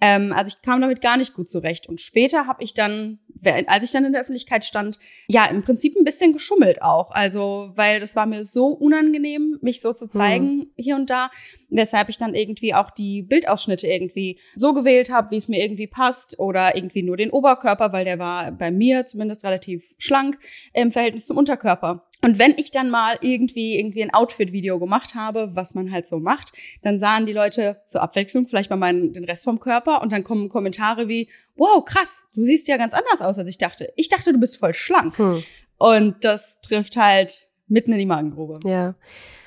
Ähm, 0.00 0.32
also 0.32 0.48
ich 0.48 0.62
kam 0.62 0.80
damit 0.80 1.00
gar 1.00 1.16
nicht 1.16 1.34
gut 1.34 1.50
zurecht. 1.50 1.88
Und 1.88 2.00
später 2.00 2.46
habe 2.46 2.62
ich 2.64 2.74
dann, 2.74 3.18
als 3.66 3.84
ich 3.84 3.92
dann 3.92 4.04
in 4.04 4.12
der 4.12 4.22
Öffentlichkeit 4.22 4.64
stand, 4.64 4.98
ja, 5.28 5.46
im 5.46 5.62
Prinzip 5.62 5.94
ein 5.96 6.04
bisschen 6.04 6.32
geschummelt 6.32 6.82
auch. 6.82 7.10
Also, 7.10 7.72
weil 7.74 8.00
das 8.00 8.16
war 8.16 8.26
mir 8.26 8.44
so 8.44 8.68
unangenehm, 8.68 9.58
mich 9.60 9.80
so 9.80 9.92
zu 9.92 10.08
zeigen 10.08 10.56
mhm. 10.56 10.70
hier 10.76 10.96
und 10.96 11.10
da, 11.10 11.30
weshalb 11.68 12.08
ich 12.08 12.18
dann 12.18 12.34
irgendwie 12.34 12.74
auch 12.74 12.90
die 12.90 13.22
Bildausschnitte 13.22 13.86
irgendwie 13.86 14.38
so 14.54 14.72
gewählt 14.72 15.10
habe, 15.10 15.30
wie 15.32 15.36
es 15.36 15.48
mir 15.48 15.62
irgendwie 15.62 15.86
passt 15.86 16.38
oder 16.38 16.76
irgendwie 16.76 17.02
nur 17.02 17.16
den 17.16 17.30
Oberkörper, 17.30 17.92
weil 17.92 18.04
der 18.04 18.18
war 18.18 18.52
bei 18.52 18.70
mir 18.70 19.06
zumindest 19.06 19.44
relativ 19.44 19.94
schlank 19.98 20.38
im 20.72 20.92
Verhältnis 20.92 21.26
zum 21.26 21.36
Unterkörper. 21.36 22.06
Und 22.22 22.38
wenn 22.38 22.52
ich 22.58 22.70
dann 22.70 22.90
mal 22.90 23.18
irgendwie 23.22 23.78
irgendwie 23.78 24.02
ein 24.02 24.12
Outfit-Video 24.12 24.78
gemacht 24.78 25.14
habe, 25.14 25.50
was 25.54 25.74
man 25.74 25.90
halt 25.90 26.06
so 26.06 26.18
macht, 26.18 26.52
dann 26.82 26.98
sahen 26.98 27.24
die 27.24 27.32
Leute 27.32 27.80
zur 27.86 28.02
Abwechslung 28.02 28.46
vielleicht 28.46 28.68
mal 28.68 28.76
meinen, 28.76 29.12
den 29.12 29.24
Rest 29.24 29.44
vom 29.44 29.58
Körper 29.58 30.02
und 30.02 30.12
dann 30.12 30.22
kommen 30.22 30.48
Kommentare 30.50 31.08
wie, 31.08 31.28
wow, 31.56 31.84
krass, 31.84 32.20
du 32.34 32.44
siehst 32.44 32.68
ja 32.68 32.76
ganz 32.76 32.92
anders 32.92 33.20
aus, 33.20 33.38
als 33.38 33.48
ich 33.48 33.58
dachte. 33.58 33.92
Ich 33.96 34.08
dachte, 34.08 34.32
du 34.32 34.38
bist 34.38 34.58
voll 34.58 34.74
schlank. 34.74 35.16
Hm. 35.16 35.42
Und 35.78 36.24
das 36.24 36.60
trifft 36.60 36.96
halt 36.96 37.48
mitten 37.68 37.92
in 37.92 37.98
die 37.98 38.06
Magengrube. 38.06 38.60
Ja. 38.68 38.94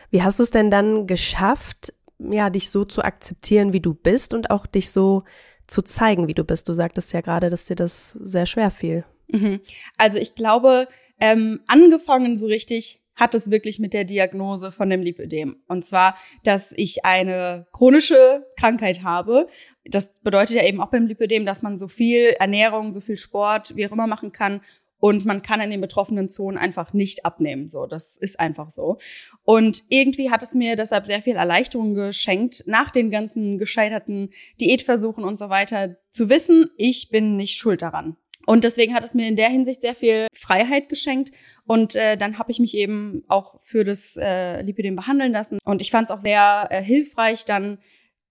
Wie 0.10 0.24
hast 0.24 0.40
du 0.40 0.44
es 0.44 0.52
denn 0.52 0.72
dann 0.72 1.06
geschafft, 1.06 1.94
ja, 2.18 2.50
dich 2.50 2.72
so 2.72 2.86
zu 2.86 3.04
akzeptieren, 3.04 3.74
wie 3.74 3.82
du 3.82 3.94
bist 3.94 4.34
und 4.34 4.50
auch 4.50 4.66
dich 4.66 4.92
so 4.92 5.24
zu 5.68 5.82
zeigen, 5.82 6.28
wie 6.28 6.34
du 6.34 6.44
bist? 6.44 6.70
Du 6.70 6.74
sagtest 6.74 7.14
ja 7.14 7.22
gerade, 7.22 7.50
dass 7.50 7.66
dir 7.66 7.76
das 7.76 8.12
sehr 8.12 8.46
schwer 8.46 8.72
fiel. 8.72 9.06
Mhm. 9.28 9.62
Also 9.98 10.18
ich 10.18 10.36
glaube, 10.36 10.88
ähm, 11.20 11.62
angefangen 11.68 12.38
so 12.38 12.48
richtig 12.48 13.04
hat 13.16 13.36
es 13.36 13.52
wirklich 13.52 13.80
mit 13.80 13.94
der 13.94 14.06
Diagnose 14.06 14.72
von 14.72 14.90
dem 14.90 15.02
Lipödem. 15.02 15.58
Und 15.68 15.86
zwar, 15.86 16.18
dass 16.44 16.74
ich 16.76 17.06
eine 17.06 17.68
chronische 17.72 18.46
Krankheit 18.60 19.04
habe. 19.04 19.48
Das 19.86 20.12
bedeutet 20.22 20.56
ja 20.56 20.66
eben 20.66 20.82
auch 20.82 20.90
beim 20.90 21.06
Lipödem, 21.06 21.46
dass 21.46 21.62
man 21.62 21.78
so 21.78 21.88
viel 21.88 22.36
Ernährung, 22.40 22.92
so 22.92 23.02
viel 23.02 23.18
Sport, 23.18 23.76
wie 23.76 23.86
auch 23.86 23.92
immer 23.92 24.08
machen 24.08 24.32
kann. 24.32 24.62
Und 24.98 25.26
man 25.26 25.42
kann 25.42 25.60
in 25.60 25.70
den 25.70 25.82
betroffenen 25.82 26.30
Zonen 26.30 26.58
einfach 26.58 26.94
nicht 26.94 27.26
abnehmen. 27.26 27.68
So, 27.68 27.88
das 27.88 28.16
ist 28.16 28.40
einfach 28.40 28.70
so. 28.70 29.00
Und 29.44 29.84
irgendwie 29.90 30.32
hat 30.32 30.42
es 30.42 30.54
mir 30.54 30.78
deshalb 30.78 31.08
sehr 31.08 31.22
viel 31.22 31.36
Erleichterung 31.36 31.94
geschenkt, 31.94 32.64
nach 32.68 32.90
den 32.90 33.12
ganzen 33.12 33.58
gescheiterten 33.58 34.30
Diätversuchen 34.62 35.26
und 35.26 35.38
so 35.38 35.50
weiter, 35.50 35.98
zu 36.10 36.30
wissen, 36.30 36.70
ich 36.78 37.10
bin 37.10 37.36
nicht 37.36 37.58
schuld 37.58 37.82
daran. 37.82 38.16
Und 38.46 38.64
deswegen 38.64 38.94
hat 38.94 39.04
es 39.04 39.14
mir 39.14 39.28
in 39.28 39.36
der 39.36 39.50
Hinsicht 39.50 39.82
sehr 39.82 39.96
viel 39.96 40.28
Freiheit 40.34 40.90
geschenkt. 40.90 41.32
Und 41.66 41.96
äh, 41.96 42.18
dann 42.18 42.40
habe 42.40 42.52
ich 42.52 42.60
mich 42.60 42.76
eben 42.76 43.24
auch 43.28 43.62
für 43.64 43.84
das 43.84 44.18
äh, 44.18 44.62
Lipidem 44.62 44.96
behandeln 44.96 45.32
lassen. 45.32 45.60
Und 45.64 45.82
ich 45.82 45.92
fand 45.92 46.10
es 46.10 46.12
auch 46.12 46.20
sehr 46.20 46.68
äh, 46.70 46.82
hilfreich, 46.82 47.46
dann 47.46 47.80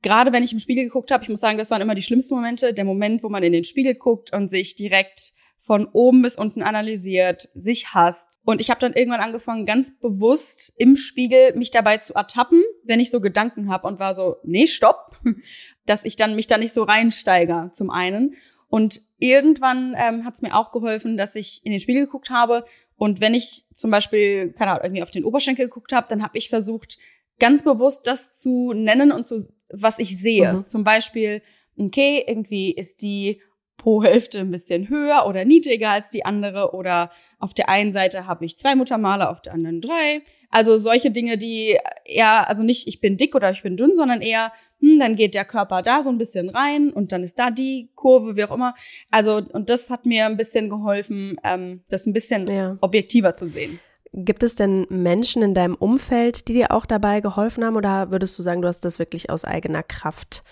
gerade 0.02 0.32
wenn 0.32 0.42
ich 0.42 0.52
im 0.52 0.58
Spiegel 0.58 0.84
geguckt 0.84 1.10
habe, 1.10 1.22
ich 1.22 1.30
muss 1.30 1.40
sagen, 1.40 1.58
das 1.58 1.70
waren 1.70 1.80
immer 1.80 1.94
die 1.94 2.02
schlimmsten 2.02 2.34
Momente, 2.34 2.74
der 2.74 2.84
Moment, 2.84 3.22
wo 3.22 3.28
man 3.28 3.42
in 3.42 3.52
den 3.52 3.64
Spiegel 3.64 3.94
guckt 3.94 4.32
und 4.32 4.50
sich 4.50 4.74
direkt 4.74 5.32
von 5.64 5.86
oben 5.92 6.22
bis 6.22 6.36
unten 6.36 6.62
analysiert, 6.62 7.48
sich 7.54 7.94
hasst. 7.94 8.40
Und 8.44 8.60
ich 8.60 8.68
habe 8.68 8.80
dann 8.80 8.94
irgendwann 8.94 9.20
angefangen, 9.20 9.64
ganz 9.64 9.96
bewusst 9.96 10.72
im 10.76 10.96
Spiegel 10.96 11.54
mich 11.54 11.70
dabei 11.70 11.98
zu 11.98 12.14
ertappen, 12.14 12.62
wenn 12.84 12.98
ich 12.98 13.12
so 13.12 13.20
Gedanken 13.20 13.70
habe 13.70 13.86
und 13.86 14.00
war 14.00 14.16
so, 14.16 14.36
nee, 14.42 14.66
stopp, 14.66 15.20
dass 15.86 16.04
ich 16.04 16.16
dann 16.16 16.34
mich 16.34 16.48
da 16.48 16.58
nicht 16.58 16.72
so 16.72 16.82
reinsteige 16.82 17.70
zum 17.72 17.90
einen. 17.90 18.34
Und 18.72 19.02
irgendwann 19.18 19.94
ähm, 19.98 20.24
hat 20.24 20.36
es 20.36 20.40
mir 20.40 20.56
auch 20.56 20.72
geholfen, 20.72 21.18
dass 21.18 21.34
ich 21.34 21.60
in 21.62 21.72
den 21.72 21.78
Spiegel 21.78 22.06
geguckt 22.06 22.30
habe. 22.30 22.64
Und 22.96 23.20
wenn 23.20 23.34
ich 23.34 23.66
zum 23.74 23.90
Beispiel, 23.90 24.54
keine 24.54 24.70
Ahnung, 24.70 24.84
irgendwie 24.84 25.02
auf 25.02 25.10
den 25.10 25.26
Oberschenkel 25.26 25.66
geguckt 25.66 25.92
habe, 25.92 26.06
dann 26.08 26.22
habe 26.22 26.38
ich 26.38 26.48
versucht, 26.48 26.96
ganz 27.38 27.64
bewusst 27.64 28.06
das 28.06 28.38
zu 28.38 28.72
nennen 28.72 29.12
und 29.12 29.26
zu, 29.26 29.46
was 29.68 29.98
ich 29.98 30.18
sehe. 30.18 30.54
Mhm. 30.54 30.68
Zum 30.68 30.84
Beispiel, 30.84 31.42
okay, 31.76 32.24
irgendwie 32.26 32.70
ist 32.70 33.02
die 33.02 33.42
pro 33.82 34.04
Hälfte 34.04 34.38
ein 34.38 34.52
bisschen 34.52 34.88
höher 34.88 35.26
oder 35.26 35.44
niedriger 35.44 35.90
als 35.90 36.08
die 36.08 36.24
andere 36.24 36.72
oder 36.72 37.10
auf 37.40 37.52
der 37.52 37.68
einen 37.68 37.92
Seite 37.92 38.28
habe 38.28 38.44
ich 38.44 38.56
zwei 38.56 38.76
Muttermale, 38.76 39.28
auf 39.28 39.42
der 39.42 39.54
anderen 39.54 39.80
drei. 39.80 40.22
Also 40.50 40.78
solche 40.78 41.10
Dinge, 41.10 41.36
die 41.36 41.76
eher, 42.04 42.48
also 42.48 42.62
nicht 42.62 42.86
ich 42.86 43.00
bin 43.00 43.16
dick 43.16 43.34
oder 43.34 43.50
ich 43.50 43.62
bin 43.62 43.76
dünn, 43.76 43.96
sondern 43.96 44.20
eher, 44.20 44.52
hm, 44.78 45.00
dann 45.00 45.16
geht 45.16 45.34
der 45.34 45.44
Körper 45.44 45.82
da 45.82 46.04
so 46.04 46.10
ein 46.10 46.18
bisschen 46.18 46.48
rein 46.48 46.92
und 46.92 47.10
dann 47.10 47.24
ist 47.24 47.40
da 47.40 47.50
die 47.50 47.90
Kurve, 47.96 48.36
wie 48.36 48.44
auch 48.44 48.54
immer. 48.54 48.74
Also 49.10 49.42
und 49.52 49.68
das 49.68 49.90
hat 49.90 50.06
mir 50.06 50.26
ein 50.26 50.36
bisschen 50.36 50.70
geholfen, 50.70 51.36
ähm, 51.42 51.82
das 51.88 52.06
ein 52.06 52.12
bisschen 52.12 52.46
ja. 52.46 52.78
objektiver 52.80 53.34
zu 53.34 53.46
sehen. 53.46 53.80
Gibt 54.12 54.44
es 54.44 54.54
denn 54.54 54.86
Menschen 54.90 55.42
in 55.42 55.54
deinem 55.54 55.74
Umfeld, 55.74 56.46
die 56.46 56.52
dir 56.52 56.70
auch 56.70 56.86
dabei 56.86 57.20
geholfen 57.20 57.64
haben 57.64 57.76
oder 57.76 58.12
würdest 58.12 58.38
du 58.38 58.42
sagen, 58.42 58.62
du 58.62 58.68
hast 58.68 58.84
das 58.84 59.00
wirklich 59.00 59.30
aus 59.30 59.44
eigener 59.44 59.82
Kraft 59.82 60.44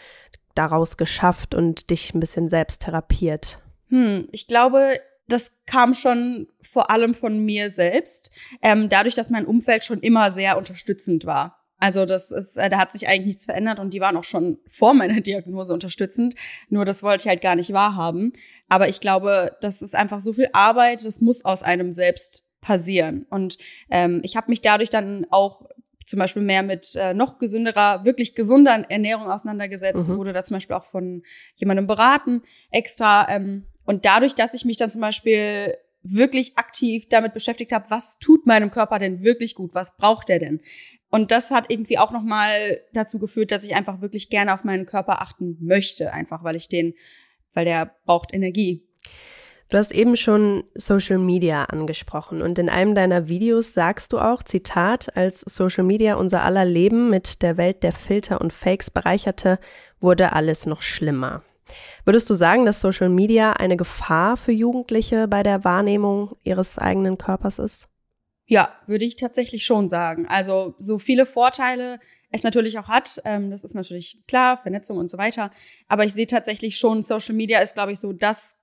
daraus 0.61 0.99
geschafft 0.99 1.55
und 1.55 1.91
dich 1.91 2.15
ein 2.15 2.21
bisschen 2.21 2.49
selbst 2.51 2.83
therapiert? 2.83 3.63
Hm, 3.89 4.29
ich 4.31 4.47
glaube, 4.47 5.01
das 5.27 5.53
kam 5.67 5.95
schon 5.95 6.49
vor 6.61 6.91
allem 6.91 7.15
von 7.15 7.39
mir 7.45 7.71
selbst, 7.71 8.31
ähm, 8.63 8.89
dadurch, 8.89 9.15
dass 9.15 9.31
mein 9.31 9.47
Umfeld 9.47 9.85
schon 9.85 10.01
immer 10.01 10.33
sehr 10.33 10.59
unterstützend 10.59 11.25
war. 11.25 11.57
Also 11.79 12.05
das 12.05 12.31
ist, 12.31 12.59
äh, 12.59 12.69
da 12.69 12.79
hat 12.79 12.93
sich 12.93 13.09
eigentlich 13.09 13.27
nichts 13.27 13.47
verändert 13.47 13.79
und 13.79 13.95
die 13.95 14.01
waren 14.01 14.17
auch 14.19 14.25
schon 14.25 14.59
vor 14.69 14.93
meiner 14.93 15.23
Diagnose 15.23 15.73
unterstützend. 15.73 16.35
Nur 16.69 16.85
das 16.85 17.03
wollte 17.03 17.23
ich 17.23 17.29
halt 17.29 17.41
gar 17.41 17.57
nicht 17.57 17.73
wahrhaben. 17.73 18.35
Aber 18.69 18.89
ich 18.89 19.01
glaube, 19.01 19.57
das 19.63 19.81
ist 19.81 19.95
einfach 19.95 20.21
so 20.21 20.35
viel 20.35 20.51
Arbeit, 20.53 21.05
das 21.07 21.23
muss 21.23 21.45
aus 21.45 21.63
einem 21.63 21.93
selbst 21.95 22.45
passieren. 22.61 23.27
Und 23.31 23.57
ähm, 23.89 24.21
ich 24.23 24.37
habe 24.37 24.51
mich 24.51 24.61
dadurch 24.61 24.91
dann 24.91 25.27
auch 25.31 25.65
zum 26.11 26.19
Beispiel 26.19 26.43
mehr 26.43 26.63
mit 26.63 26.95
äh, 26.97 27.15
noch 27.15 27.39
gesünderer, 27.39 28.05
wirklich 28.05 28.35
gesunder 28.35 28.85
Ernährung 28.89 29.31
auseinandergesetzt, 29.31 30.09
mhm. 30.09 30.17
wurde 30.17 30.33
da 30.33 30.43
zum 30.43 30.57
Beispiel 30.57 30.75
auch 30.75 30.85
von 30.85 31.23
jemandem 31.55 31.87
beraten 31.87 32.43
extra. 32.71 33.29
Ähm, 33.29 33.67
und 33.87 34.05
dadurch, 34.05 34.35
dass 34.35 34.53
ich 34.53 34.65
mich 34.65 34.77
dann 34.77 34.91
zum 34.91 35.01
Beispiel 35.01 35.77
wirklich 36.03 36.59
aktiv 36.59 37.07
damit 37.11 37.33
beschäftigt 37.33 37.73
habe, 37.73 37.87
was 37.91 38.19
tut 38.19 38.47
meinem 38.47 38.71
Körper 38.71 38.99
denn 38.99 39.23
wirklich 39.23 39.55
gut, 39.55 39.75
was 39.75 39.97
braucht 39.97 40.31
er 40.31 40.41
denn? 40.41 40.61
Und 41.11 41.31
das 41.31 41.51
hat 41.51 41.71
irgendwie 41.71 41.99
auch 41.99 42.11
nochmal 42.11 42.81
dazu 42.93 43.19
geführt, 43.19 43.53
dass 43.53 43.65
ich 43.65 43.77
einfach 43.77 44.01
wirklich 44.01 44.31
gerne 44.31 44.55
auf 44.55 44.65
meinen 44.65 44.87
Körper 44.87 45.23
achten 45.23 45.59
möchte, 45.61 46.13
einfach 46.13 46.43
weil 46.43 46.57
ich 46.57 46.69
den, 46.69 46.95
weil 47.55 47.65
der 47.65 47.95
braucht 48.05 48.35
Energie. 48.35 48.83
Du 49.71 49.79
hast 49.79 49.93
eben 49.93 50.17
schon 50.17 50.65
Social 50.75 51.19
Media 51.19 51.67
angesprochen 51.67 52.43
und 52.43 52.59
in 52.59 52.69
einem 52.69 52.97
deiner 52.97 53.29
Videos 53.29 53.73
sagst 53.73 54.13
du 54.13 54.19
auch, 54.19 54.43
Zitat, 54.43 55.17
als 55.17 55.43
Social 55.43 55.85
Media 55.85 56.17
unser 56.17 56.43
aller 56.43 56.65
Leben 56.65 57.09
mit 57.09 57.41
der 57.41 57.57
Welt 57.57 57.85
der 57.85 57.93
Filter 57.93 58.41
und 58.41 58.53
Fakes 58.53 58.91
bereicherte, 58.91 59.61
wurde 60.01 60.33
alles 60.33 60.67
noch 60.67 60.83
schlimmer. 60.83 61.45
Würdest 62.05 62.29
du 62.29 62.35
sagen, 62.35 62.67
dass 62.67 62.81
Social 62.81 63.11
Media 63.11 63.53
eine 63.53 63.77
Gefahr 63.77 64.37
für 64.37 64.51
Jugendliche 64.51 65.29
bei 65.29 65.45
der 65.45 65.63
Wahrnehmung 65.63 66.35
ihres 66.43 66.77
eigenen 66.77 67.17
Körpers 67.17 67.61
ist? 67.61 67.89
Ja, 68.47 68.75
würde 68.89 69.05
ich 69.05 69.15
tatsächlich 69.15 69.65
schon 69.65 69.89
sagen. 69.89 70.27
Also 70.29 70.75
so 70.79 70.99
viele 70.99 71.27
Vorteile 71.27 72.01
es 72.33 72.43
natürlich 72.43 72.77
auch 72.81 72.89
hat, 72.89 73.23
ähm, 73.25 73.53
das 73.53 73.63
ist 73.63 73.77
natürlich 73.77 74.19
klar, 74.27 74.59
Vernetzung 74.63 74.99
und 74.99 75.09
so 75.09 75.17
weiter. 75.17 75.53
Aber 75.87 76.05
ich 76.05 76.13
sehe 76.13 76.27
tatsächlich 76.27 76.77
schon, 76.77 77.05
Social 77.05 77.37
Media 77.37 77.61
ist, 77.61 77.75
glaube 77.75 77.93
ich, 77.93 78.01
so 78.01 78.13
das 78.13 78.57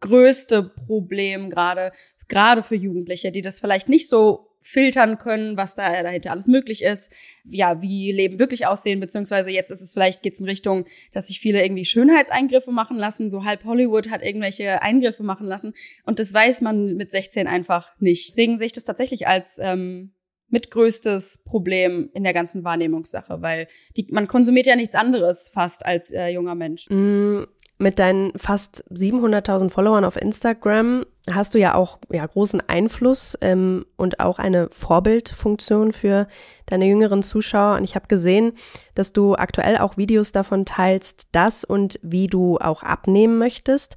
größte 0.00 0.62
Problem 0.62 1.50
gerade, 1.50 1.92
gerade 2.28 2.62
für 2.62 2.76
Jugendliche, 2.76 3.32
die 3.32 3.42
das 3.42 3.60
vielleicht 3.60 3.88
nicht 3.88 4.08
so 4.08 4.48
filtern 4.60 5.16
können, 5.18 5.56
was 5.56 5.74
da 5.74 6.02
dahinter 6.02 6.30
alles 6.30 6.46
möglich 6.46 6.82
ist, 6.82 7.10
ja, 7.48 7.80
wie 7.80 8.12
Leben 8.12 8.38
wirklich 8.38 8.66
aussehen, 8.66 9.00
beziehungsweise 9.00 9.48
jetzt 9.48 9.70
ist 9.70 9.80
es 9.80 9.94
vielleicht, 9.94 10.22
geht 10.22 10.34
es 10.34 10.40
in 10.40 10.46
Richtung, 10.46 10.84
dass 11.12 11.28
sich 11.28 11.40
viele 11.40 11.62
irgendwie 11.62 11.86
Schönheitseingriffe 11.86 12.70
machen 12.70 12.98
lassen, 12.98 13.30
so 13.30 13.44
halb 13.44 13.64
Hollywood 13.64 14.10
hat 14.10 14.22
irgendwelche 14.22 14.82
Eingriffe 14.82 15.22
machen 15.22 15.46
lassen 15.46 15.72
und 16.04 16.18
das 16.18 16.34
weiß 16.34 16.60
man 16.60 16.96
mit 16.96 17.12
16 17.12 17.46
einfach 17.46 17.92
nicht. 17.98 18.28
Deswegen 18.28 18.58
sehe 18.58 18.66
ich 18.66 18.72
das 18.72 18.84
tatsächlich 18.84 19.26
als 19.26 19.58
ähm, 19.58 20.12
mitgrößtes 20.50 21.44
Problem 21.44 22.10
in 22.14 22.24
der 22.24 22.32
ganzen 22.32 22.64
Wahrnehmungssache, 22.64 23.40
weil 23.40 23.68
die, 23.96 24.06
man 24.10 24.28
konsumiert 24.28 24.66
ja 24.66 24.76
nichts 24.76 24.94
anderes 24.94 25.48
fast 25.48 25.84
als 25.84 26.10
äh, 26.10 26.28
junger 26.28 26.54
Mensch. 26.54 26.86
Mm, 26.90 27.44
mit 27.78 28.00
deinen 28.00 28.32
fast 28.36 28.84
700.000 28.90 29.70
Followern 29.70 30.04
auf 30.04 30.20
Instagram 30.20 31.04
hast 31.30 31.54
du 31.54 31.58
ja 31.58 31.74
auch 31.74 31.98
ja, 32.10 32.26
großen 32.26 32.62
Einfluss 32.68 33.36
ähm, 33.40 33.84
und 33.96 34.20
auch 34.20 34.38
eine 34.38 34.68
Vorbildfunktion 34.70 35.92
für 35.92 36.26
deine 36.66 36.86
jüngeren 36.86 37.22
Zuschauer. 37.22 37.76
Und 37.76 37.84
ich 37.84 37.94
habe 37.94 38.08
gesehen, 38.08 38.52
dass 38.94 39.12
du 39.12 39.34
aktuell 39.34 39.78
auch 39.78 39.96
Videos 39.96 40.32
davon 40.32 40.64
teilst, 40.64 41.28
dass 41.32 41.64
und 41.64 42.00
wie 42.02 42.26
du 42.26 42.58
auch 42.58 42.82
abnehmen 42.82 43.38
möchtest. 43.38 43.96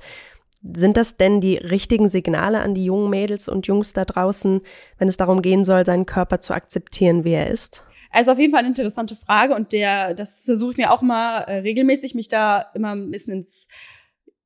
Sind 0.61 0.95
das 0.95 1.17
denn 1.17 1.41
die 1.41 1.57
richtigen 1.57 2.09
Signale 2.09 2.61
an 2.61 2.75
die 2.75 2.85
jungen 2.85 3.09
Mädels 3.09 3.49
und 3.49 3.65
Jungs 3.65 3.93
da 3.93 4.05
draußen, 4.05 4.61
wenn 4.99 5.07
es 5.07 5.17
darum 5.17 5.41
gehen 5.41 5.63
soll, 5.63 5.85
seinen 5.87 6.05
Körper 6.05 6.39
zu 6.39 6.53
akzeptieren, 6.53 7.23
wie 7.23 7.33
er 7.33 7.49
ist? 7.49 7.83
Also 8.11 8.31
auf 8.31 8.39
jeden 8.39 8.51
Fall 8.51 8.59
eine 8.59 8.69
interessante 8.69 9.15
Frage 9.15 9.55
und 9.55 9.71
der, 9.71 10.13
das 10.13 10.43
versuche 10.43 10.71
ich 10.71 10.77
mir 10.77 10.91
auch 10.91 11.01
mal 11.01 11.39
äh, 11.41 11.59
regelmäßig, 11.59 12.13
mich 12.13 12.27
da 12.27 12.69
immer 12.73 12.93
ein 12.93 13.09
bisschen 13.09 13.33
ins, 13.33 13.67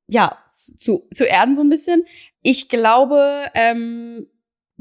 ja, 0.07 0.37
zu, 0.51 1.07
zu 1.13 1.25
erden 1.25 1.55
so 1.55 1.61
ein 1.61 1.69
bisschen. 1.69 2.05
Ich 2.43 2.69
glaube, 2.69 3.45
ähm, 3.55 4.27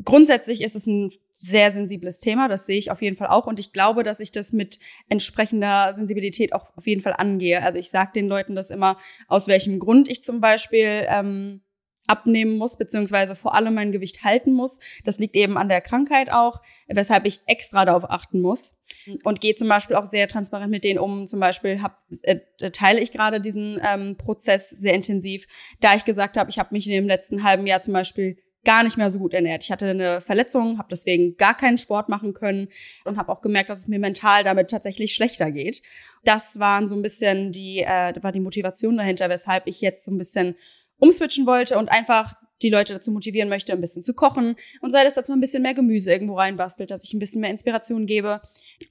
grundsätzlich 0.03 0.61
ist 0.61 0.77
es 0.77 0.87
ein 0.87 1.13
sehr 1.35 1.73
sensibles 1.73 2.21
Thema, 2.21 2.47
das 2.47 2.67
sehe 2.67 2.79
ich 2.79 2.91
auf 2.91 3.03
jeden 3.03 3.17
Fall 3.17 3.29
auch 3.29 3.47
und 3.47 3.59
ich 3.59 3.73
glaube, 3.73 4.05
dass 4.05 4.21
ich 4.21 4.31
das 4.31 4.53
mit 4.53 4.79
entsprechender 5.09 5.93
Sensibilität 5.95 6.53
auch 6.53 6.77
auf 6.77 6.87
jeden 6.87 7.03
Fall 7.03 7.15
angehe. 7.17 7.63
Also 7.63 7.79
ich 7.79 7.91
sage 7.91 8.13
den 8.15 8.29
Leuten 8.29 8.55
das 8.55 8.71
immer, 8.71 8.99
aus 9.27 9.49
welchem 9.49 9.81
Grund 9.81 10.09
ich 10.09 10.23
zum 10.23 10.41
Beispiel 10.41 11.07
ähm, 11.09 11.63
abnehmen 12.07 12.57
muss, 12.59 12.77
beziehungsweise 12.77 13.37
vor 13.37 13.55
allem 13.55 13.75
mein 13.75 13.93
Gewicht 13.93 14.25
halten 14.25 14.53
muss. 14.53 14.79
Das 15.05 15.19
liegt 15.19 15.37
eben 15.37 15.57
an 15.57 15.69
der 15.69 15.81
Krankheit 15.81 16.33
auch, 16.33 16.61
weshalb 16.87 17.27
ich 17.27 17.41
extra 17.47 17.85
darauf 17.85 18.05
achten 18.11 18.41
muss. 18.41 18.75
Und 19.23 19.41
gehe 19.41 19.55
zum 19.55 19.69
Beispiel 19.69 19.97
auch 19.97 20.07
sehr 20.07 20.29
transparent 20.29 20.71
mit 20.71 20.85
denen 20.85 20.99
um. 20.99 21.27
Zum 21.27 21.41
Beispiel 21.41 21.83
hab, 21.83 22.03
äh, 22.23 22.41
teile 22.71 23.01
ich 23.01 23.13
gerade 23.13 23.41
diesen 23.41 23.81
ähm, 23.83 24.17
Prozess 24.17 24.71
sehr 24.71 24.95
intensiv, 24.95 25.47
da 25.81 25.95
ich 25.95 26.05
gesagt 26.05 26.37
habe, 26.37 26.51
ich 26.51 26.59
habe 26.59 26.71
mich 26.73 26.87
in 26.87 26.93
dem 26.93 27.07
letzten 27.07 27.43
halben 27.43 27.67
Jahr 27.67 27.81
zum 27.81 27.95
Beispiel 27.95 28.39
gar 28.65 28.83
nicht 28.83 28.97
mehr 28.97 29.11
so 29.11 29.19
gut 29.19 29.35
ernährt. 29.35 29.63
Ich 29.63 29.71
hatte 29.71 29.87
eine 29.87 30.21
Verletzung, 30.21 30.79
habe 30.79 30.89
deswegen 30.91 31.37
gar 31.37 31.57
keinen 31.57 31.79
Sport 31.79 32.09
machen 32.09 32.35
können 32.35 32.69
und 33.05 33.19
habe 33.19 33.31
auch 33.31 33.43
gemerkt, 33.43 33.71
dass 33.71 33.81
es 33.81 33.89
mir 33.89 33.99
mental 33.99 34.43
damit 34.43 34.71
tatsächlich 34.71 35.15
schlechter 35.15 35.51
geht. 35.51 35.83
Das 36.25 36.59
waren 36.59 36.89
so 36.89 36.97
ein 36.97 37.03
bisschen 37.03 37.53
die, 37.53 37.81
äh, 37.81 38.15
war 38.23 38.33
die 38.33 38.41
Motivation 38.41 38.97
dahinter, 38.97 39.29
weshalb 39.29 39.67
ich 39.67 39.81
jetzt 39.81 40.05
so 40.05 40.11
ein 40.11 40.19
bisschen 40.19 40.57
umswitchen 40.99 41.47
wollte 41.47 41.79
und 41.79 41.91
einfach 41.91 42.35
die 42.63 42.71
Leute 42.71 42.95
dazu 42.95 43.11
motivieren 43.11 43.49
möchte, 43.49 43.73
ein 43.73 43.81
bisschen 43.81 44.05
zu 44.05 44.15
kochen 44.15 44.57
und 44.81 44.93
sei 44.93 45.05
das, 45.05 45.15
dass 45.15 45.29
man 45.29 45.39
ein 45.39 45.41
bisschen 45.41 45.63
mehr 45.63 45.75
Gemüse 45.75 46.13
irgendwo 46.13 46.37
reinbastelt, 46.37 46.91
dass 46.91 47.05
ich 47.05 47.13
ein 47.13 47.19
bisschen 47.19 47.41
mehr 47.41 47.51
Inspiration 47.51 48.07
gebe. 48.07 48.41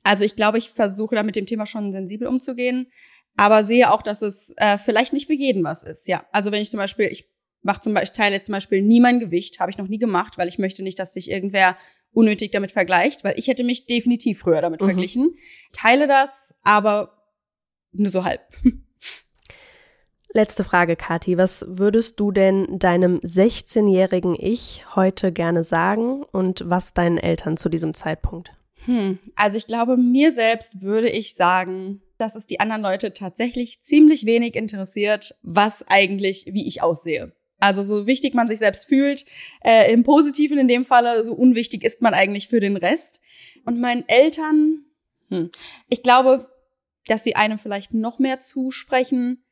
Also 0.04 0.24
ich 0.24 0.36
glaube, 0.36 0.58
ich 0.58 0.70
versuche 0.70 1.16
da 1.16 1.24
mit 1.24 1.36
dem 1.36 1.46
Thema 1.46 1.66
schon 1.66 1.92
sensibel 1.92 2.28
umzugehen, 2.28 2.88
aber 3.36 3.64
sehe 3.64 3.92
auch, 3.92 4.02
dass 4.02 4.22
es 4.22 4.54
äh, 4.58 4.78
vielleicht 4.78 5.14
nicht 5.14 5.28
für 5.28 5.34
jeden 5.34 5.64
was 5.64 5.84
ist. 5.84 6.08
Ja, 6.08 6.26
also 6.32 6.52
wenn 6.52 6.62
ich 6.62 6.70
zum 6.70 6.78
Beispiel, 6.78 7.08
ich 7.08 7.30
mache 7.62 7.82
zum 7.82 7.94
Beispiel, 7.94 8.12
ich 8.12 8.18
teile 8.18 8.42
zum 8.42 8.54
Beispiel 8.54 8.82
nie 8.82 9.00
mein 9.00 9.20
Gewicht, 9.20 9.60
habe 9.60 9.72
ich 9.72 9.78
noch 9.78 9.88
nie 9.88 9.98
gemacht, 9.98 10.38
weil 10.38 10.48
ich 10.48 10.60
möchte 10.60 10.84
nicht, 10.84 11.00
dass 11.00 11.14
sich 11.14 11.32
irgendwer 11.32 11.78
unnötig 12.12 12.52
damit 12.52 12.72
vergleicht, 12.72 13.24
weil 13.24 13.40
ich 13.40 13.48
hätte 13.48 13.64
mich 13.64 13.86
definitiv 13.86 14.40
früher 14.40 14.62
damit 14.62 14.82
mhm. 14.82 14.86
verglichen. 14.86 15.36
Teile 15.72 16.08
das, 16.08 16.54
aber 16.62 17.18
nur 17.92 18.12
so 18.12 18.24
halb. 18.24 18.42
Letzte 20.36 20.64
Frage, 20.64 20.96
Kati. 20.96 21.38
Was 21.38 21.64
würdest 21.68 22.20
du 22.20 22.32
denn 22.32 22.80
deinem 22.80 23.20
16-jährigen 23.20 24.36
Ich 24.36 24.84
heute 24.96 25.32
gerne 25.32 25.64
sagen 25.64 26.24
und 26.24 26.68
was 26.68 26.96
deinen 26.96 27.20
Eltern 27.20 27.56
zu 27.56 27.70
diesem 27.70 27.94
Zeitpunkt? 27.94 28.52
Hm, 28.86 29.20
also 29.36 29.58
ich 29.58 29.68
glaube, 29.68 29.96
mir 29.96 30.32
selbst 30.32 30.82
würde 30.82 31.08
ich 31.08 31.36
sagen, 31.36 32.02
dass 32.18 32.36
es 32.36 32.48
die 32.48 32.60
anderen 32.60 32.82
Leute 32.82 33.14
tatsächlich 33.14 33.84
ziemlich 33.84 34.26
wenig 34.26 34.56
interessiert, 34.56 35.36
was 35.44 35.88
eigentlich, 35.88 36.48
wie 36.52 36.68
ich 36.68 36.82
aussehe. 36.82 37.32
Also 37.60 37.84
so 37.84 38.08
wichtig 38.08 38.34
man 38.34 38.48
sich 38.48 38.58
selbst 38.58 38.88
fühlt, 38.88 39.26
äh, 39.64 39.94
im 39.94 40.04
Positiven 40.04 40.58
in 40.58 40.68
dem 40.68 40.84
Falle, 40.84 41.24
so 41.24 41.34
unwichtig 41.34 41.84
ist 41.84 42.02
man 42.02 42.16
eigentlich 42.16 42.48
für 42.48 42.60
den 42.60 42.76
Rest. 42.76 43.22
Und 43.66 43.80
meinen 43.80 44.04
Eltern, 44.08 44.84
hm, 45.30 45.52
ich 45.90 46.02
glaube, 46.02 46.50
dass 47.06 47.24
sie 47.24 47.36
einem 47.36 47.60
vielleicht 47.60 47.94
noch 47.94 48.18
mehr 48.18 48.40
zusprechen, 48.40 49.43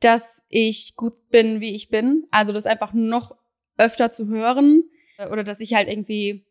dass 0.00 0.44
ich 0.48 0.94
gut 0.96 1.28
bin, 1.30 1.60
wie 1.60 1.74
ich 1.74 1.88
bin. 1.88 2.26
Also 2.30 2.52
das 2.52 2.66
einfach 2.66 2.92
noch 2.92 3.36
öfter 3.76 4.12
zu 4.12 4.28
hören 4.28 4.84
oder 5.30 5.44
dass 5.44 5.60
ich 5.60 5.74
halt 5.74 5.88
irgendwie 5.88 6.46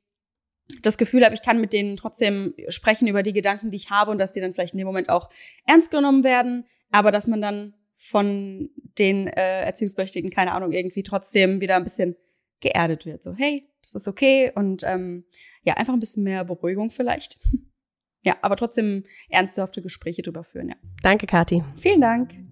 das 0.81 0.97
Gefühl 0.97 1.23
habe, 1.23 1.33
ich 1.33 1.41
kann 1.41 1.61
mit 1.61 1.73
denen 1.73 1.95
trotzdem 1.95 2.53
sprechen 2.69 3.07
über 3.07 3.23
die 3.23 3.33
Gedanken, 3.33 3.71
die 3.71 3.77
ich 3.77 3.89
habe 3.89 4.11
und 4.11 4.19
dass 4.19 4.33
die 4.33 4.41
dann 4.41 4.53
vielleicht 4.53 4.73
in 4.73 4.79
dem 4.79 4.87
Moment 4.87 5.09
auch 5.09 5.29
ernst 5.65 5.91
genommen 5.91 6.23
werden, 6.23 6.65
aber 6.91 7.11
dass 7.11 7.27
man 7.27 7.41
dann 7.41 7.73
von 7.97 8.69
den 8.97 9.27
äh, 9.27 9.61
Erziehungsberechtigten, 9.61 10.31
keine 10.31 10.51
Ahnung, 10.51 10.71
irgendwie 10.71 11.03
trotzdem 11.03 11.61
wieder 11.61 11.77
ein 11.77 11.83
bisschen 11.83 12.15
geerdet 12.59 13.05
wird. 13.05 13.23
So, 13.23 13.33
hey, 13.33 13.67
das 13.81 13.95
ist 13.95 14.07
okay 14.07 14.51
und 14.53 14.83
ähm, 14.83 15.25
ja, 15.63 15.75
einfach 15.75 15.93
ein 15.93 15.99
bisschen 15.99 16.23
mehr 16.23 16.43
Beruhigung 16.43 16.91
vielleicht. 16.91 17.39
ja, 18.21 18.35
aber 18.41 18.55
trotzdem 18.55 19.05
ernsthafte 19.29 19.81
Gespräche 19.81 20.21
drüber 20.21 20.43
führen, 20.43 20.69
ja. 20.69 20.75
Danke, 21.01 21.27
Kathi. 21.27 21.63
Vielen 21.77 22.01
Dank. 22.01 22.46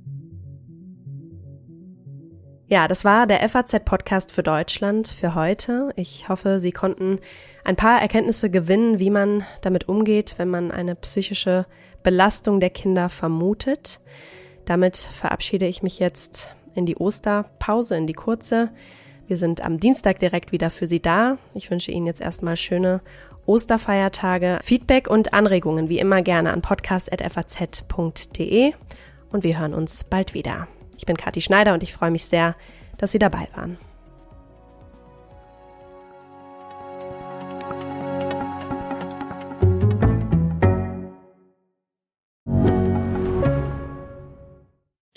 Ja, 2.68 2.88
das 2.88 3.06
war 3.06 3.28
der 3.28 3.48
FAZ-Podcast 3.48 4.32
für 4.32 4.42
Deutschland 4.42 5.08
für 5.08 5.36
heute. 5.36 5.92
Ich 5.96 6.30
hoffe, 6.30 6.60
Sie 6.60 6.72
konnten 6.72 7.20
ein 7.64 7.76
paar 7.76 8.02
Erkenntnisse 8.02 8.50
gewinnen, 8.50 9.00
wie 9.00 9.12
man 9.12 9.44
damit 9.62 9.88
umgeht, 9.88 10.34
wenn 10.38 10.50
man 10.50 10.72
eine 10.72 10.96
psychische 10.96 11.68
Belastung 12.02 12.60
der 12.60 12.72
Kinder 12.72 13.10
vermutet. 13.10 14.02
Damit 14.66 14.98
verabschiede 14.98 15.68
ich 15.68 15.84
mich 15.84 16.00
jetzt 16.00 16.56
in 16.74 16.88
die 16.88 16.96
Osterpause, 16.96 17.98
in 17.98 18.08
die 18.08 18.14
kurze. 18.14 18.72
Wir 19.28 19.38
sind 19.38 19.62
am 19.62 19.80
Dienstag 19.80 20.18
direkt 20.18 20.52
wieder 20.52 20.72
für 20.72 20.88
Sie 20.88 21.02
da. 21.02 21.38
Ich 21.54 21.70
wünsche 21.70 21.92
Ihnen 21.92 22.08
jetzt 22.08 22.22
erstmal 22.22 22.58
schöne 22.58 23.02
Osterfeiertage. 23.46 24.58
Feedback 24.64 25.08
und 25.08 25.36
Anregungen 25.36 25.88
wie 25.88 26.00
immer 26.00 26.24
gerne 26.24 26.52
an 26.52 26.64
podcast.faz.de 26.64 28.74
und 29.32 29.44
wir 29.44 29.60
hören 29.60 29.76
uns 29.76 30.04
bald 30.04 30.34
wieder. 30.34 30.68
Ich 30.98 31.06
bin 31.06 31.18
Kathi 31.18 31.42
Schneider 31.42 31.74
und 31.74 31.84
ich 31.84 31.94
freue 31.94 32.12
mich 32.12 32.26
sehr, 32.26 32.56
dass 32.98 33.12
Sie 33.12 33.20
dabei 33.20 33.48
waren. 33.54 33.78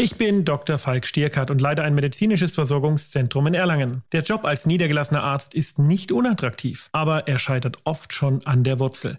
Ich 0.01 0.17
bin 0.17 0.45
Dr. 0.45 0.79
Falk 0.79 1.07
Stierkart 1.07 1.51
und 1.51 1.61
leite 1.61 1.83
ein 1.83 1.95
medizinisches 1.95 2.55
Versorgungszentrum 2.55 3.49
in 3.49 3.55
Erlangen. 3.55 4.03
Der 4.13 4.23
Job 4.23 4.45
als 4.45 4.65
niedergelassener 4.65 5.23
Arzt 5.23 5.55
ist 5.55 5.79
nicht 5.79 6.13
unattraktiv, 6.13 6.89
aber 6.93 7.27
er 7.27 7.39
scheitert 7.39 7.79
oft 7.85 8.13
schon 8.13 8.47
an 8.47 8.63
der 8.63 8.79
Wurzel. 8.79 9.19